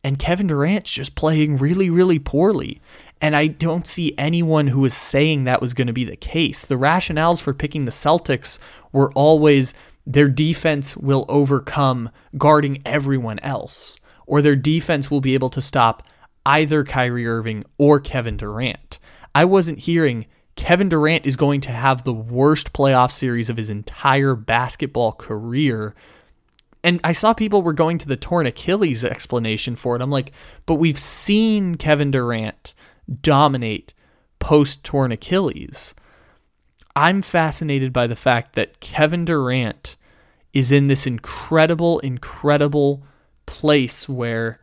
and 0.05 0.19
Kevin 0.19 0.47
Durant's 0.47 0.91
just 0.91 1.15
playing 1.15 1.59
really, 1.59 1.91
really 1.91 2.19
poorly. 2.19 2.81
And 3.21 3.37
I 3.37 3.47
don't 3.47 3.87
see 3.87 4.15
anyone 4.19 4.67
who 4.67 4.81
was 4.81 4.95
saying 4.95 5.45
that 5.45 5.61
was 5.61 5.75
going 5.75 5.87
to 5.87 5.93
be 5.93 6.05
the 6.05 6.17
case. 6.17 6.65
The 6.65 6.75
rationales 6.75 7.41
for 7.41 7.55
picking 7.55 7.85
the 7.85 7.93
Celtics 7.93 8.59
were 8.91 9.12
always 9.12 9.75
their 10.05 10.29
defense 10.29 10.97
will 10.97 11.25
overcome 11.29 12.11
guarding 12.37 12.83
everyone 12.85 13.38
else, 13.38 14.01
or 14.27 14.43
their 14.43 14.57
defense 14.57 15.11
will 15.11 15.21
be 15.21 15.35
able 15.35 15.51
to 15.51 15.62
stop 15.62 16.03
either 16.45 16.83
Kyrie 16.83 17.27
Irving 17.27 17.65
or 17.79 18.01
Kevin 18.01 18.37
Durant. 18.37 18.99
I 19.35 19.45
wasn't 19.45 19.79
hearing 19.79 20.27
Kevin 20.57 20.88
Durant 20.88 21.25
is 21.25 21.37
going 21.37 21.61
to 21.62 21.71
have 21.71 22.03
the 22.03 22.12
worst 22.12 22.73
playoff 22.73 23.11
series 23.11 23.49
of 23.49 23.57
his 23.57 23.71
entire 23.71 24.35
basketball 24.35 25.12
career. 25.12 25.95
And 26.85 27.01
I 27.05 27.12
saw 27.12 27.33
people 27.33 27.62
were 27.62 27.73
going 27.73 27.99
to 27.99 28.09
the 28.09 28.16
torn 28.16 28.47
Achilles 28.47 29.05
explanation 29.05 29.77
for 29.77 29.95
it. 29.95 30.03
I'm 30.03 30.11
like, 30.11 30.33
but 30.66 30.77
we've 30.77 30.99
seen 30.99 31.77
Kevin 31.77 32.11
Durant 32.11 32.75
dominate 33.21 33.95
post 34.38 34.83
torn 34.83 35.12
Achilles. 35.12 35.95
I'm 36.97 37.23
fascinated 37.23 37.92
by 37.92 38.07
the 38.07 38.16
fact 38.16 38.55
that 38.55 38.81
Kevin 38.81 39.25
Durant 39.25 39.97
is 40.53 40.73
in 40.73 40.88
this 40.88 41.07
incredible, 41.07 42.01
incredible 42.01 43.05
place 43.47 44.09
where 44.09 44.61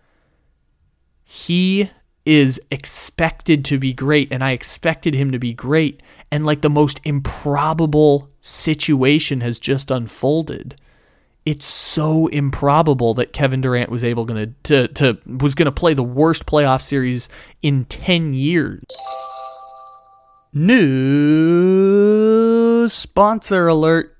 he 1.23 1.89
is 2.25 2.61
expected 2.69 3.65
to 3.65 3.79
be 3.79 3.93
great 3.93 4.31
and 4.31 4.43
I 4.43 4.51
expected 4.51 5.15
him 5.15 5.31
to 5.31 5.39
be 5.39 5.53
great 5.53 6.03
and 6.31 6.45
like 6.45 6.61
the 6.61 6.69
most 6.69 6.99
improbable 7.03 8.29
situation 8.41 9.41
has 9.41 9.57
just 9.57 9.89
unfolded. 9.89 10.75
It's 11.45 11.65
so 11.65 12.27
improbable 12.27 13.13
that 13.15 13.33
Kevin 13.33 13.61
Durant 13.61 13.89
was 13.89 14.03
able 14.03 14.25
gonna 14.25 14.47
to, 14.63 14.87
to 14.89 15.17
was 15.25 15.55
gonna 15.55 15.71
play 15.71 15.93
the 15.93 16.03
worst 16.03 16.45
playoff 16.45 16.81
series 16.81 17.29
in 17.61 17.85
10 17.85 18.33
years. 18.33 18.83
New 20.53 21.29
sponsor 22.89 23.67
alert. 23.67 24.17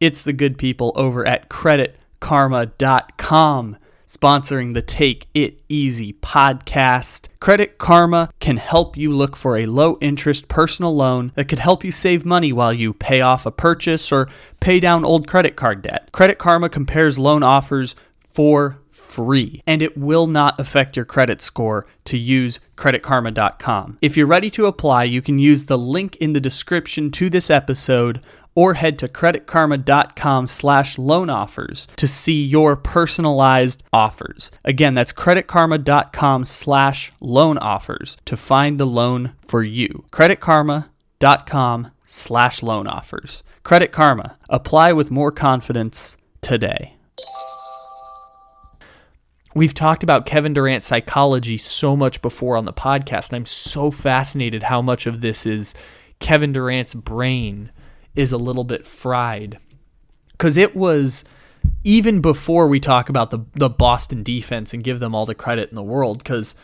It's 0.00 0.22
the 0.22 0.32
good 0.32 0.58
people 0.58 0.92
over 0.96 1.24
at 1.26 1.48
creditkarma.com 1.48 3.76
sponsoring 4.12 4.74
the 4.74 4.82
Take 4.82 5.26
It 5.32 5.62
Easy 5.70 6.12
podcast. 6.12 7.28
Credit 7.40 7.78
Karma 7.78 8.28
can 8.40 8.58
help 8.58 8.94
you 8.94 9.10
look 9.10 9.36
for 9.36 9.56
a 9.56 9.64
low 9.64 9.96
interest 10.02 10.48
personal 10.48 10.94
loan 10.94 11.32
that 11.34 11.48
could 11.48 11.60
help 11.60 11.82
you 11.82 11.90
save 11.90 12.26
money 12.26 12.52
while 12.52 12.74
you 12.74 12.92
pay 12.92 13.22
off 13.22 13.46
a 13.46 13.50
purchase 13.50 14.12
or 14.12 14.28
pay 14.60 14.80
down 14.80 15.06
old 15.06 15.26
credit 15.26 15.56
card 15.56 15.80
debt. 15.80 16.10
Credit 16.12 16.36
Karma 16.36 16.68
compares 16.68 17.18
loan 17.18 17.42
offers 17.42 17.96
for 18.20 18.78
free 18.90 19.62
and 19.66 19.80
it 19.80 19.96
will 19.96 20.26
not 20.26 20.60
affect 20.60 20.94
your 20.94 21.06
credit 21.06 21.40
score 21.40 21.86
to 22.04 22.18
use 22.18 22.60
creditkarma.com. 22.76 23.98
If 24.02 24.18
you're 24.18 24.26
ready 24.26 24.50
to 24.50 24.66
apply, 24.66 25.04
you 25.04 25.22
can 25.22 25.38
use 25.38 25.64
the 25.64 25.78
link 25.78 26.16
in 26.16 26.34
the 26.34 26.40
description 26.40 27.10
to 27.12 27.30
this 27.30 27.48
episode 27.50 28.20
or 28.54 28.74
head 28.74 28.98
to 28.98 29.08
creditkarma.com 29.08 30.46
slash 30.46 30.98
loan 30.98 31.30
offers 31.30 31.88
to 31.96 32.06
see 32.06 32.42
your 32.42 32.76
personalized 32.76 33.82
offers. 33.92 34.50
Again, 34.64 34.94
that's 34.94 35.12
creditkarma.com 35.12 36.44
slash 36.44 37.12
loan 37.20 37.58
offers 37.58 38.16
to 38.26 38.36
find 38.36 38.78
the 38.78 38.86
loan 38.86 39.32
for 39.42 39.62
you. 39.62 40.04
creditkarma.com 40.10 41.90
slash 42.06 42.62
loan 42.62 42.86
offers. 42.86 43.42
Credit 43.62 43.92
Karma. 43.92 44.36
Apply 44.50 44.92
with 44.92 45.10
more 45.10 45.32
confidence 45.32 46.16
today. 46.40 46.96
We've 49.54 49.74
talked 49.74 50.02
about 50.02 50.26
Kevin 50.26 50.54
Durant's 50.54 50.86
psychology 50.86 51.58
so 51.58 51.94
much 51.94 52.22
before 52.22 52.56
on 52.56 52.64
the 52.64 52.72
podcast, 52.72 53.28
and 53.28 53.36
I'm 53.36 53.46
so 53.46 53.90
fascinated 53.90 54.64
how 54.64 54.80
much 54.80 55.06
of 55.06 55.20
this 55.20 55.44
is 55.44 55.74
Kevin 56.20 56.52
Durant's 56.52 56.94
brain 56.94 57.70
is 58.14 58.32
a 58.32 58.38
little 58.38 58.64
bit 58.64 58.86
fried. 58.86 59.58
Because 60.32 60.56
it 60.56 60.74
was 60.74 61.24
even 61.84 62.20
before 62.20 62.68
we 62.68 62.80
talk 62.80 63.08
about 63.08 63.30
the, 63.30 63.40
the 63.54 63.68
Boston 63.68 64.22
defense 64.22 64.74
and 64.74 64.84
give 64.84 64.98
them 65.00 65.14
all 65.14 65.26
the 65.26 65.34
credit 65.34 65.68
in 65.68 65.74
the 65.74 65.82
world, 65.82 66.18
because 66.18 66.54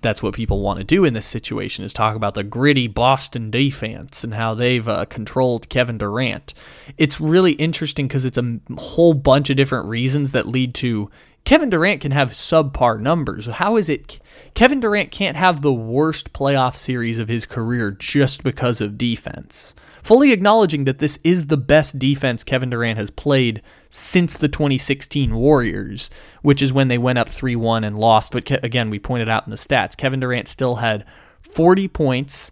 that's 0.00 0.22
what 0.22 0.34
people 0.34 0.60
want 0.60 0.78
to 0.78 0.84
do 0.84 1.04
in 1.04 1.14
this 1.14 1.26
situation 1.26 1.84
is 1.84 1.92
talk 1.92 2.14
about 2.14 2.34
the 2.34 2.44
gritty 2.44 2.86
Boston 2.86 3.50
defense 3.50 4.22
and 4.22 4.34
how 4.34 4.54
they've 4.54 4.88
uh, 4.88 5.04
controlled 5.06 5.68
Kevin 5.68 5.98
Durant. 5.98 6.54
It's 6.96 7.20
really 7.20 7.52
interesting 7.52 8.06
because 8.06 8.24
it's 8.24 8.38
a 8.38 8.60
whole 8.78 9.14
bunch 9.14 9.50
of 9.50 9.56
different 9.56 9.88
reasons 9.88 10.30
that 10.30 10.46
lead 10.46 10.74
to 10.76 11.10
Kevin 11.44 11.70
Durant 11.70 12.00
can 12.00 12.12
have 12.12 12.30
subpar 12.30 13.00
numbers. 13.00 13.46
How 13.46 13.76
is 13.76 13.88
it 13.88 14.20
Kevin 14.54 14.80
Durant 14.80 15.10
can't 15.10 15.36
have 15.36 15.60
the 15.60 15.72
worst 15.72 16.32
playoff 16.32 16.76
series 16.76 17.18
of 17.18 17.28
his 17.28 17.44
career 17.44 17.90
just 17.90 18.42
because 18.42 18.80
of 18.80 18.96
defense? 18.96 19.74
Fully 20.04 20.32
acknowledging 20.32 20.84
that 20.84 20.98
this 20.98 21.18
is 21.24 21.46
the 21.46 21.56
best 21.56 21.98
defense 21.98 22.44
Kevin 22.44 22.68
Durant 22.68 22.98
has 22.98 23.10
played 23.10 23.62
since 23.88 24.36
the 24.36 24.48
2016 24.48 25.34
Warriors, 25.34 26.10
which 26.42 26.60
is 26.60 26.74
when 26.74 26.88
they 26.88 26.98
went 26.98 27.18
up 27.18 27.30
3 27.30 27.56
1 27.56 27.84
and 27.84 27.98
lost. 27.98 28.30
But 28.30 28.50
again, 28.62 28.90
we 28.90 28.98
pointed 28.98 29.30
out 29.30 29.46
in 29.46 29.50
the 29.50 29.56
stats, 29.56 29.96
Kevin 29.96 30.20
Durant 30.20 30.46
still 30.46 30.76
had 30.76 31.06
40 31.40 31.88
points, 31.88 32.50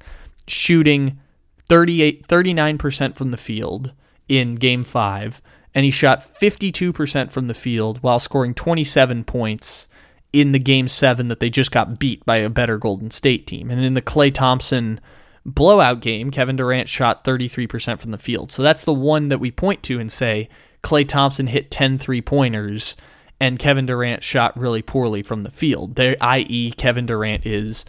shooting 0.48 1.20
38, 1.68 2.26
39% 2.26 3.16
from 3.16 3.32
the 3.32 3.36
field 3.36 3.92
in 4.28 4.54
game 4.54 4.82
five, 4.82 5.42
and 5.74 5.84
he 5.84 5.90
shot 5.90 6.20
52% 6.20 7.30
from 7.30 7.48
the 7.48 7.54
field 7.54 8.02
while 8.02 8.18
scoring 8.18 8.54
27 8.54 9.24
points 9.24 9.88
in 10.32 10.52
the 10.52 10.58
game 10.58 10.88
seven 10.88 11.28
that 11.28 11.38
they 11.38 11.50
just 11.50 11.70
got 11.70 11.98
beat 11.98 12.24
by 12.24 12.38
a 12.38 12.48
better 12.48 12.78
Golden 12.78 13.10
State 13.10 13.46
team. 13.46 13.70
And 13.70 13.84
in 13.84 13.92
the 13.92 14.00
Klay 14.00 14.32
Thompson 14.32 15.00
blowout 15.44 16.00
game, 16.00 16.30
Kevin 16.30 16.56
Durant 16.56 16.88
shot 16.88 17.24
33% 17.24 17.98
from 17.98 18.10
the 18.10 18.18
field. 18.18 18.52
So 18.52 18.62
that's 18.62 18.84
the 18.84 18.92
one 18.92 19.28
that 19.28 19.40
we 19.40 19.50
point 19.50 19.82
to 19.84 19.98
and 19.98 20.10
say 20.10 20.48
Klay 20.82 21.06
Thompson 21.06 21.46
hit 21.48 21.70
10 21.70 21.98
three 21.98 22.22
pointers 22.22 22.96
and 23.40 23.58
Kevin 23.58 23.86
Durant 23.86 24.22
shot 24.22 24.56
really 24.56 24.82
poorly 24.82 25.22
from 25.22 25.42
the 25.42 25.50
field. 25.50 25.96
There, 25.96 26.16
i.e., 26.20 26.70
Kevin 26.72 27.06
Durant 27.06 27.44
is, 27.44 27.84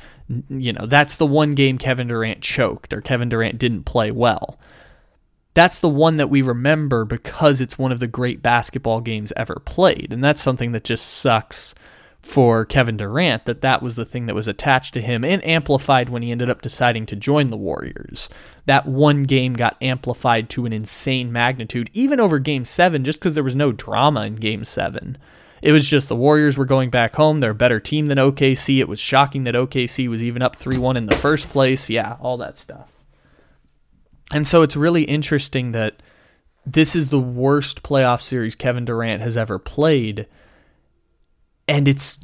you 0.50 0.74
know, 0.74 0.88
that's 0.88 1.18
the 1.18 1.28
one 1.28 1.54
game 1.54 1.78
Kevin 1.78 2.08
Durant 2.08 2.42
choked 2.42 2.92
or 2.92 3.02
Kevin 3.02 3.30
Durant 3.30 3.60
didn't 3.60 3.84
play 3.84 4.10
well. 4.10 4.60
That's 5.54 5.78
the 5.78 5.90
one 5.90 6.18
that 6.18 6.32
we 6.32 6.42
remember 6.42 7.06
because 7.06 7.62
it's 7.62 7.78
one 7.78 7.92
of 7.92 8.00
the 8.00 8.08
great 8.08 8.42
basketball 8.42 9.02
games 9.02 9.32
ever 9.38 9.62
played. 9.64 10.12
And 10.12 10.24
that's 10.24 10.42
something 10.42 10.72
that 10.72 10.84
just 10.84 11.06
sucks 11.06 11.76
for 12.24 12.64
Kevin 12.64 12.96
Durant 12.96 13.46
that 13.46 13.62
that 13.62 13.84
was 13.84 13.96
the 13.96 14.06
thing 14.06 14.26
that 14.26 14.36
was 14.36 14.48
attached 14.48 14.94
to 14.94 15.02
him 15.02 15.26
and 15.26 15.46
amplified 15.46 16.10
when 16.10 16.24
he 16.24 16.32
ended 16.32 16.50
up 16.50 16.62
deciding 16.62 17.06
to 17.08 17.18
join 17.18 17.50
the 17.50 17.58
Warriors. 17.58 18.30
That 18.66 18.86
one 18.86 19.24
game 19.24 19.54
got 19.54 19.78
amplified 19.82 20.50
to 20.52 20.66
an 20.66 20.72
insane 20.72 21.34
magnitude, 21.34 21.90
even 21.94 22.22
over 22.22 22.40
game 22.40 22.64
seven, 22.64 23.04
just 23.04 23.20
because 23.20 23.36
there 23.36 23.44
was 23.44 23.56
no 23.56 23.74
drama 23.74 24.22
in 24.22 24.38
game 24.38 24.64
seven. 24.64 25.18
It 25.62 25.74
was 25.74 25.88
just 25.88 26.08
the 26.08 26.16
Warriors 26.16 26.58
were 26.58 26.66
going 26.66 26.90
back 26.90 27.16
home. 27.16 27.40
They're 27.40 27.52
a 27.52 27.56
better 27.56 27.80
team 27.80 28.08
than 28.08 28.18
OKC. 28.18 28.80
It 28.80 28.90
was 28.90 29.00
shocking 29.00 29.44
that 29.44 29.56
OKC 29.56 30.10
was 30.10 30.24
even 30.24 30.42
up 30.42 30.56
3 30.56 30.78
1 30.78 30.98
in 30.98 31.06
the 31.06 31.16
first 31.16 31.50
place. 31.50 31.90
Yeah, 31.90 32.16
all 32.22 32.38
that 32.38 32.58
stuff. 32.58 32.92
And 34.34 34.48
so 34.48 34.62
it's 34.62 34.76
really 34.76 35.04
interesting 35.04 35.74
that 35.74 36.02
this 36.66 36.96
is 36.96 37.10
the 37.10 37.20
worst 37.20 37.84
playoff 37.84 38.22
series 38.22 38.56
Kevin 38.56 38.86
Durant 38.86 39.22
has 39.22 39.36
ever 39.36 39.60
played 39.60 40.26
and 41.68 41.88
it's 41.88 42.20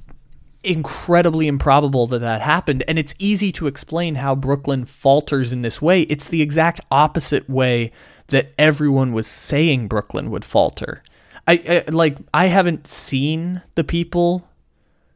incredibly 0.63 1.47
improbable 1.47 2.08
that 2.08 2.19
that 2.19 2.41
happened. 2.41 2.84
And 2.88 2.99
it's 2.99 3.15
easy 3.17 3.52
to 3.54 3.67
explain 3.67 4.15
how 4.15 4.36
Brooklyn 4.36 4.86
falters 4.86 5.52
in 5.52 5.62
this 5.62 5.82
way. 5.82 6.02
It's 6.04 6.28
the 6.28 6.41
exact 6.41 6.82
opposite 6.91 7.49
way 7.49 7.91
that 8.28 8.54
everyone 8.58 9.13
was 9.13 9.28
saying 9.28 9.88
Brooklyn 9.88 10.30
would 10.32 10.45
falter. 10.45 11.04
I, 11.47 11.84
I 11.88 11.91
like 11.91 12.17
I 12.34 12.47
haven't 12.47 12.88
seen 12.88 13.62
the 13.75 13.84
people 13.84 14.47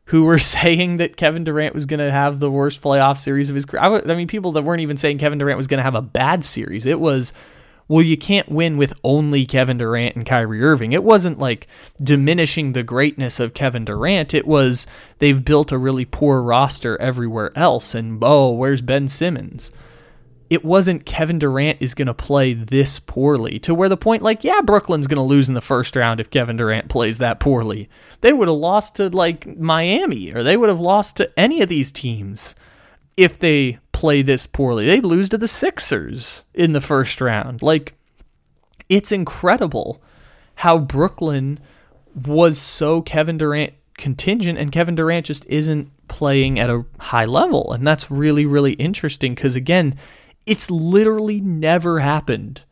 who 0.05 0.23
were 0.23 0.39
saying 0.39 0.97
that 0.97 1.17
Kevin 1.17 1.43
Durant 1.43 1.75
was 1.75 1.85
going 1.85 1.99
to 1.99 2.11
have 2.11 2.39
the 2.39 2.51
worst 2.51 2.81
playoff 2.81 3.17
series 3.17 3.49
of 3.49 3.55
his 3.55 3.65
career. 3.65 3.83
I, 3.83 4.11
I 4.11 4.15
mean, 4.15 4.27
people 4.27 4.53
that 4.53 4.63
weren't 4.63 4.81
even 4.81 4.97
saying 4.97 5.19
Kevin 5.19 5.37
Durant 5.37 5.57
was 5.57 5.67
going 5.67 5.77
to 5.77 5.83
have 5.83 5.95
a 5.95 6.01
bad 6.01 6.43
series. 6.43 6.85
It 6.85 6.99
was 6.99 7.33
well, 7.87 8.01
you 8.01 8.17
can't 8.17 8.49
win 8.49 8.77
with 8.77 8.93
only 9.03 9.45
Kevin 9.45 9.77
Durant 9.77 10.15
and 10.15 10.25
Kyrie 10.25 10.63
Irving. 10.63 10.93
It 10.93 11.03
wasn't 11.03 11.39
like 11.39 11.67
diminishing 12.01 12.73
the 12.73 12.83
greatness 12.83 13.39
of 13.39 13.53
Kevin 13.53 13.85
Durant. 13.85 14.33
It 14.33 14.47
was 14.47 14.87
they've 15.19 15.43
built 15.43 15.71
a 15.71 15.77
really 15.77 16.05
poor 16.05 16.41
roster 16.41 16.99
everywhere 17.01 17.51
else. 17.57 17.93
And 17.93 18.19
oh, 18.21 18.51
where's 18.51 18.81
Ben 18.81 19.07
Simmons? 19.07 19.71
It 20.49 20.63
wasn't 20.63 21.05
Kevin 21.05 21.39
Durant 21.39 21.79
is 21.81 21.95
going 21.95 22.07
to 22.07 22.13
play 22.13 22.53
this 22.53 22.99
poorly 22.99 23.57
to 23.59 23.73
where 23.73 23.89
the 23.89 23.97
point, 23.97 24.21
like, 24.21 24.43
yeah, 24.43 24.61
Brooklyn's 24.61 25.07
going 25.07 25.17
to 25.17 25.23
lose 25.23 25.47
in 25.47 25.55
the 25.55 25.61
first 25.61 25.95
round 25.95 26.19
if 26.19 26.29
Kevin 26.29 26.57
Durant 26.57 26.89
plays 26.89 27.17
that 27.17 27.39
poorly. 27.39 27.89
They 28.21 28.33
would 28.33 28.47
have 28.47 28.57
lost 28.57 28.97
to, 28.97 29.09
like, 29.09 29.57
Miami 29.57 30.31
or 30.31 30.43
they 30.43 30.55
would 30.55 30.69
have 30.69 30.79
lost 30.79 31.17
to 31.17 31.39
any 31.39 31.61
of 31.61 31.69
these 31.69 31.91
teams 31.91 32.53
if 33.17 33.39
they 33.39 33.79
play 34.03 34.21
this 34.21 34.45
poorly. 34.45 34.85
They 34.85 34.99
lose 34.99 35.29
to 35.29 35.37
the 35.37 35.47
Sixers 35.47 36.43
in 36.53 36.73
the 36.73 36.81
first 36.81 37.21
round. 37.21 37.63
Like, 37.63 37.93
it's 38.89 39.13
incredible 39.13 40.03
how 40.55 40.77
Brooklyn 40.77 41.57
was 42.13 42.59
so 42.59 43.01
Kevin 43.01 43.37
Durant 43.37 43.71
contingent 43.97 44.59
and 44.59 44.73
Kevin 44.73 44.95
Durant 44.95 45.27
just 45.27 45.45
isn't 45.45 45.89
playing 46.09 46.59
at 46.59 46.69
a 46.69 46.83
high 46.99 47.23
level. 47.23 47.71
And 47.71 47.87
that's 47.87 48.11
really, 48.11 48.45
really 48.45 48.73
interesting 48.73 49.35
because, 49.35 49.55
again, 49.55 49.97
it's 50.45 50.69
literally 50.69 51.39
never 51.39 52.01
happened. 52.01 52.63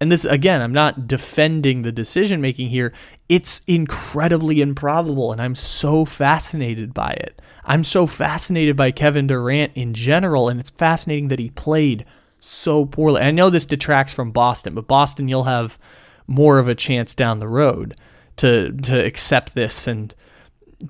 And 0.00 0.10
this, 0.10 0.24
again, 0.24 0.62
I'm 0.62 0.72
not 0.72 1.06
defending 1.06 1.82
the 1.82 1.92
decision 1.92 2.40
making 2.40 2.70
here. 2.70 2.94
It's 3.28 3.60
incredibly 3.66 4.62
improbable, 4.62 5.30
and 5.30 5.42
I'm 5.42 5.54
so 5.54 6.06
fascinated 6.06 6.94
by 6.94 7.10
it. 7.10 7.42
I'm 7.68 7.84
so 7.84 8.06
fascinated 8.06 8.76
by 8.76 8.90
Kevin 8.90 9.26
Durant 9.26 9.72
in 9.74 9.92
general, 9.92 10.48
and 10.48 10.58
it's 10.58 10.70
fascinating 10.70 11.28
that 11.28 11.38
he 11.38 11.50
played 11.50 12.06
so 12.40 12.86
poorly. 12.86 13.20
I 13.20 13.30
know 13.30 13.50
this 13.50 13.66
detracts 13.66 14.14
from 14.14 14.32
Boston, 14.32 14.74
but 14.74 14.88
Boston, 14.88 15.28
you'll 15.28 15.44
have 15.44 15.78
more 16.26 16.58
of 16.58 16.66
a 16.66 16.74
chance 16.74 17.14
down 17.14 17.40
the 17.40 17.48
road 17.48 17.94
to 18.36 18.72
to 18.72 19.04
accept 19.04 19.54
this 19.54 19.86
and 19.86 20.14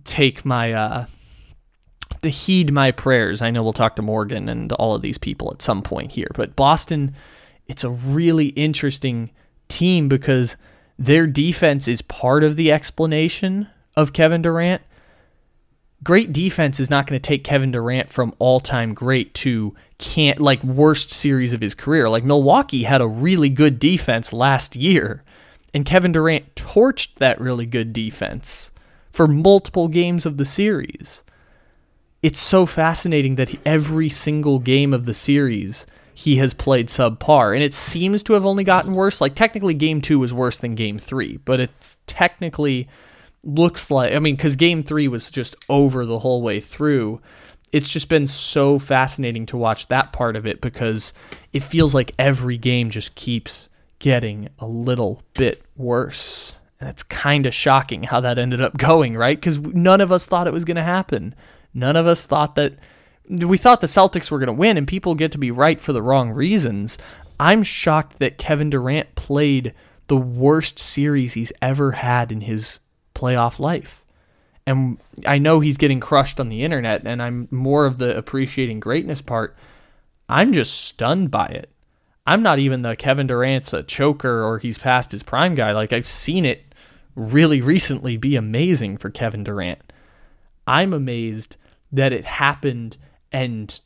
take 0.05 0.45
my 0.45 0.73
uh, 0.73 1.07
to 2.23 2.29
heed 2.29 2.73
my 2.73 2.93
prayers. 2.93 3.43
I 3.43 3.51
know 3.51 3.62
we'll 3.62 3.73
talk 3.73 3.97
to 3.97 4.03
Morgan 4.03 4.49
and 4.49 4.71
all 4.73 4.95
of 4.95 5.03
these 5.03 5.19
people 5.19 5.51
at 5.53 5.62
some 5.62 5.83
point 5.83 6.12
here, 6.12 6.31
but 6.35 6.57
Boston, 6.57 7.14
it's 7.67 7.85
a 7.85 7.91
really 7.91 8.49
interesting 8.49 9.31
team 9.69 10.09
because 10.09 10.57
their 10.99 11.27
defense 11.27 11.88
is 11.88 12.03
part 12.03 12.45
of 12.45 12.57
the 12.57 12.71
explanation 12.71 13.69
of 13.97 14.12
Kevin 14.12 14.43
Durant, 14.43 14.83
great 16.05 16.33
defense 16.33 16.79
is 16.81 16.91
not 16.91 17.07
going 17.07 17.21
to 17.21 17.27
take 17.27 17.45
Kevin 17.45 17.71
Durant 17.71 18.11
from 18.11 18.35
all-time 18.39 18.95
great 18.95 19.35
to 19.35 19.75
can't 19.99 20.41
like 20.41 20.63
worst 20.63 21.11
series 21.11 21.53
of 21.53 21.61
his 21.61 21.75
career. 21.75 22.09
Like 22.09 22.25
Milwaukee 22.25 22.85
had 22.85 23.01
a 23.01 23.09
really 23.09 23.49
good 23.49 23.79
defense 23.79 24.33
last 24.33 24.77
year, 24.77 25.25
and 25.75 25.85
Kevin 25.85 26.13
Durant 26.13 26.55
torched 26.55 27.15
that 27.17 27.41
really 27.41 27.67
good 27.67 27.93
defense 27.93 28.71
for 29.11 29.27
multiple 29.27 29.89
games 29.89 30.25
of 30.25 30.37
the 30.37 30.45
series. 30.45 31.25
It's 32.23 32.41
so 32.41 32.67
fascinating 32.67 33.37
that 33.37 33.57
every 33.65 34.09
single 34.09 34.59
game 34.59 34.93
of 34.93 35.05
the 35.05 35.15
series 35.15 35.87
he 36.15 36.37
has 36.37 36.53
played 36.53 36.89
subpar, 36.89 37.55
and 37.55 37.63
it 37.63 37.73
seems 37.73 38.25
to 38.25 38.33
have 38.33 38.45
only 38.45 38.65
gotten 38.65 38.93
worse. 38.93 39.21
Like 39.21 39.37
technically, 39.37 39.75
game 39.75 40.01
two 40.01 40.19
was 40.19 40.33
worse 40.33 40.59
than 40.59 40.75
game 40.75 40.99
three, 40.99 41.37
but 41.45 41.61
it's 41.61 41.97
technically 42.07 42.89
looks 43.44 43.90
like 43.90 44.12
I 44.12 44.18
mean 44.18 44.37
cuz 44.37 44.57
game 44.57 44.83
3 44.83 45.09
was 45.09 45.31
just 45.31 45.55
over 45.68 46.05
the 46.05 46.20
whole 46.20 46.42
way 46.42 46.61
through. 46.61 47.20
It's 47.70 47.88
just 47.88 48.09
been 48.09 48.27
so 48.27 48.79
fascinating 48.79 49.44
to 49.46 49.57
watch 49.57 49.88
that 49.88 50.12
part 50.12 50.37
of 50.37 50.46
it 50.46 50.61
because 50.61 51.12
it 51.53 51.62
feels 51.62 51.94
like 51.94 52.14
every 52.18 52.57
game 52.57 52.88
just 52.90 53.14
keeps 53.14 53.68
getting 53.98 54.48
a 54.59 54.66
little 54.66 55.22
bit 55.35 55.62
worse. 55.77 56.59
And 56.81 56.88
it's 56.88 57.03
kind 57.03 57.44
of 57.44 57.53
shocking 57.53 58.05
how 58.05 58.20
that 58.20 58.38
ended 58.38 58.62
up 58.62 58.77
going, 58.79 59.16
right? 59.16 59.40
Cuz 59.40 59.59
none 59.61 60.01
of 60.01 60.11
us 60.11 60.27
thought 60.27 60.46
it 60.46 60.53
was 60.53 60.64
going 60.64 60.77
to 60.77 60.83
happen. 60.83 61.35
None 61.74 61.96
of 61.96 62.07
us 62.07 62.24
thought 62.24 62.55
that 62.55 62.74
we 63.29 63.59
thought 63.59 63.81
the 63.81 63.87
Celtics 63.87 64.31
were 64.31 64.38
going 64.38 64.46
to 64.46 64.53
win 64.53 64.79
and 64.79 64.88
people 64.88 65.14
get 65.14 65.33
to 65.33 65.38
be 65.38 65.51
right 65.51 65.81
for 65.81 65.92
the 65.92 66.03
wrong 66.03 66.31
reasons. 66.31 66.96
I'm 67.38 67.62
shocked 67.62 68.18
that 68.18 68.38
Kevin 68.38 68.70
Durant 68.70 69.14
played 69.14 69.74
the 70.09 70.16
worst 70.16 70.79
series 70.79 71.35
he's 71.35 71.53
ever 71.61 71.92
had 71.92 72.33
in 72.33 72.42
his 72.42 72.81
playoff 73.18 73.59
life. 73.59 74.04
And 74.66 74.98
I 75.26 75.38
know 75.38 75.61
he's 75.61 75.78
getting 75.78 75.98
crushed 75.98 76.38
on 76.38 76.50
the 76.50 76.62
internet, 76.62 77.07
and 77.07 77.22
I'm 77.22 77.48
more 77.50 77.87
of 77.87 77.98
the 77.98 78.16
appreciating 78.16 78.81
greatness 78.81 79.22
part. 79.22 79.57
I'm 80.28 80.52
just 80.52 80.74
stunned 80.74 81.31
by 81.31 81.46
it. 81.46 81.70
I'm 82.26 82.42
not 82.42 82.59
even 82.59 82.83
the 82.83 82.94
Kevin 82.94 83.26
Durant's 83.26 83.72
a 83.72 83.83
choker 83.83 84.44
or 84.44 84.59
he's 84.59 84.76
past 84.76 85.12
his 85.12 85.22
prime 85.22 85.54
guy. 85.54 85.72
Like, 85.72 85.94
I've 85.94 86.07
seen 86.07 86.44
it 86.44 86.74
really 87.14 87.62
recently 87.62 88.18
be 88.18 88.37
amazing 88.37 88.98
for 88.98 89.09
Kevin 89.09 89.42
Durant. 89.42 89.81
I'm 90.66 90.92
amazed 90.92 91.57
that 91.90 92.12
it 92.12 92.26
happened 92.26 92.98
and 93.33 93.81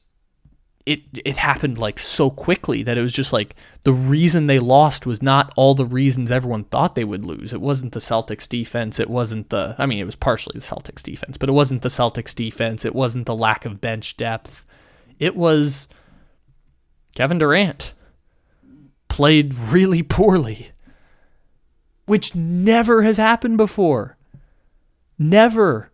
it 0.85 1.03
it 1.25 1.37
happened 1.37 1.79
like 1.79 1.99
so 1.99 2.31
quickly 2.31 2.83
that 2.83 2.99
it 2.99 3.03
was 3.03 3.13
just 3.13 3.33
like 3.33 3.55
the 3.85 3.93
reason 3.93 4.47
they 4.47 4.59
lost 4.59 5.07
was 5.07 5.23
not 5.23 5.53
all 5.57 5.75
the 5.75 5.87
reasons 5.87 6.31
everyone 6.31 6.65
thought 6.65 6.95
they 6.95 7.05
would 7.05 7.25
lose. 7.25 7.53
It 7.53 7.61
wasn't 7.61 7.93
the 7.93 8.01
Celtics 8.01 8.49
defense, 8.49 8.99
it 8.99 9.11
wasn't 9.11 9.51
the 9.51 9.77
I 9.79 9.87
mean 9.87 10.01
it 10.01 10.05
was 10.05 10.17
partially 10.17 10.59
the 10.59 10.67
Celtics 10.67 11.03
defense, 11.03 11.37
but 11.37 11.49
it 11.49 11.53
wasn't 11.53 11.83
the 11.83 11.89
Celtics 11.89 12.35
defense, 12.35 12.85
it 12.85 12.95
wasn't 12.95 13.27
the 13.27 13.37
lack 13.37 13.65
of 13.65 13.81
bench 13.81 14.17
depth. 14.17 14.65
It 15.19 15.37
was 15.37 15.89
Kevin 17.15 17.39
Durant 17.39 17.95
played 19.09 19.55
really 19.55 20.03
poorly, 20.03 20.73
which 22.07 22.35
never 22.35 23.03
has 23.03 23.19
happened 23.19 23.57
before. 23.57 24.17
Never. 25.19 25.92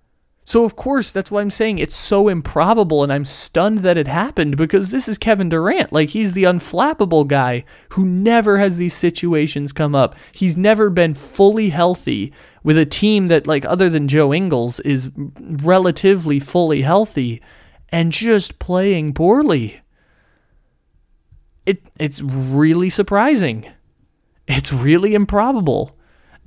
So, 0.49 0.65
of 0.65 0.77
course, 0.77 1.13
that's 1.13 1.31
why 1.31 1.43
I'm 1.43 1.51
saying 1.51 1.79
it's 1.79 1.95
so 1.95 2.27
improbable 2.27 3.03
and 3.03 3.13
I'm 3.13 3.27
stunned 3.27 3.81
that 3.81 3.99
it 3.99 4.07
happened 4.07 4.57
because 4.57 4.89
this 4.89 5.07
is 5.07 5.19
Kevin 5.19 5.51
Durant. 5.51 5.93
Like, 5.93 6.09
he's 6.09 6.33
the 6.33 6.45
unflappable 6.45 7.29
guy 7.29 7.67
who 7.91 8.07
never 8.07 8.57
has 8.57 8.79
these 8.79 8.95
situations 8.95 9.75
come 9.75 9.95
up. 9.95 10.15
He's 10.33 10.57
never 10.57 10.89
been 10.89 11.13
fully 11.13 11.69
healthy 11.69 12.33
with 12.63 12.79
a 12.79 12.87
team 12.87 13.27
that, 13.27 13.47
like, 13.47 13.67
other 13.67 13.91
than 13.91 14.09
Joe 14.09 14.33
Ingles, 14.33 14.81
is 14.81 15.11
relatively 15.39 16.41
fully 16.41 16.81
healthy 16.81 17.43
and 17.91 18.11
just 18.11 18.59
playing 18.59 19.13
poorly. 19.13 19.83
It, 21.67 21.83
it's 22.01 22.23
really 22.23 22.89
surprising. 22.89 23.71
It's 24.47 24.73
really 24.73 25.15
improbable. 25.15 25.98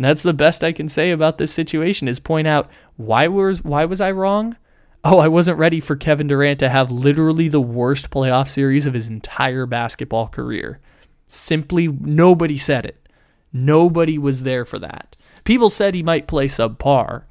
And 0.01 0.05
that's 0.07 0.23
the 0.23 0.33
best 0.33 0.63
I 0.63 0.71
can 0.71 0.89
say 0.89 1.11
about 1.11 1.37
this 1.37 1.53
situation 1.53 2.07
is 2.07 2.19
point 2.19 2.47
out 2.47 2.71
why 2.95 3.27
was 3.27 3.63
why 3.63 3.85
was 3.85 4.01
I 4.01 4.09
wrong? 4.09 4.57
Oh, 5.03 5.19
I 5.19 5.27
wasn't 5.27 5.59
ready 5.59 5.79
for 5.79 5.95
Kevin 5.95 6.25
Durant 6.25 6.57
to 6.61 6.69
have 6.69 6.89
literally 6.89 7.47
the 7.47 7.61
worst 7.61 8.09
playoff 8.09 8.49
series 8.49 8.87
of 8.87 8.95
his 8.95 9.09
entire 9.09 9.67
basketball 9.67 10.27
career. 10.27 10.79
Simply 11.27 11.87
nobody 11.87 12.57
said 12.57 12.87
it. 12.87 13.09
Nobody 13.53 14.17
was 14.17 14.41
there 14.41 14.65
for 14.65 14.79
that. 14.79 15.15
People 15.43 15.69
said 15.69 15.93
he 15.93 16.01
might 16.01 16.25
play 16.25 16.47
subpar. 16.47 17.25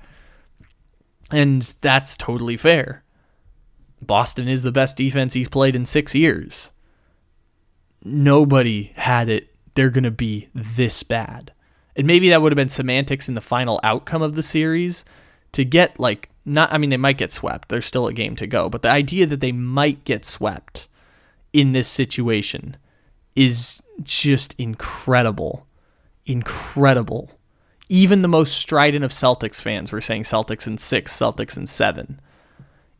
And 1.33 1.63
that's 1.81 2.17
totally 2.17 2.57
fair. 2.57 3.03
Boston 4.01 4.47
is 4.47 4.63
the 4.63 4.71
best 4.71 4.97
defense 4.97 5.33
he's 5.33 5.49
played 5.49 5.75
in 5.75 5.87
6 5.87 6.15
years. 6.15 6.71
Nobody 8.05 8.93
had 8.95 9.29
it 9.29 9.53
they're 9.75 9.91
going 9.91 10.05
to 10.05 10.13
be 10.13 10.51
this 10.55 11.03
bad. 11.03 11.53
And 11.97 12.07
maybe 12.07 12.29
that 12.29 12.41
would 12.43 12.53
have 12.53 12.57
been 12.57 12.69
semantics 12.69 13.29
in 13.29 13.35
the 13.35 13.41
final 13.41 13.81
outcome 13.83 14.23
of 14.23 14.35
the 14.35 14.43
series 14.43 15.05
to 15.53 15.65
get 15.65 15.99
like 15.99 16.29
not 16.45 16.73
I 16.73 16.79
mean 16.79 16.91
they 16.91 16.97
might 16.97 17.19
get 17.19 17.33
swept. 17.33 17.69
There's 17.69 17.87
still 17.87 18.07
a 18.07 18.13
game 18.13 18.37
to 18.37 18.47
go, 18.47 18.69
but 18.69 18.83
the 18.83 18.91
idea 18.91 19.27
that 19.27 19.41
they 19.41 19.53
might 19.53 20.05
get 20.05 20.25
swept 20.25 20.89
in 21.53 21.73
this 21.73 21.89
situation 21.89 22.77
is 23.35 23.81
just 24.03 24.55
incredible. 24.59 25.67
Incredible. 26.27 27.31
Even 27.89 28.23
the 28.23 28.29
most 28.29 28.57
strident 28.57 29.05
of 29.05 29.11
Celtics 29.11 29.61
fans 29.61 29.91
were 29.91 30.01
saying 30.01 30.23
Celtics 30.23 30.67
in 30.67 30.79
6, 30.79 31.13
Celtics 31.13 31.57
in 31.57 31.67
7. 31.67 32.21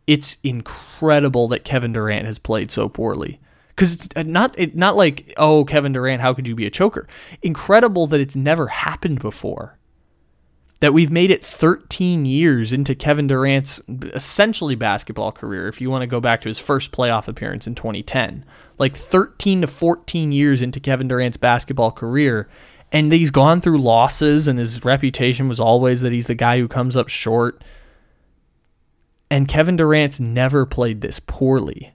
It's 0.07 0.39
incredible 0.43 1.47
that 1.49 1.65
Kevin 1.65 1.93
Durant 1.93 2.27
has 2.27 2.41
played 2.41 2.73
so 2.73 2.89
poorly 2.89 3.39
because 3.81 3.95
it's 3.95 4.09
uh, 4.15 4.23
not 4.25 4.55
it, 4.59 4.77
not 4.77 4.95
like 4.95 5.33
oh 5.39 5.65
Kevin 5.65 5.95
Durant, 5.95 6.21
how 6.21 6.35
could 6.35 6.47
you 6.47 6.55
be 6.55 6.67
a 6.67 6.71
choker? 6.71 7.09
Incredible 7.41 8.07
that 8.09 8.21
it's 8.21 8.37
never 8.37 8.67
happened 8.67 9.21
before. 9.21 9.79
That 10.81 10.93
we've 10.93 11.11
made 11.11 11.31
it 11.31 11.43
13 11.43 12.27
years 12.27 12.75
into 12.75 12.95
Kevin 12.95 13.27
Durant's 13.27 13.81
essentially 13.89 14.75
basketball 14.75 15.33
career. 15.33 15.67
If 15.67 15.81
you 15.81 15.91
want 15.91 16.03
to 16.03 16.07
go 16.07 16.21
back 16.21 16.43
to 16.43 16.49
his 16.49 16.59
first 16.59 16.93
playoff 16.93 17.27
appearance 17.27 17.67
in 17.67 17.75
2010, 17.75 18.45
like 18.79 18.97
13 18.97 19.63
to 19.63 19.67
14 19.67 20.33
years 20.33 20.61
into 20.61 20.79
Kevin 20.79 21.09
Durant's 21.09 21.39
basketball 21.39 21.91
career, 21.91 22.51
and 22.93 23.11
he's 23.13 23.31
gone 23.31 23.63
through 23.63 23.79
losses, 23.79 24.47
and 24.47 24.59
his 24.59 24.85
reputation 24.85 25.49
was 25.49 25.61
always 25.61 26.03
that 26.03 26.13
he's 26.13 26.27
the 26.27 26.35
guy 26.35 26.59
who 26.59 26.69
comes 26.69 26.99
up 26.99 27.09
short. 27.09 27.63
And 29.31 29.49
Kevin 29.49 29.77
Durant's 29.77 30.21
never 30.21 30.67
played 30.67 31.01
this 31.01 31.21
poorly 31.21 31.95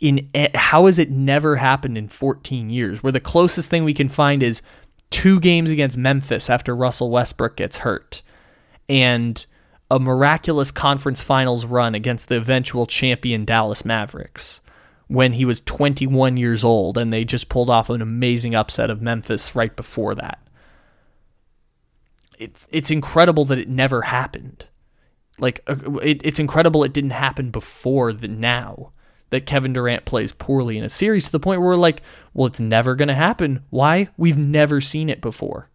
in 0.00 0.30
how 0.54 0.86
has 0.86 0.98
it 0.98 1.10
never 1.10 1.56
happened 1.56 1.98
in 1.98 2.08
14 2.08 2.70
years? 2.70 3.02
Where 3.02 3.12
the 3.12 3.20
closest 3.20 3.68
thing 3.68 3.84
we 3.84 3.94
can 3.94 4.08
find 4.08 4.42
is 4.42 4.62
two 5.10 5.40
games 5.40 5.70
against 5.70 5.96
Memphis 5.96 6.48
after 6.48 6.74
Russell 6.74 7.10
Westbrook 7.10 7.56
gets 7.56 7.78
hurt, 7.78 8.22
and 8.88 9.44
a 9.90 9.98
miraculous 9.98 10.70
conference 10.70 11.20
finals 11.20 11.64
run 11.64 11.94
against 11.94 12.28
the 12.28 12.36
eventual 12.36 12.86
champion 12.86 13.44
Dallas 13.44 13.84
Mavericks 13.84 14.60
when 15.08 15.32
he 15.32 15.44
was 15.44 15.60
21 15.60 16.36
years 16.36 16.62
old, 16.62 16.98
and 16.98 17.12
they 17.12 17.24
just 17.24 17.48
pulled 17.48 17.70
off 17.70 17.90
an 17.90 18.02
amazing 18.02 18.54
upset 18.54 18.90
of 18.90 19.00
Memphis 19.02 19.56
right 19.56 19.74
before 19.74 20.14
that. 20.14 20.38
It's 22.38 22.66
it's 22.70 22.90
incredible 22.90 23.44
that 23.46 23.58
it 23.58 23.68
never 23.68 24.02
happened. 24.02 24.66
Like 25.40 25.60
uh, 25.66 25.98
it, 26.02 26.20
it's 26.24 26.38
incredible 26.38 26.84
it 26.84 26.92
didn't 26.92 27.10
happen 27.10 27.50
before 27.50 28.12
the 28.12 28.28
now 28.28 28.92
that 29.30 29.46
Kevin 29.46 29.72
Durant 29.72 30.04
plays 30.04 30.32
poorly 30.32 30.78
in 30.78 30.84
a 30.84 30.88
series 30.88 31.26
to 31.26 31.32
the 31.32 31.40
point 31.40 31.60
where 31.60 31.70
we're 31.70 31.76
like, 31.76 32.02
well, 32.32 32.46
it's 32.46 32.60
never 32.60 32.94
going 32.94 33.08
to 33.08 33.14
happen. 33.14 33.62
Why? 33.70 34.08
We've 34.16 34.38
never 34.38 34.80
seen 34.80 35.08
it 35.08 35.20
before. 35.20 35.68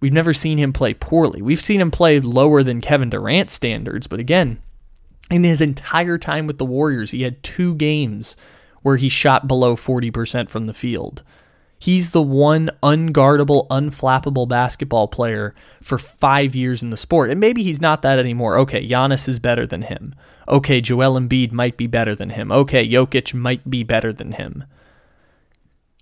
We've 0.00 0.12
never 0.12 0.32
seen 0.32 0.58
him 0.58 0.72
play 0.72 0.94
poorly. 0.94 1.42
We've 1.42 1.64
seen 1.64 1.80
him 1.80 1.90
play 1.90 2.20
lower 2.20 2.62
than 2.62 2.80
Kevin 2.80 3.10
Durant 3.10 3.50
standards, 3.50 4.06
but 4.06 4.20
again, 4.20 4.60
in 5.30 5.44
his 5.44 5.60
entire 5.60 6.18
time 6.18 6.46
with 6.46 6.58
the 6.58 6.64
Warriors, 6.64 7.12
he 7.12 7.22
had 7.22 7.42
two 7.42 7.74
games 7.74 8.34
where 8.82 8.96
he 8.96 9.08
shot 9.08 9.46
below 9.46 9.76
40% 9.76 10.48
from 10.48 10.66
the 10.66 10.74
field. 10.74 11.22
He's 11.80 12.10
the 12.10 12.20
one 12.20 12.68
unguardable, 12.82 13.66
unflappable 13.68 14.46
basketball 14.46 15.08
player 15.08 15.54
for 15.82 15.96
five 15.96 16.54
years 16.54 16.82
in 16.82 16.90
the 16.90 16.96
sport. 16.98 17.30
And 17.30 17.40
maybe 17.40 17.62
he's 17.62 17.80
not 17.80 18.02
that 18.02 18.18
anymore. 18.18 18.58
Okay, 18.58 18.86
Giannis 18.86 19.26
is 19.30 19.40
better 19.40 19.66
than 19.66 19.80
him. 19.82 20.14
Okay, 20.46 20.82
Joel 20.82 21.18
Embiid 21.18 21.52
might 21.52 21.78
be 21.78 21.86
better 21.86 22.14
than 22.14 22.30
him. 22.30 22.52
Okay, 22.52 22.86
Jokic 22.86 23.32
might 23.32 23.68
be 23.70 23.82
better 23.82 24.12
than 24.12 24.32
him. 24.32 24.64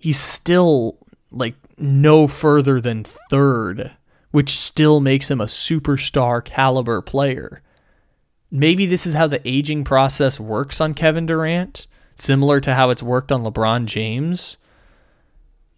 He's 0.01 0.19
still 0.19 0.99
like 1.31 1.55
no 1.77 2.27
further 2.27 2.81
than 2.81 3.05
third, 3.05 3.93
which 4.33 4.59
still 4.59 4.99
makes 4.99 5.31
him 5.31 5.41
a 5.41 5.47
superstar 5.47 6.45
caliber 6.45 7.01
player. 7.01 7.63
Maybe 8.51 8.85
this 8.85 9.07
is 9.07 9.15
how 9.15 9.29
the 9.29 9.47
aging 9.47 9.85
process 9.85 10.41
works 10.41 10.81
on 10.81 10.95
Kevin 10.95 11.27
Durant, 11.27 11.87
similar 12.17 12.61
to 12.63 12.75
how 12.75 12.91
it's 12.91 13.03
worked 13.03 13.31
on 13.31 13.45
LeBron 13.45 13.85
James 13.85 14.57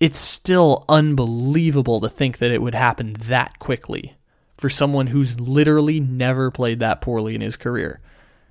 it's 0.01 0.19
still 0.19 0.87
unbelievable 0.89 2.01
to 2.01 2.09
think 2.09 2.39
that 2.39 2.51
it 2.51 2.63
would 2.63 2.75
happen 2.75 3.13
that 3.13 3.59
quickly 3.59 4.17
for 4.57 4.71
someone 4.71 5.09
who's 5.09 5.39
literally 5.39 6.01
never 6.01 6.51
played 6.51 6.81
that 6.81 7.03
poorly 7.03 7.35
in 7.35 7.43
his 7.43 7.57
career. 7.57 8.01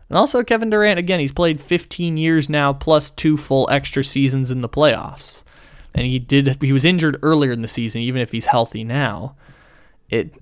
And 0.10 0.18
also, 0.18 0.44
Kevin 0.44 0.70
Durant, 0.70 1.00
again, 1.00 1.20
he's 1.20 1.32
played 1.32 1.60
15 1.60 2.18
years 2.18 2.50
now, 2.50 2.74
plus 2.74 3.10
two 3.10 3.38
full 3.38 3.68
extra 3.72 4.04
seasons 4.04 4.50
in 4.50 4.62
the 4.62 4.70
playoffs. 4.70 5.44
And 5.94 6.06
he 6.06 6.20
did, 6.20 6.62
he 6.62 6.72
was 6.72 6.86
injured 6.86 7.20
earlier 7.22 7.52
in 7.52 7.62
the 7.62 7.68
season, 7.68 8.02
even 8.02 8.22
if 8.22 8.32
he's 8.32 8.48
healthy 8.48 8.84
now. 8.84 9.36
It, 10.10 10.34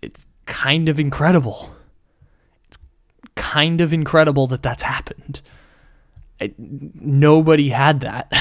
it's 0.00 0.26
kind 0.46 0.88
of 0.88 0.98
incredible. 1.00 1.74
It's 2.68 2.78
kind 3.34 3.80
of 3.80 3.92
incredible 3.92 4.46
that 4.48 4.62
that's 4.62 4.82
happened. 4.82 5.42
I, 6.42 6.54
nobody 6.58 7.68
had 7.70 8.00
that. 8.00 8.32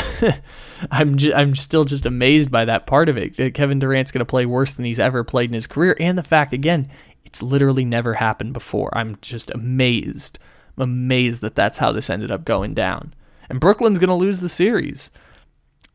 I'm 0.92 1.18
ju- 1.18 1.34
I'm 1.34 1.56
still 1.56 1.86
just 1.86 2.06
amazed 2.06 2.50
by 2.52 2.66
that 2.66 2.88
part 2.88 3.10
of 3.10 3.18
it. 3.18 3.38
That 3.38 3.54
Kevin 3.54 3.80
Durant's 3.80 4.12
going 4.12 4.20
to 4.20 4.26
play 4.26 4.46
worse 4.46 4.74
than 4.74 4.86
he's 4.86 5.00
ever 5.00 5.24
played 5.24 5.50
in 5.50 5.54
his 5.54 5.68
career, 5.68 5.96
and 6.00 6.18
the 6.18 6.24
fact 6.24 6.54
again, 6.54 6.90
It's 7.24 7.42
literally 7.44 7.86
never 7.86 8.16
happened 8.16 8.54
before. 8.54 8.90
I'm 8.98 9.16
just 9.22 9.52
amazed. 9.52 10.38
I'm 10.78 10.84
amazed 10.84 11.42
that 11.42 11.56
that's 11.56 11.78
how 11.78 11.92
this 11.92 12.10
ended 12.10 12.32
up 12.32 12.44
going 12.46 12.74
down. 12.74 13.14
And 13.50 13.60
Brooklyn's 13.60 14.00
going 14.00 14.10
to 14.10 14.16
lose 14.16 14.40
the 14.42 14.50
series. 14.50 15.12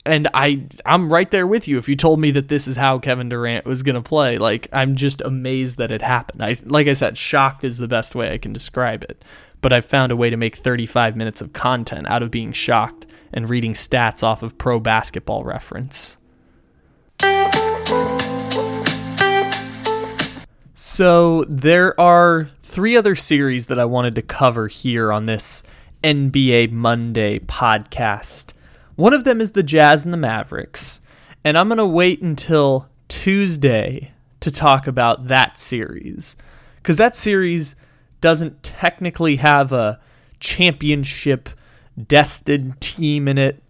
And 0.05 0.29
I 0.35 0.67
I'm 0.85 1.13
right 1.13 1.29
there 1.31 1.49
with 1.49 1.67
you 1.67 1.79
if 1.79 1.89
you 1.89 1.97
told 1.97 2.21
me 2.21 2.31
that 2.31 2.47
this 2.49 2.69
is 2.69 2.77
how 2.77 2.99
Kevin 3.01 3.29
Durant 3.29 3.67
was 3.67 3.83
going 3.83 3.97
to 3.97 4.09
play. 4.09 4.39
Like 4.39 4.69
I'm 4.73 4.95
just 4.95 5.21
amazed 5.21 5.79
that 5.79 5.91
it 5.91 6.01
happened. 6.01 6.45
I 6.45 6.55
like 6.65 6.87
I 6.87 6.93
said 6.93 7.19
shocked 7.19 7.65
is 7.65 7.79
the 7.79 7.89
best 7.89 8.15
way 8.15 8.33
I 8.33 8.39
can 8.39 8.53
describe 8.53 9.03
it. 9.03 9.25
But 9.61 9.73
I've 9.73 9.85
found 9.85 10.13
a 10.13 10.17
way 10.17 10.31
to 10.31 10.37
make 10.37 10.57
35 10.57 11.17
minutes 11.17 11.41
of 11.41 11.53
content 11.53 12.07
out 12.09 12.23
of 12.23 12.31
being 12.31 12.53
shocked 12.53 13.07
and 13.33 13.49
reading 13.49 13.75
stats 13.75 14.23
off 14.23 14.43
of 14.43 14.59
pro 14.59 14.79
basketball 14.79 15.45
reference. 15.45 16.19
So, 20.75 21.45
there 21.49 21.99
are 22.01 22.51
three 22.63 22.97
other 22.97 23.15
series 23.15 23.67
that 23.67 23.79
I 23.79 23.85
wanted 23.85 24.15
to 24.15 24.23
cover 24.23 24.69
here 24.69 25.13
on 25.13 25.27
this 25.27 25.63
NBA 26.03 26.71
Monday 26.71 27.39
podcast. 27.39 28.53
One 28.95 29.13
of 29.13 29.25
them 29.25 29.41
is 29.41 29.53
the 29.53 29.63
Jazz 29.63 30.05
and 30.05 30.13
the 30.13 30.19
Mavericks, 30.19 31.01
and 31.45 31.59
I'm 31.59 31.69
going 31.69 31.79
to 31.79 31.87
wait 31.87 32.23
until 32.23 32.89
Tuesday 33.09 34.13
to 34.41 34.51
talk 34.51 34.87
about 34.87 35.29
that 35.29 35.59
series 35.59 36.37
because 36.77 36.97
that 36.97 37.17
series 37.17 37.77
doesn't 38.21 38.63
technically 38.63 39.37
have 39.37 39.73
a 39.73 40.01
championship 40.41 41.49
destined 42.03 42.81
team 42.81 43.29
in 43.29 43.39
it. 43.39 43.63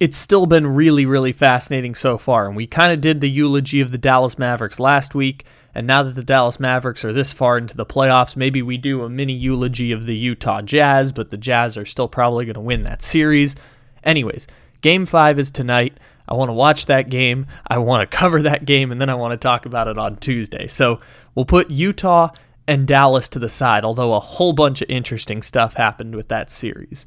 It's 0.00 0.16
still 0.16 0.46
been 0.46 0.66
really, 0.66 1.06
really 1.06 1.32
fascinating 1.32 1.94
so 1.94 2.18
far. 2.18 2.46
And 2.46 2.54
we 2.54 2.66
kind 2.66 2.92
of 2.92 3.00
did 3.00 3.20
the 3.20 3.30
eulogy 3.30 3.80
of 3.80 3.90
the 3.90 3.98
Dallas 3.98 4.38
Mavericks 4.38 4.78
last 4.78 5.14
week. 5.14 5.44
And 5.74 5.86
now 5.86 6.02
that 6.02 6.14
the 6.14 6.24
Dallas 6.24 6.58
Mavericks 6.58 7.04
are 7.04 7.12
this 7.12 7.32
far 7.32 7.58
into 7.58 7.76
the 7.76 7.86
playoffs, 7.86 8.36
maybe 8.36 8.62
we 8.62 8.76
do 8.76 9.02
a 9.02 9.08
mini 9.08 9.34
eulogy 9.34 9.92
of 9.92 10.06
the 10.06 10.16
Utah 10.16 10.62
Jazz, 10.62 11.12
but 11.12 11.30
the 11.30 11.36
Jazz 11.36 11.76
are 11.76 11.84
still 11.84 12.08
probably 12.08 12.44
going 12.44 12.54
to 12.54 12.60
win 12.60 12.82
that 12.82 13.02
series. 13.02 13.54
Anyways, 14.02 14.46
game 14.80 15.04
five 15.04 15.38
is 15.38 15.50
tonight. 15.50 15.98
I 16.28 16.34
want 16.34 16.48
to 16.48 16.54
watch 16.54 16.86
that 16.86 17.08
game. 17.08 17.46
I 17.66 17.78
want 17.78 18.08
to 18.08 18.16
cover 18.16 18.42
that 18.42 18.64
game, 18.64 18.92
and 18.92 19.00
then 19.00 19.10
I 19.10 19.14
want 19.14 19.32
to 19.32 19.36
talk 19.36 19.66
about 19.66 19.88
it 19.88 19.98
on 19.98 20.16
Tuesday. 20.16 20.68
So 20.68 21.00
we'll 21.34 21.44
put 21.44 21.70
Utah 21.70 22.30
and 22.68 22.86
Dallas 22.86 23.30
to 23.30 23.38
the 23.38 23.48
side, 23.48 23.82
although 23.82 24.12
a 24.12 24.20
whole 24.20 24.52
bunch 24.52 24.82
of 24.82 24.90
interesting 24.90 25.42
stuff 25.42 25.74
happened 25.74 26.14
with 26.14 26.28
that 26.28 26.52
series. 26.52 27.06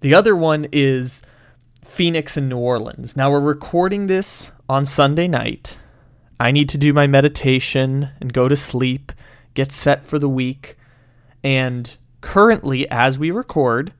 The 0.00 0.12
other 0.12 0.34
one 0.34 0.66
is 0.72 1.22
Phoenix 1.84 2.36
and 2.36 2.48
New 2.48 2.58
Orleans. 2.58 3.16
Now 3.16 3.30
we're 3.30 3.40
recording 3.40 4.08
this 4.08 4.50
on 4.68 4.84
Sunday 4.84 5.28
night. 5.28 5.78
I 6.40 6.50
need 6.50 6.68
to 6.70 6.78
do 6.78 6.92
my 6.92 7.06
meditation 7.06 8.10
and 8.20 8.32
go 8.32 8.48
to 8.48 8.56
sleep, 8.56 9.12
get 9.54 9.72
set 9.72 10.04
for 10.04 10.18
the 10.18 10.28
week. 10.28 10.76
And 11.42 11.96
currently, 12.20 12.90
as 12.90 13.16
we 13.16 13.30
record, 13.30 13.94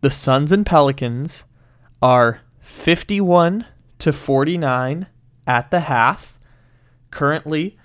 the 0.00 0.10
Suns 0.10 0.50
and 0.50 0.66
Pelicans 0.66 1.44
are 2.02 2.40
51 2.60 3.66
to 4.00 4.12
49 4.12 5.06
at 5.46 5.70
the 5.70 5.80
half. 5.80 6.40
Currently, 7.12 7.78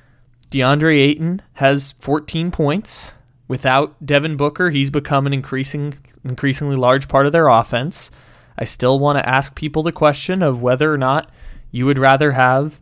DeAndre 0.52 0.98
Ayton 0.98 1.42
has 1.54 1.94
14 1.94 2.52
points. 2.52 3.14
Without 3.48 4.06
Devin 4.06 4.38
Booker, 4.38 4.70
he's 4.72 4.90
become 4.90 5.26
an 5.26 5.34
increasing 5.34 5.98
increasingly 6.24 6.76
large 6.76 7.08
part 7.08 7.26
of 7.26 7.32
their 7.32 7.48
offense. 7.48 8.12
I 8.58 8.66
still 8.66 9.00
want 9.00 9.18
to 9.18 9.30
ask 9.30 9.56
people 9.56 9.84
the 9.84 9.92
question 9.92 10.42
of 10.42 10.62
whether 10.62 10.92
or 10.92 10.98
not 10.98 11.32
you 11.72 11.86
would 11.86 12.00
rather 12.00 12.32
have 12.32 12.82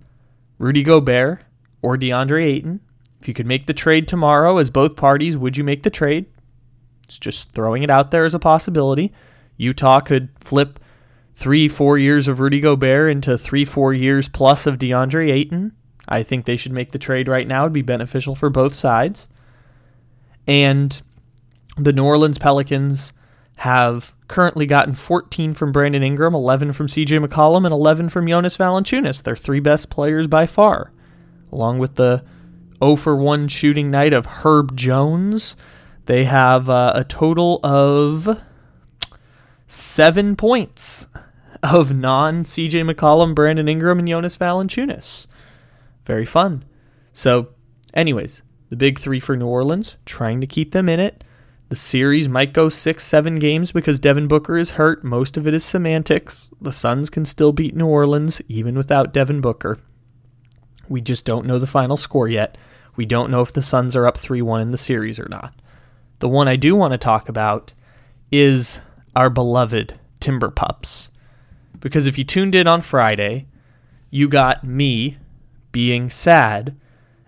Rudy 0.57 0.83
Gobert 0.83 1.43
or 1.81 1.97
DeAndre 1.97 2.45
Ayton. 2.45 2.79
If 3.21 3.27
you 3.27 3.33
could 3.33 3.45
make 3.45 3.67
the 3.67 3.73
trade 3.73 4.07
tomorrow 4.07 4.57
as 4.57 4.69
both 4.69 4.95
parties, 4.95 5.37
would 5.37 5.57
you 5.57 5.63
make 5.63 5.83
the 5.83 5.89
trade? 5.89 6.25
It's 7.03 7.19
just 7.19 7.51
throwing 7.51 7.83
it 7.83 7.89
out 7.89 8.11
there 8.11 8.25
as 8.25 8.33
a 8.33 8.39
possibility. 8.39 9.11
Utah 9.57 9.99
could 9.99 10.29
flip 10.39 10.79
three, 11.35 11.67
four 11.67 11.97
years 11.97 12.27
of 12.27 12.39
Rudy 12.39 12.59
Gobert 12.59 13.11
into 13.11 13.37
three, 13.37 13.65
four 13.65 13.93
years 13.93 14.29
plus 14.29 14.65
of 14.65 14.77
DeAndre 14.77 15.31
Ayton. 15.31 15.73
I 16.07 16.23
think 16.23 16.45
they 16.45 16.57
should 16.57 16.71
make 16.71 16.91
the 16.91 16.99
trade 16.99 17.27
right 17.27 17.47
now. 17.47 17.63
It'd 17.63 17.73
be 17.73 17.81
beneficial 17.81 18.35
for 18.35 18.49
both 18.49 18.73
sides. 18.73 19.27
And 20.47 21.01
the 21.77 21.93
New 21.93 22.03
Orleans 22.03 22.37
Pelicans 22.37 23.11
have 23.57 24.13
currently 24.27 24.65
gotten 24.65 24.93
14 24.93 25.53
from 25.53 25.71
Brandon 25.71 26.03
Ingram, 26.03 26.35
11 26.35 26.73
from 26.73 26.87
CJ 26.87 27.25
McCollum, 27.25 27.65
and 27.65 27.73
11 27.73 28.09
from 28.09 28.27
Jonas 28.27 28.57
Valanciunas. 28.57 29.23
Their 29.23 29.35
three 29.35 29.59
best 29.59 29.89
players 29.89 30.27
by 30.27 30.45
far, 30.45 30.91
along 31.51 31.79
with 31.79 31.95
the 31.95 32.23
0 32.83 32.97
for 32.97 33.15
1 33.15 33.47
shooting 33.47 33.89
night 33.89 34.13
of 34.13 34.25
Herb 34.25 34.75
Jones. 34.75 35.55
They 36.05 36.25
have 36.25 36.69
uh, 36.69 36.91
a 36.95 37.03
total 37.03 37.59
of 37.63 38.41
seven 39.67 40.35
points 40.35 41.07
of 41.63 41.95
non 41.95 42.43
CJ 42.43 42.91
McCollum, 42.91 43.33
Brandon 43.33 43.67
Ingram, 43.67 43.99
and 43.99 44.07
Jonas 44.07 44.37
Valanciunas 44.37 45.27
very 46.05 46.25
fun. 46.25 46.63
So, 47.13 47.49
anyways, 47.93 48.41
the 48.69 48.75
big 48.75 48.99
three 48.99 49.19
for 49.19 49.35
New 49.35 49.47
Orleans, 49.47 49.97
trying 50.05 50.41
to 50.41 50.47
keep 50.47 50.71
them 50.71 50.89
in 50.89 50.99
it. 50.99 51.23
The 51.69 51.75
series 51.75 52.29
might 52.29 52.53
go 52.53 52.69
six, 52.69 53.03
seven 53.03 53.35
games 53.35 53.71
because 53.71 53.99
Devin 53.99 54.27
Booker 54.27 54.57
is 54.57 54.71
hurt. 54.71 55.03
Most 55.03 55.35
of 55.35 55.47
it 55.47 55.53
is 55.53 55.65
semantics. 55.65 56.49
The 56.61 56.71
Suns 56.71 57.09
can 57.09 57.25
still 57.25 57.51
beat 57.51 57.75
New 57.75 57.87
Orleans 57.87 58.41
even 58.47 58.75
without 58.75 59.13
Devin 59.13 59.41
Booker. 59.41 59.79
We 60.87 61.01
just 61.01 61.25
don't 61.25 61.47
know 61.47 61.57
the 61.57 61.65
final 61.65 61.97
score 61.97 62.27
yet. 62.27 62.57
We 62.95 63.05
don't 63.05 63.31
know 63.31 63.41
if 63.41 63.51
the 63.51 63.63
Suns 63.63 63.95
are 63.95 64.05
up 64.05 64.17
3 64.17 64.41
1 64.41 64.61
in 64.61 64.71
the 64.71 64.77
series 64.77 65.19
or 65.19 65.27
not. 65.29 65.53
The 66.19 66.29
one 66.29 66.47
I 66.47 66.55
do 66.55 66.75
want 66.75 66.91
to 66.91 66.97
talk 66.97 67.27
about 67.27 67.73
is 68.31 68.79
our 69.15 69.29
beloved 69.29 69.99
Timber 70.19 70.49
Pups. 70.49 71.11
Because 71.79 72.07
if 72.07 72.17
you 72.17 72.23
tuned 72.23 72.55
in 72.55 72.67
on 72.67 72.81
Friday, 72.81 73.47
you 74.11 74.29
got 74.29 74.63
me 74.63 75.17
being 75.75 76.09
sad 76.09 76.73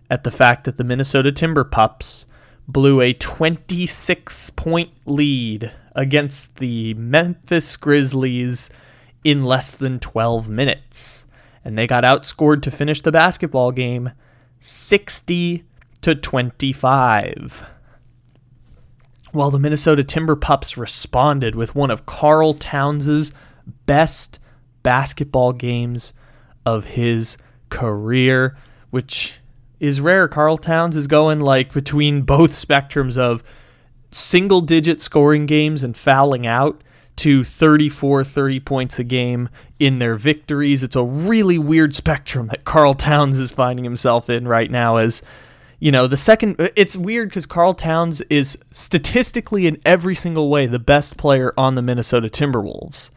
at 0.10 0.24
the 0.24 0.32
fact 0.32 0.64
that 0.64 0.78
the 0.78 0.84
Minnesota 0.86 1.34
Timber 1.34 1.66
Pups 1.66 2.26
blew 2.66 3.02
a 3.02 3.12
26 3.12 4.52
point 4.52 4.90
lead 5.06 5.74
against 5.94 6.56
the 6.56 6.94
Memphis 6.94 7.76
Grizzlies 7.76 8.70
in 9.26 9.44
less 9.44 9.74
than 9.74 10.00
12 10.00 10.50
minutes. 10.50 11.26
And 11.66 11.78
they 11.78 11.88
got 11.88 12.06
outscored 12.06 12.62
to 12.62 12.72
finish 12.72 13.02
the 13.02 13.12
basketball 13.12 13.74
game 13.74 14.12
60 14.62 15.66
to 16.00 16.16
25. 16.16 17.70
While 19.34 19.52
the 19.52 19.60
Minnesota 19.60 20.06
Timber 20.06 20.38
Pups 20.38 20.78
responded 20.78 21.54
with 21.54 21.76
one 21.76 21.92
of 21.92 22.06
Karl 22.06 22.54
Towns' 22.54 23.34
best 23.86 24.40
basketball 24.84 25.52
games 25.52 26.14
of 26.66 26.86
his 26.86 27.38
career, 27.70 28.58
which 28.90 29.40
is 29.80 30.02
rare. 30.02 30.28
Karl 30.28 30.58
Towns 30.58 30.98
is 30.98 31.08
going 31.08 31.40
like 31.40 31.74
between 31.74 32.22
both 32.22 32.52
spectrums 32.52 33.18
of 33.18 33.44
single 34.12 34.62
digit 34.62 35.02
scoring 35.02 35.46
games 35.46 35.84
and 35.84 35.96
fouling 35.96 36.48
out 36.48 36.82
to 37.18 37.44
34, 37.44 38.24
30 38.24 38.60
points 38.60 39.00
a 39.00 39.04
game 39.04 39.50
in 39.80 40.00
their 40.00 40.16
victories. 40.16 40.84
It's 40.84 40.96
a 40.96 41.04
really 41.04 41.58
weird 41.58 41.96
spectrum 41.96 42.48
that 42.48 42.64
Karl 42.64 42.94
Towns 42.94 43.40
is 43.40 43.52
finding 43.52 43.84
himself 43.84 44.30
in 44.30 44.48
right 44.48 44.70
now 44.70 44.98
as 44.98 45.22
you 45.80 45.92
know, 45.92 46.08
the 46.08 46.18
second 46.18 46.56
it's 46.76 46.98
weird 46.98 47.32
cuz 47.32 47.46
Karl 47.46 47.76
Towns 47.76 48.22
is 48.22 48.58
statistically 48.72 49.68
in 49.68 49.78
every 49.86 50.16
single 50.16 50.50
way 50.50 50.66
the 50.66 50.80
best 50.80 51.18
player 51.18 51.54
on 51.56 51.76
the 51.76 51.84
Minnesota 51.84 52.30
Timberwolves. 52.30 53.12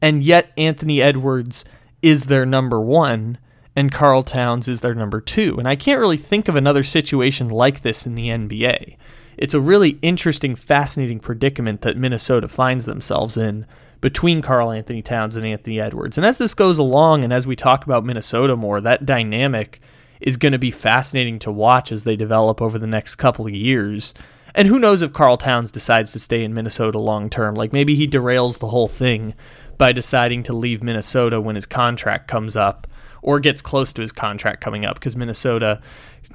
And 0.00 0.24
yet 0.24 0.52
Anthony 0.56 1.00
Edwards 1.00 1.64
is 2.00 2.24
their 2.24 2.44
number 2.44 2.80
1 2.80 3.38
and 3.74 3.92
Karl 3.92 4.22
Towns 4.22 4.68
is 4.68 4.80
their 4.80 4.94
number 4.94 5.20
two. 5.20 5.56
And 5.58 5.66
I 5.66 5.76
can't 5.76 6.00
really 6.00 6.16
think 6.16 6.48
of 6.48 6.56
another 6.56 6.82
situation 6.82 7.48
like 7.48 7.82
this 7.82 8.06
in 8.06 8.14
the 8.14 8.28
NBA. 8.28 8.96
It's 9.36 9.54
a 9.54 9.60
really 9.60 9.98
interesting, 10.02 10.54
fascinating 10.54 11.18
predicament 11.18 11.80
that 11.82 11.96
Minnesota 11.96 12.48
finds 12.48 12.84
themselves 12.84 13.36
in 13.36 13.66
between 14.00 14.42
Karl-Anthony 14.42 15.00
Towns 15.00 15.36
and 15.36 15.46
Anthony 15.46 15.80
Edwards. 15.80 16.18
And 16.18 16.26
as 16.26 16.36
this 16.36 16.54
goes 16.54 16.76
along 16.76 17.24
and 17.24 17.32
as 17.32 17.46
we 17.46 17.56
talk 17.56 17.84
about 17.84 18.04
Minnesota 18.04 18.56
more, 18.56 18.80
that 18.80 19.06
dynamic 19.06 19.80
is 20.20 20.36
going 20.36 20.52
to 20.52 20.58
be 20.58 20.70
fascinating 20.70 21.38
to 21.40 21.50
watch 21.50 21.90
as 21.90 22.04
they 22.04 22.16
develop 22.16 22.60
over 22.60 22.78
the 22.78 22.86
next 22.86 23.14
couple 23.14 23.46
of 23.46 23.54
years. 23.54 24.12
And 24.54 24.68
who 24.68 24.78
knows 24.78 25.02
if 25.02 25.12
Karl 25.12 25.36
Towns 25.36 25.72
decides 25.72 26.12
to 26.12 26.18
stay 26.18 26.44
in 26.44 26.52
Minnesota 26.52 26.98
long 26.98 27.30
term? 27.30 27.54
Like 27.54 27.72
maybe 27.72 27.94
he 27.94 28.06
derails 28.06 28.58
the 28.58 28.68
whole 28.68 28.88
thing 28.88 29.34
by 29.78 29.92
deciding 29.92 30.42
to 30.44 30.52
leave 30.52 30.82
Minnesota 30.82 31.40
when 31.40 31.54
his 31.54 31.66
contract 31.66 32.28
comes 32.28 32.54
up 32.54 32.86
or 33.22 33.40
gets 33.40 33.62
close 33.62 33.92
to 33.94 34.02
his 34.02 34.12
contract 34.12 34.60
coming 34.60 34.84
up 34.84 34.94
because 34.94 35.16
Minnesota, 35.16 35.80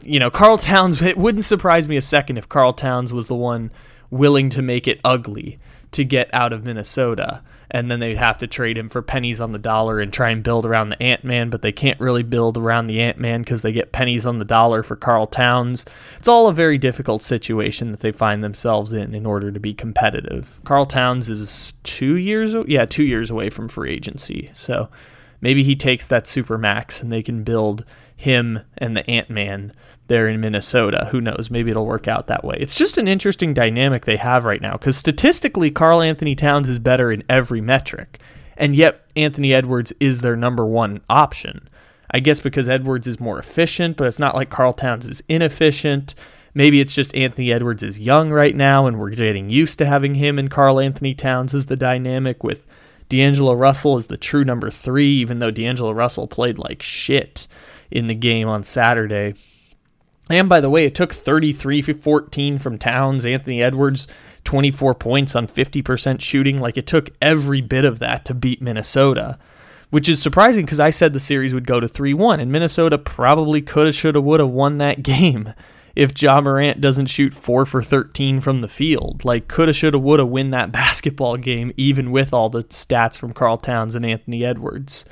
you 0.01 0.19
know, 0.19 0.31
Karl 0.31 0.57
Towns, 0.57 1.01
it 1.01 1.17
wouldn't 1.17 1.45
surprise 1.45 1.87
me 1.87 1.97
a 1.97 2.01
second 2.01 2.37
if 2.37 2.49
Karl 2.49 2.73
Towns 2.73 3.13
was 3.13 3.27
the 3.27 3.35
one 3.35 3.71
willing 4.09 4.49
to 4.49 4.61
make 4.61 4.87
it 4.87 4.99
ugly 5.03 5.59
to 5.91 6.03
get 6.03 6.29
out 6.33 6.53
of 6.53 6.65
Minnesota 6.65 7.43
and 7.69 7.91
then 7.91 7.99
they'd 7.99 8.17
have 8.17 8.37
to 8.37 8.47
trade 8.47 8.77
him 8.77 8.89
for 8.89 9.01
pennies 9.01 9.41
on 9.41 9.51
the 9.51 9.59
dollar 9.59 9.99
and 9.99 10.11
try 10.11 10.29
and 10.29 10.43
build 10.43 10.65
around 10.65 10.89
the 10.89 11.01
Ant 11.03 11.23
Man, 11.23 11.49
but 11.49 11.61
they 11.61 11.71
can't 11.71 11.99
really 11.99 12.23
build 12.23 12.57
around 12.57 12.87
the 12.87 13.01
Ant 13.01 13.19
Man 13.19 13.41
because 13.41 13.61
they 13.61 13.73
get 13.73 13.91
pennies 13.91 14.25
on 14.25 14.39
the 14.39 14.45
dollar 14.45 14.83
for 14.83 14.95
Karl 14.95 15.27
Towns. 15.27 15.85
It's 16.17 16.27
all 16.27 16.47
a 16.47 16.53
very 16.53 16.77
difficult 16.77 17.21
situation 17.21 17.91
that 17.91 17.99
they 17.99 18.11
find 18.11 18.43
themselves 18.43 18.93
in 18.93 19.13
in 19.13 19.25
order 19.25 19.51
to 19.51 19.59
be 19.59 19.73
competitive. 19.73 20.59
Karl 20.63 20.85
Towns 20.85 21.29
is 21.29 21.73
two 21.83 22.15
years, 22.15 22.55
yeah, 22.67 22.85
two 22.85 23.03
years 23.03 23.29
away 23.29 23.49
from 23.49 23.67
free 23.67 23.93
agency, 23.93 24.49
so 24.53 24.89
maybe 25.41 25.63
he 25.63 25.75
takes 25.75 26.07
that 26.07 26.27
super 26.27 26.57
max 26.57 27.01
and 27.01 27.11
they 27.11 27.23
can 27.23 27.43
build 27.43 27.85
him 28.15 28.61
and 28.77 28.97
the 28.97 29.09
Ant 29.09 29.29
Man 29.29 29.73
there 30.07 30.27
in 30.27 30.39
Minnesota. 30.39 31.09
Who 31.11 31.21
knows? 31.21 31.49
Maybe 31.51 31.69
it'll 31.69 31.85
work 31.85 32.07
out 32.07 32.27
that 32.27 32.43
way. 32.43 32.57
It's 32.59 32.75
just 32.75 32.97
an 32.97 33.07
interesting 33.07 33.53
dynamic 33.53 34.05
they 34.05 34.17
have 34.17 34.45
right 34.45 34.61
now 34.61 34.73
because 34.73 34.97
statistically, 34.97 35.69
Karl-Anthony 35.69 36.35
Towns 36.35 36.69
is 36.69 36.79
better 36.79 37.11
in 37.11 37.23
every 37.29 37.61
metric, 37.61 38.19
and 38.55 38.75
yet 38.75 39.05
Anthony 39.15 39.53
Edwards 39.53 39.93
is 39.99 40.21
their 40.21 40.35
number 40.35 40.65
one 40.65 41.01
option. 41.09 41.69
I 42.09 42.19
guess 42.21 42.39
because 42.39 42.69
Edwards 42.69 43.05
is 43.05 43.19
more 43.19 43.37
efficient, 43.37 43.97
but 43.97 44.07
it's 44.07 44.19
not 44.19 44.35
like 44.35 44.49
Karl 44.49 44.73
Towns 44.73 45.07
is 45.07 45.21
inefficient. 45.27 46.15
Maybe 46.53 46.79
it's 46.79 46.95
just 46.95 47.13
Anthony 47.13 47.51
Edwards 47.51 47.83
is 47.83 47.99
young 47.99 48.31
right 48.31 48.55
now, 48.55 48.87
and 48.87 48.97
we're 48.97 49.09
getting 49.09 49.49
used 49.49 49.77
to 49.79 49.85
having 49.85 50.15
him 50.15 50.39
and 50.39 50.49
Karl-Anthony 50.49 51.13
Towns 51.13 51.53
as 51.53 51.65
the 51.65 51.75
dynamic 51.75 52.43
with 52.43 52.65
D'Angelo 53.09 53.53
Russell 53.53 53.97
is 53.97 54.07
the 54.07 54.17
true 54.17 54.43
number 54.43 54.69
three, 54.69 55.09
even 55.15 55.39
though 55.39 55.51
D'Angelo 55.51 55.91
Russell 55.91 56.27
played 56.27 56.57
like 56.57 56.81
shit 56.81 57.47
in 57.89 58.07
the 58.07 58.15
game 58.15 58.47
on 58.47 58.63
Saturday. 58.63 59.33
And 60.29 60.49
by 60.49 60.59
the 60.59 60.69
way, 60.69 60.85
it 60.85 60.95
took 60.95 61.13
33 61.13 61.81
14 61.81 62.57
from 62.57 62.77
Towns, 62.77 63.25
Anthony 63.25 63.61
Edwards, 63.61 64.07
24 64.43 64.95
points 64.95 65.35
on 65.35 65.47
50% 65.47 66.21
shooting. 66.21 66.59
Like 66.59 66.77
it 66.77 66.87
took 66.87 67.11
every 67.21 67.61
bit 67.61 67.85
of 67.85 67.99
that 67.99 68.25
to 68.25 68.33
beat 68.33 68.61
Minnesota, 68.61 69.39
which 69.89 70.09
is 70.09 70.21
surprising 70.21 70.65
because 70.65 70.81
I 70.81 70.89
said 70.89 71.13
the 71.13 71.19
series 71.19 71.53
would 71.53 71.67
go 71.67 71.79
to 71.79 71.87
3 71.87 72.13
1, 72.13 72.39
and 72.39 72.51
Minnesota 72.51 72.97
probably 72.97 73.61
could 73.61 73.85
have, 73.85 73.95
should 73.95 74.15
have, 74.15 74.23
would 74.25 74.41
have 74.41 74.49
won 74.49 74.75
that 74.77 75.03
game 75.03 75.53
if 75.97 76.21
Ja 76.21 76.39
Morant 76.39 76.79
doesn't 76.79 77.07
shoot 77.07 77.33
4 77.33 77.65
for 77.65 77.81
13 77.81 78.39
from 78.39 78.59
the 78.59 78.67
field. 78.67 79.25
Like 79.25 79.47
could 79.47 79.67
have, 79.67 79.75
should 79.75 79.93
have, 79.93 80.03
would 80.03 80.19
have 80.19 80.29
win 80.29 80.51
that 80.51 80.71
basketball 80.71 81.37
game, 81.37 81.73
even 81.75 82.11
with 82.11 82.33
all 82.33 82.49
the 82.49 82.63
stats 82.63 83.17
from 83.17 83.33
Karl 83.33 83.57
Towns 83.57 83.95
and 83.95 84.05
Anthony 84.05 84.45
Edwards. 84.45 85.05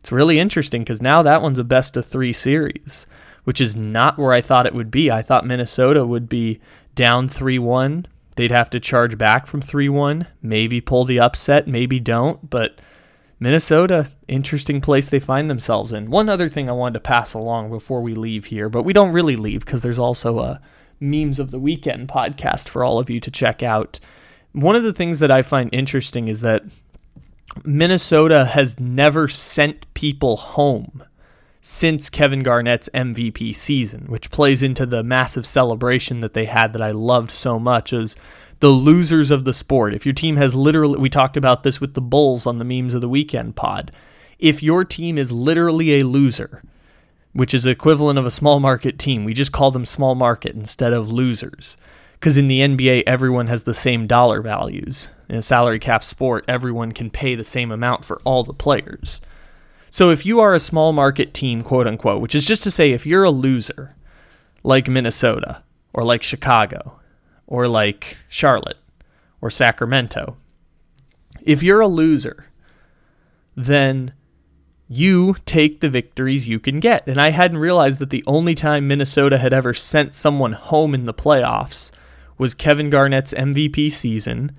It's 0.00 0.10
really 0.10 0.40
interesting 0.40 0.82
because 0.82 1.00
now 1.00 1.22
that 1.22 1.42
one's 1.42 1.60
a 1.60 1.64
best 1.64 1.96
of 1.96 2.06
three 2.06 2.32
series 2.32 3.06
which 3.44 3.60
is 3.60 3.74
not 3.76 4.18
where 4.18 4.32
I 4.32 4.40
thought 4.40 4.66
it 4.66 4.74
would 4.74 4.90
be. 4.90 5.10
I 5.10 5.22
thought 5.22 5.46
Minnesota 5.46 6.06
would 6.06 6.28
be 6.28 6.60
down 6.94 7.28
3 7.28 7.58
1. 7.58 8.06
They'd 8.36 8.50
have 8.50 8.70
to 8.70 8.80
charge 8.80 9.18
back 9.18 9.46
from 9.46 9.60
3 9.60 9.88
1, 9.88 10.26
maybe 10.40 10.80
pull 10.80 11.04
the 11.04 11.20
upset, 11.20 11.66
maybe 11.66 12.00
don't. 12.00 12.48
But 12.48 12.78
Minnesota, 13.42 14.08
interesting 14.28 14.80
place 14.80 15.08
they 15.08 15.18
find 15.18 15.50
themselves 15.50 15.92
in. 15.92 16.12
One 16.12 16.28
other 16.28 16.48
thing 16.48 16.68
I 16.68 16.74
wanted 16.74 16.94
to 16.94 17.00
pass 17.00 17.34
along 17.34 17.70
before 17.70 18.00
we 18.00 18.14
leave 18.14 18.44
here, 18.44 18.68
but 18.68 18.84
we 18.84 18.92
don't 18.92 19.10
really 19.10 19.34
leave 19.34 19.64
because 19.64 19.82
there's 19.82 19.98
also 19.98 20.38
a 20.38 20.60
Memes 21.00 21.40
of 21.40 21.50
the 21.50 21.58
Weekend 21.58 22.06
podcast 22.06 22.68
for 22.68 22.84
all 22.84 23.00
of 23.00 23.10
you 23.10 23.18
to 23.18 23.32
check 23.32 23.60
out. 23.60 23.98
One 24.52 24.76
of 24.76 24.84
the 24.84 24.92
things 24.92 25.18
that 25.18 25.32
I 25.32 25.42
find 25.42 25.70
interesting 25.72 26.28
is 26.28 26.42
that 26.42 26.62
Minnesota 27.64 28.44
has 28.44 28.78
never 28.78 29.26
sent 29.26 29.92
people 29.92 30.36
home 30.36 31.02
since 31.60 32.10
Kevin 32.10 32.44
Garnett's 32.44 32.88
MVP 32.94 33.56
season, 33.56 34.04
which 34.06 34.30
plays 34.30 34.62
into 34.62 34.86
the 34.86 35.02
massive 35.02 35.46
celebration 35.46 36.20
that 36.20 36.34
they 36.34 36.44
had 36.44 36.72
that 36.74 36.82
I 36.82 36.92
loved 36.92 37.32
so 37.32 37.58
much 37.58 37.92
as 37.92 38.14
the 38.62 38.68
losers 38.68 39.32
of 39.32 39.44
the 39.44 39.52
sport. 39.52 39.92
If 39.92 40.06
your 40.06 40.12
team 40.12 40.36
has 40.36 40.54
literally, 40.54 40.96
we 40.96 41.10
talked 41.10 41.36
about 41.36 41.64
this 41.64 41.80
with 41.80 41.94
the 41.94 42.00
Bulls 42.00 42.46
on 42.46 42.58
the 42.58 42.64
Memes 42.64 42.94
of 42.94 43.00
the 43.00 43.08
Weekend 43.08 43.56
pod. 43.56 43.90
If 44.38 44.62
your 44.62 44.84
team 44.84 45.18
is 45.18 45.32
literally 45.32 45.98
a 45.98 46.06
loser, 46.06 46.62
which 47.32 47.54
is 47.54 47.66
equivalent 47.66 48.20
of 48.20 48.24
a 48.24 48.30
small 48.30 48.60
market 48.60 49.00
team, 49.00 49.24
we 49.24 49.34
just 49.34 49.50
call 49.50 49.72
them 49.72 49.84
small 49.84 50.14
market 50.14 50.54
instead 50.54 50.92
of 50.92 51.10
losers. 51.10 51.76
Because 52.12 52.36
in 52.36 52.46
the 52.46 52.60
NBA, 52.60 53.02
everyone 53.04 53.48
has 53.48 53.64
the 53.64 53.74
same 53.74 54.06
dollar 54.06 54.40
values. 54.40 55.08
In 55.28 55.34
a 55.34 55.42
salary 55.42 55.80
cap 55.80 56.04
sport, 56.04 56.44
everyone 56.46 56.92
can 56.92 57.10
pay 57.10 57.34
the 57.34 57.42
same 57.42 57.72
amount 57.72 58.04
for 58.04 58.20
all 58.22 58.44
the 58.44 58.54
players. 58.54 59.20
So 59.90 60.10
if 60.10 60.24
you 60.24 60.38
are 60.38 60.54
a 60.54 60.60
small 60.60 60.92
market 60.92 61.34
team, 61.34 61.62
quote 61.62 61.88
unquote, 61.88 62.22
which 62.22 62.36
is 62.36 62.46
just 62.46 62.62
to 62.62 62.70
say 62.70 62.92
if 62.92 63.06
you're 63.06 63.24
a 63.24 63.30
loser 63.32 63.96
like 64.62 64.86
Minnesota 64.86 65.64
or 65.92 66.04
like 66.04 66.22
Chicago 66.22 67.00
or 67.52 67.68
like 67.68 68.16
Charlotte 68.30 68.78
or 69.42 69.50
Sacramento, 69.50 70.38
if 71.42 71.62
you're 71.62 71.82
a 71.82 71.86
loser, 71.86 72.46
then 73.54 74.14
you 74.88 75.36
take 75.44 75.80
the 75.80 75.90
victories 75.90 76.48
you 76.48 76.58
can 76.58 76.80
get. 76.80 77.06
And 77.06 77.18
I 77.18 77.28
hadn't 77.28 77.58
realized 77.58 77.98
that 77.98 78.08
the 78.08 78.24
only 78.26 78.54
time 78.54 78.88
Minnesota 78.88 79.36
had 79.36 79.52
ever 79.52 79.74
sent 79.74 80.14
someone 80.14 80.52
home 80.52 80.94
in 80.94 81.04
the 81.04 81.12
playoffs 81.12 81.90
was 82.38 82.54
Kevin 82.54 82.88
Garnett's 82.88 83.34
MVP 83.34 83.92
season 83.92 84.52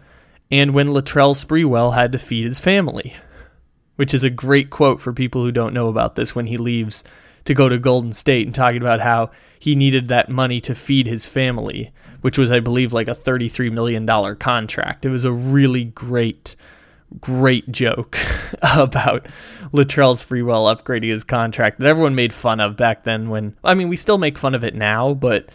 and 0.52 0.76
when 0.76 0.90
Latrell 0.90 1.34
Sprewell 1.34 1.96
had 1.96 2.12
to 2.12 2.20
feed 2.20 2.46
his 2.46 2.60
family 2.60 3.16
which 3.96 4.14
is 4.14 4.24
a 4.24 4.30
great 4.30 4.70
quote 4.70 5.00
for 5.00 5.14
people 5.14 5.44
who 5.44 5.52
don't 5.52 5.74
know 5.74 5.88
about 5.88 6.16
this 6.16 6.36
when 6.36 6.48
he 6.48 6.58
leaves 6.58 7.04
to 7.46 7.54
go 7.54 7.70
to 7.70 7.78
Golden 7.78 8.14
State 8.14 8.46
and 8.48 8.56
talking 8.56 8.82
about 8.82 9.02
how 9.02 9.32
he 9.60 9.76
needed 9.76 10.08
that 10.08 10.30
money 10.30 10.60
to 10.62 10.74
feed 10.74 11.08
his 11.08 11.26
family, 11.26 11.92
which 12.24 12.38
was, 12.38 12.52
I 12.52 12.60
believe, 12.60 12.92
like 12.92 13.08
a 13.08 13.16
$33 13.16 13.72
million 13.72 14.08
contract. 14.38 15.06
It 15.06 15.10
was 15.10 15.24
a 15.24 15.32
really 15.32 15.86
great, 15.86 16.56
great 17.20 17.72
joke 17.72 18.18
about 18.62 19.28
Latrell 19.72 20.16
Sprewell 20.16 20.74
upgrading 20.74 21.10
his 21.10 21.24
contract 21.24 21.80
that 21.80 21.88
everyone 21.88 22.16
made 22.16 22.34
fun 22.34 22.60
of 22.60 22.76
back 22.76 23.04
then 23.04 23.30
when, 23.30 23.56
I 23.64 23.74
mean, 23.74 23.90
we 23.90 23.96
still 23.96 24.18
make 24.18 24.38
fun 24.38 24.56
of 24.56 24.64
it 24.64 24.76
now, 24.76 25.14
but 25.14 25.50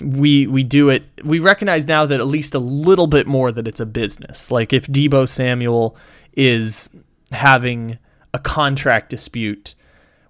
we 0.00 0.46
we 0.46 0.62
do 0.62 0.90
it 0.90 1.02
we 1.24 1.40
recognize 1.40 1.88
now 1.88 2.06
that 2.06 2.20
at 2.20 2.26
least 2.28 2.54
a 2.54 2.60
little 2.60 3.08
bit 3.08 3.26
more 3.26 3.50
that 3.50 3.66
it's 3.66 3.80
a 3.80 3.84
business 3.84 4.48
like 4.48 4.72
if 4.72 4.86
Deebo 4.86 5.28
Samuel 5.28 5.96
is 6.36 6.88
having 7.32 7.98
a 8.32 8.38
contract 8.38 9.10
dispute. 9.10 9.74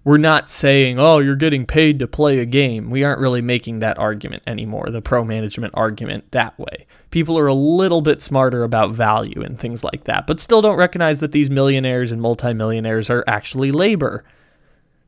We're 0.09 0.17
not 0.17 0.49
saying, 0.49 0.99
oh, 0.99 1.19
you're 1.19 1.37
getting 1.37 1.67
paid 1.67 1.99
to 1.99 2.07
play 2.07 2.39
a 2.39 2.47
game. 2.47 2.89
We 2.89 3.05
aren't 3.05 3.21
really 3.21 3.43
making 3.43 3.81
that 3.81 3.99
argument 3.99 4.43
anymore, 4.47 4.89
the 4.89 5.03
pro 5.03 5.23
management 5.23 5.75
argument 5.77 6.33
that 6.33 6.59
way. 6.59 6.87
People 7.11 7.39
are 7.39 7.47
a 7.47 7.53
little 7.53 8.01
bit 8.01 8.23
smarter 8.23 8.65
about 8.65 8.95
value 8.95 9.43
and 9.43 9.61
things 9.61 9.85
like 9.85 10.05
that, 10.05 10.27
but 10.27 10.41
still 10.41 10.63
don't 10.63 10.79
recognize 10.79 11.21
that 11.21 11.33
these 11.33 11.51
millionaires 11.51 12.11
and 12.11 12.23
multimillionaires 12.23 13.11
are 13.11 13.23
actually 13.27 13.71
labor. 13.71 14.25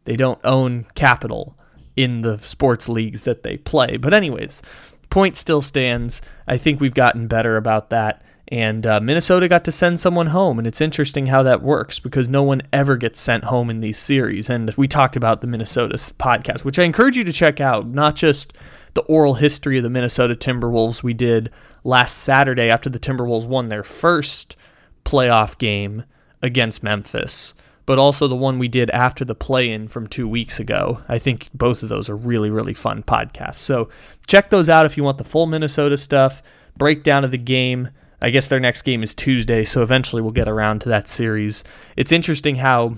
They 0.04 0.16
don't 0.16 0.38
own 0.44 0.84
capital 0.94 1.56
in 1.96 2.20
the 2.20 2.36
sports 2.36 2.86
leagues 2.86 3.22
that 3.22 3.42
they 3.42 3.56
play. 3.56 3.96
But, 3.96 4.12
anyways, 4.12 4.60
point 5.08 5.34
still 5.34 5.62
stands. 5.62 6.20
I 6.46 6.58
think 6.58 6.78
we've 6.78 6.92
gotten 6.92 7.26
better 7.26 7.56
about 7.56 7.88
that. 7.88 8.22
And 8.50 8.84
uh, 8.84 9.00
Minnesota 9.00 9.46
got 9.46 9.64
to 9.64 9.72
send 9.72 10.00
someone 10.00 10.28
home, 10.28 10.58
and 10.58 10.66
it's 10.66 10.80
interesting 10.80 11.26
how 11.26 11.44
that 11.44 11.62
works 11.62 12.00
because 12.00 12.28
no 12.28 12.42
one 12.42 12.62
ever 12.72 12.96
gets 12.96 13.20
sent 13.20 13.44
home 13.44 13.70
in 13.70 13.80
these 13.80 13.98
series. 13.98 14.50
And 14.50 14.74
we 14.74 14.88
talked 14.88 15.14
about 15.14 15.40
the 15.40 15.46
Minnesota 15.46 15.94
podcast, 15.94 16.64
which 16.64 16.78
I 16.78 16.82
encourage 16.82 17.16
you 17.16 17.22
to 17.24 17.32
check 17.32 17.60
out, 17.60 17.86
not 17.86 18.16
just 18.16 18.52
the 18.94 19.02
oral 19.02 19.34
history 19.34 19.76
of 19.76 19.84
the 19.84 19.90
Minnesota 19.90 20.34
Timberwolves 20.34 21.02
we 21.02 21.14
did 21.14 21.50
last 21.84 22.18
Saturday 22.18 22.68
after 22.68 22.90
the 22.90 22.98
Timberwolves 22.98 23.46
won 23.46 23.68
their 23.68 23.84
first 23.84 24.56
playoff 25.04 25.56
game 25.58 26.02
against 26.42 26.82
Memphis, 26.82 27.54
but 27.86 28.00
also 28.00 28.26
the 28.26 28.34
one 28.34 28.58
we 28.58 28.66
did 28.66 28.90
after 28.90 29.24
the 29.24 29.34
play 29.34 29.70
in 29.70 29.86
from 29.86 30.08
two 30.08 30.26
weeks 30.26 30.58
ago. 30.58 31.02
I 31.08 31.20
think 31.20 31.48
both 31.54 31.84
of 31.84 31.88
those 31.88 32.08
are 32.08 32.16
really, 32.16 32.50
really 32.50 32.74
fun 32.74 33.04
podcasts. 33.04 33.54
So 33.56 33.88
check 34.26 34.50
those 34.50 34.68
out 34.68 34.86
if 34.86 34.96
you 34.96 35.04
want 35.04 35.18
the 35.18 35.24
full 35.24 35.46
Minnesota 35.46 35.96
stuff, 35.96 36.42
breakdown 36.76 37.24
of 37.24 37.30
the 37.30 37.38
game 37.38 37.90
I 38.22 38.30
guess 38.30 38.48
their 38.48 38.60
next 38.60 38.82
game 38.82 39.02
is 39.02 39.14
Tuesday, 39.14 39.64
so 39.64 39.82
eventually 39.82 40.22
we'll 40.22 40.30
get 40.30 40.48
around 40.48 40.80
to 40.82 40.88
that 40.90 41.08
series. 41.08 41.64
It's 41.96 42.12
interesting 42.12 42.56
how 42.56 42.96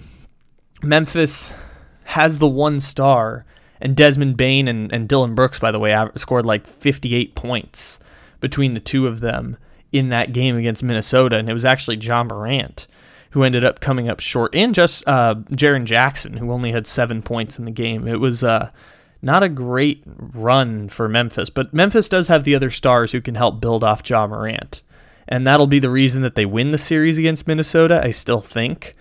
Memphis 0.82 1.52
has 2.04 2.38
the 2.38 2.48
one 2.48 2.80
star, 2.80 3.44
and 3.80 3.96
Desmond 3.96 4.36
Bane 4.36 4.68
and, 4.68 4.92
and 4.92 5.08
Dillon 5.08 5.34
Brooks, 5.34 5.60
by 5.60 5.70
the 5.70 5.78
way, 5.78 5.96
scored 6.16 6.46
like 6.46 6.66
58 6.66 7.34
points 7.34 7.98
between 8.40 8.74
the 8.74 8.80
two 8.80 9.06
of 9.06 9.20
them 9.20 9.56
in 9.92 10.08
that 10.08 10.32
game 10.32 10.56
against 10.56 10.82
Minnesota, 10.82 11.36
and 11.36 11.48
it 11.48 11.52
was 11.52 11.64
actually 11.64 11.96
Ja 11.96 12.24
Morant 12.24 12.86
who 13.32 13.42
ended 13.42 13.64
up 13.64 13.80
coming 13.80 14.08
up 14.10 14.20
short, 14.20 14.54
and 14.54 14.74
just 14.74 15.06
uh, 15.08 15.34
Jaren 15.52 15.84
Jackson, 15.84 16.36
who 16.36 16.52
only 16.52 16.70
had 16.70 16.86
seven 16.86 17.22
points 17.22 17.58
in 17.58 17.64
the 17.64 17.70
game. 17.70 18.06
It 18.06 18.20
was 18.20 18.44
uh, 18.44 18.70
not 19.22 19.42
a 19.42 19.48
great 19.48 20.02
run 20.06 20.90
for 20.90 21.08
Memphis, 21.08 21.48
but 21.48 21.72
Memphis 21.72 22.10
does 22.10 22.28
have 22.28 22.44
the 22.44 22.54
other 22.54 22.68
stars 22.68 23.12
who 23.12 23.22
can 23.22 23.34
help 23.34 23.58
build 23.58 23.82
off 23.82 24.08
Ja 24.08 24.26
Morant 24.26 24.82
and 25.28 25.46
that'll 25.46 25.66
be 25.66 25.78
the 25.78 25.90
reason 25.90 26.22
that 26.22 26.34
they 26.34 26.46
win 26.46 26.70
the 26.70 26.78
series 26.78 27.18
against 27.18 27.46
Minnesota. 27.46 28.00
I 28.02 28.10
still 28.10 28.40
think, 28.40 28.94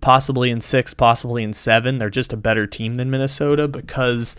possibly 0.00 0.50
in 0.50 0.60
six, 0.60 0.94
possibly 0.94 1.42
in 1.42 1.52
seven. 1.52 1.98
They're 1.98 2.10
just 2.10 2.32
a 2.32 2.36
better 2.36 2.66
team 2.66 2.96
than 2.96 3.10
Minnesota 3.10 3.68
because 3.68 4.36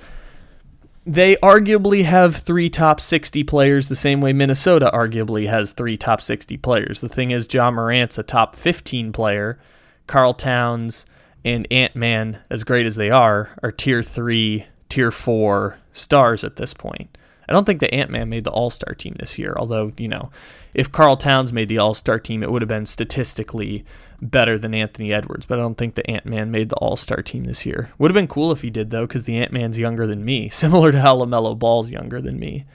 they 1.06 1.36
arguably 1.38 2.04
have 2.04 2.36
three 2.36 2.70
top 2.70 3.00
60 3.00 3.44
players 3.46 3.88
the 3.88 3.96
same 3.96 4.22
way 4.22 4.34
Minnesota 4.34 4.92
arguably 4.94 5.48
has 5.48 5.72
three 5.72 5.98
top 5.98 6.22
60 6.22 6.58
players. 6.58 7.02
The 7.02 7.10
thing 7.10 7.32
is, 7.32 7.52
Ja 7.52 7.72
Morant's 7.72 8.18
a 8.18 8.24
top 8.24 8.56
15 8.56 9.12
player. 9.12 9.60
Karl 10.08 10.34
Towns 10.34 11.06
and 11.46 11.68
Ant 11.72 11.96
Man, 11.96 12.40
as 12.50 12.64
great 12.64 12.86
as 12.86 12.96
they 12.96 13.10
are, 13.10 13.50
are 13.64 13.72
tier 13.72 14.04
three, 14.04 14.66
tier 14.90 15.12
four 15.12 15.78
stars 15.92 16.44
at 16.44 16.58
this 16.58 16.74
point. 16.74 17.18
I 17.50 17.52
don't 17.52 17.66
think 17.66 17.80
the 17.80 17.94
Ant 17.94 18.12
Man 18.12 18.30
made 18.30 18.44
the 18.44 18.52
All 18.52 18.70
Star 18.70 18.94
team 18.94 19.16
this 19.18 19.40
year, 19.40 19.56
although, 19.58 19.92
you 19.98 20.08
know, 20.08 20.30
if 20.76 20.92
Karl 20.92 21.18
Towns 21.18 21.52
made 21.52 21.68
the 21.68 21.80
All 21.80 21.96
Star 21.96 22.20
team, 22.20 22.44
it 22.44 22.52
would 22.52 22.62
have 22.62 22.70
been 22.70 22.86
statistically 22.86 23.84
better 24.22 24.60
than 24.60 24.76
Anthony 24.76 25.12
Edwards, 25.12 25.46
but 25.48 25.58
I 25.58 25.62
don't 25.62 25.78
think 25.78 25.96
the 25.96 26.10
Ant 26.10 26.28
Man 26.28 26.52
made 26.52 26.70
the 26.70 26.76
All 26.76 26.96
Star 26.96 27.24
team 27.24 27.46
this 27.46 27.66
year. 27.66 27.92
Would 27.98 28.12
have 28.12 28.16
been 28.16 28.28
cool 28.28 28.52
if 28.52 28.62
he 28.62 28.70
did 28.70 28.92
though, 28.92 29.08
because 29.08 29.24
the 29.24 29.38
Ant 29.38 29.52
Man's 29.52 29.80
younger 29.80 30.06
than 30.06 30.24
me, 30.24 30.50
similar 30.50 30.92
to 30.92 31.02
how 31.02 31.18
LaMelo 31.18 31.58
Ball's 31.58 31.90
younger 31.90 32.22
than 32.22 32.40
me. 32.40 32.66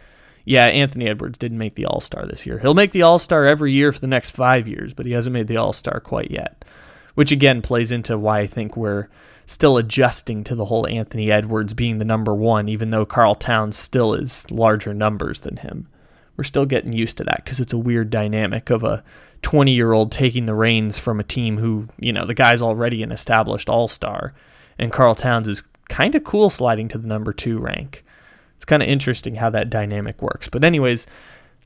Yeah, 0.44 0.66
Anthony 0.66 1.08
Edwards 1.08 1.38
didn't 1.38 1.58
make 1.58 1.76
the 1.76 1.86
All 1.86 2.00
Star 2.00 2.26
this 2.26 2.44
year. 2.44 2.58
He'll 2.58 2.74
make 2.74 2.92
the 2.92 3.02
All 3.02 3.18
Star 3.18 3.46
every 3.46 3.72
year 3.72 3.92
for 3.92 4.00
the 4.00 4.06
next 4.08 4.30
five 4.32 4.66
years, 4.66 4.92
but 4.92 5.06
he 5.06 5.12
hasn't 5.12 5.32
made 5.32 5.46
the 5.46 5.56
All 5.56 5.72
Star 5.72 6.00
quite 6.00 6.30
yet. 6.30 6.64
Which 7.14 7.30
again 7.30 7.62
plays 7.62 7.92
into 7.92 8.18
why 8.18 8.40
I 8.40 8.48
think 8.48 8.76
we're 8.76 9.06
still 9.46 9.76
adjusting 9.76 10.44
to 10.44 10.54
the 10.54 10.66
whole 10.66 10.86
Anthony 10.86 11.30
Edwards 11.30 11.74
being 11.74 11.98
the 11.98 12.04
number 12.04 12.34
one, 12.34 12.68
even 12.68 12.90
though 12.90 13.04
Karl 13.04 13.34
Towns 13.34 13.76
still 13.76 14.14
is 14.14 14.50
larger 14.50 14.94
numbers 14.94 15.40
than 15.40 15.58
him. 15.58 15.88
We're 16.36 16.44
still 16.44 16.66
getting 16.66 16.92
used 16.92 17.16
to 17.18 17.24
that 17.24 17.42
because 17.44 17.60
it's 17.60 17.72
a 17.72 17.78
weird 17.78 18.10
dynamic 18.10 18.70
of 18.70 18.82
a 18.82 19.04
20 19.42 19.72
year 19.72 19.92
old 19.92 20.10
taking 20.10 20.46
the 20.46 20.54
reins 20.54 20.98
from 20.98 21.20
a 21.20 21.24
team 21.24 21.58
who, 21.58 21.86
you 22.00 22.12
know, 22.12 22.24
the 22.24 22.34
guy's 22.34 22.62
already 22.62 23.02
an 23.02 23.12
established 23.12 23.68
all 23.68 23.86
star. 23.88 24.34
And 24.78 24.90
Karl 24.90 25.14
Towns 25.14 25.48
is 25.48 25.62
kind 25.88 26.14
of 26.14 26.24
cool 26.24 26.50
sliding 26.50 26.88
to 26.88 26.98
the 26.98 27.06
number 27.06 27.32
two 27.32 27.58
rank. 27.58 28.04
It's 28.56 28.64
kind 28.64 28.82
of 28.82 28.88
interesting 28.88 29.36
how 29.36 29.50
that 29.50 29.70
dynamic 29.70 30.22
works. 30.22 30.48
But, 30.48 30.64
anyways, 30.64 31.06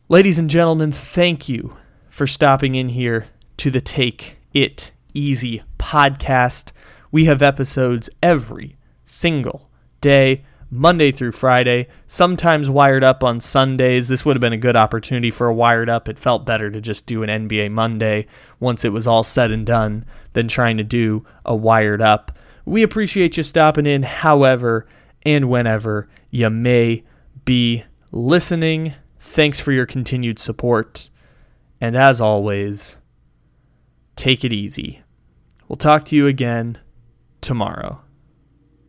ladies 0.09 0.39
and 0.39 0.51
gentlemen, 0.51 0.93
thank 0.93 1.49
you 1.49 1.77
for 2.09 2.27
stopping 2.27 2.75
in 2.75 2.91
here 2.91 3.29
to 3.59 3.71
the 3.71 3.81
Take 3.81 4.39
It 4.53 4.91
Easy 5.15 5.63
podcast. 5.79 6.73
We 7.11 7.25
have 7.25 7.43
episodes 7.43 8.11
every 8.23 8.77
single 9.03 9.71
day 10.01 10.45
Monday 10.71 11.11
through 11.11 11.33
Friday, 11.33 11.89
sometimes 12.07 12.69
wired 12.69 13.03
up 13.03 13.25
on 13.25 13.41
Sundays. 13.41 14.09
This 14.09 14.25
would 14.25 14.37
have 14.37 14.41
been 14.41 14.53
a 14.53 14.59
good 14.59 14.77
opportunity 14.77 15.31
for 15.31 15.47
a 15.47 15.55
wired 15.55 15.89
up. 15.89 16.09
It 16.09 16.19
felt 16.19 16.45
better 16.45 16.71
to 16.71 16.81
just 16.81 17.07
do 17.07 17.23
an 17.23 17.49
NBA 17.49 17.71
Monday 17.71 18.27
once 18.61 18.85
it 18.85 18.93
was 18.93 19.07
all 19.07 19.25
said 19.25 19.51
and 19.51 19.65
done 19.65 20.05
than 20.35 20.47
trying 20.47 20.77
to 20.77 20.85
do 20.85 21.25
a 21.47 21.57
wired 21.57 22.03
up. 22.03 22.39
We 22.67 22.83
appreciate 22.83 23.39
you 23.39 23.43
stopping 23.43 23.87
in, 23.87 24.03
however 24.03 24.87
and 25.25 25.49
whenever 25.49 26.09
you 26.31 26.51
may 26.51 27.05
be 27.47 27.85
listening. 28.13 28.95
Thanks 29.19 29.59
for 29.59 29.73
your 29.73 29.87
continued 29.87 30.39
support. 30.39 31.09
And 31.81 31.97
as 31.97 32.21
always, 32.21 32.99
take 34.17 34.45
it 34.45 34.53
easy. 34.53 35.03
We'll 35.67 35.77
talk 35.77 36.05
to 36.07 36.17
you 36.17 36.27
again 36.27 36.79
tomorrow. 37.41 38.01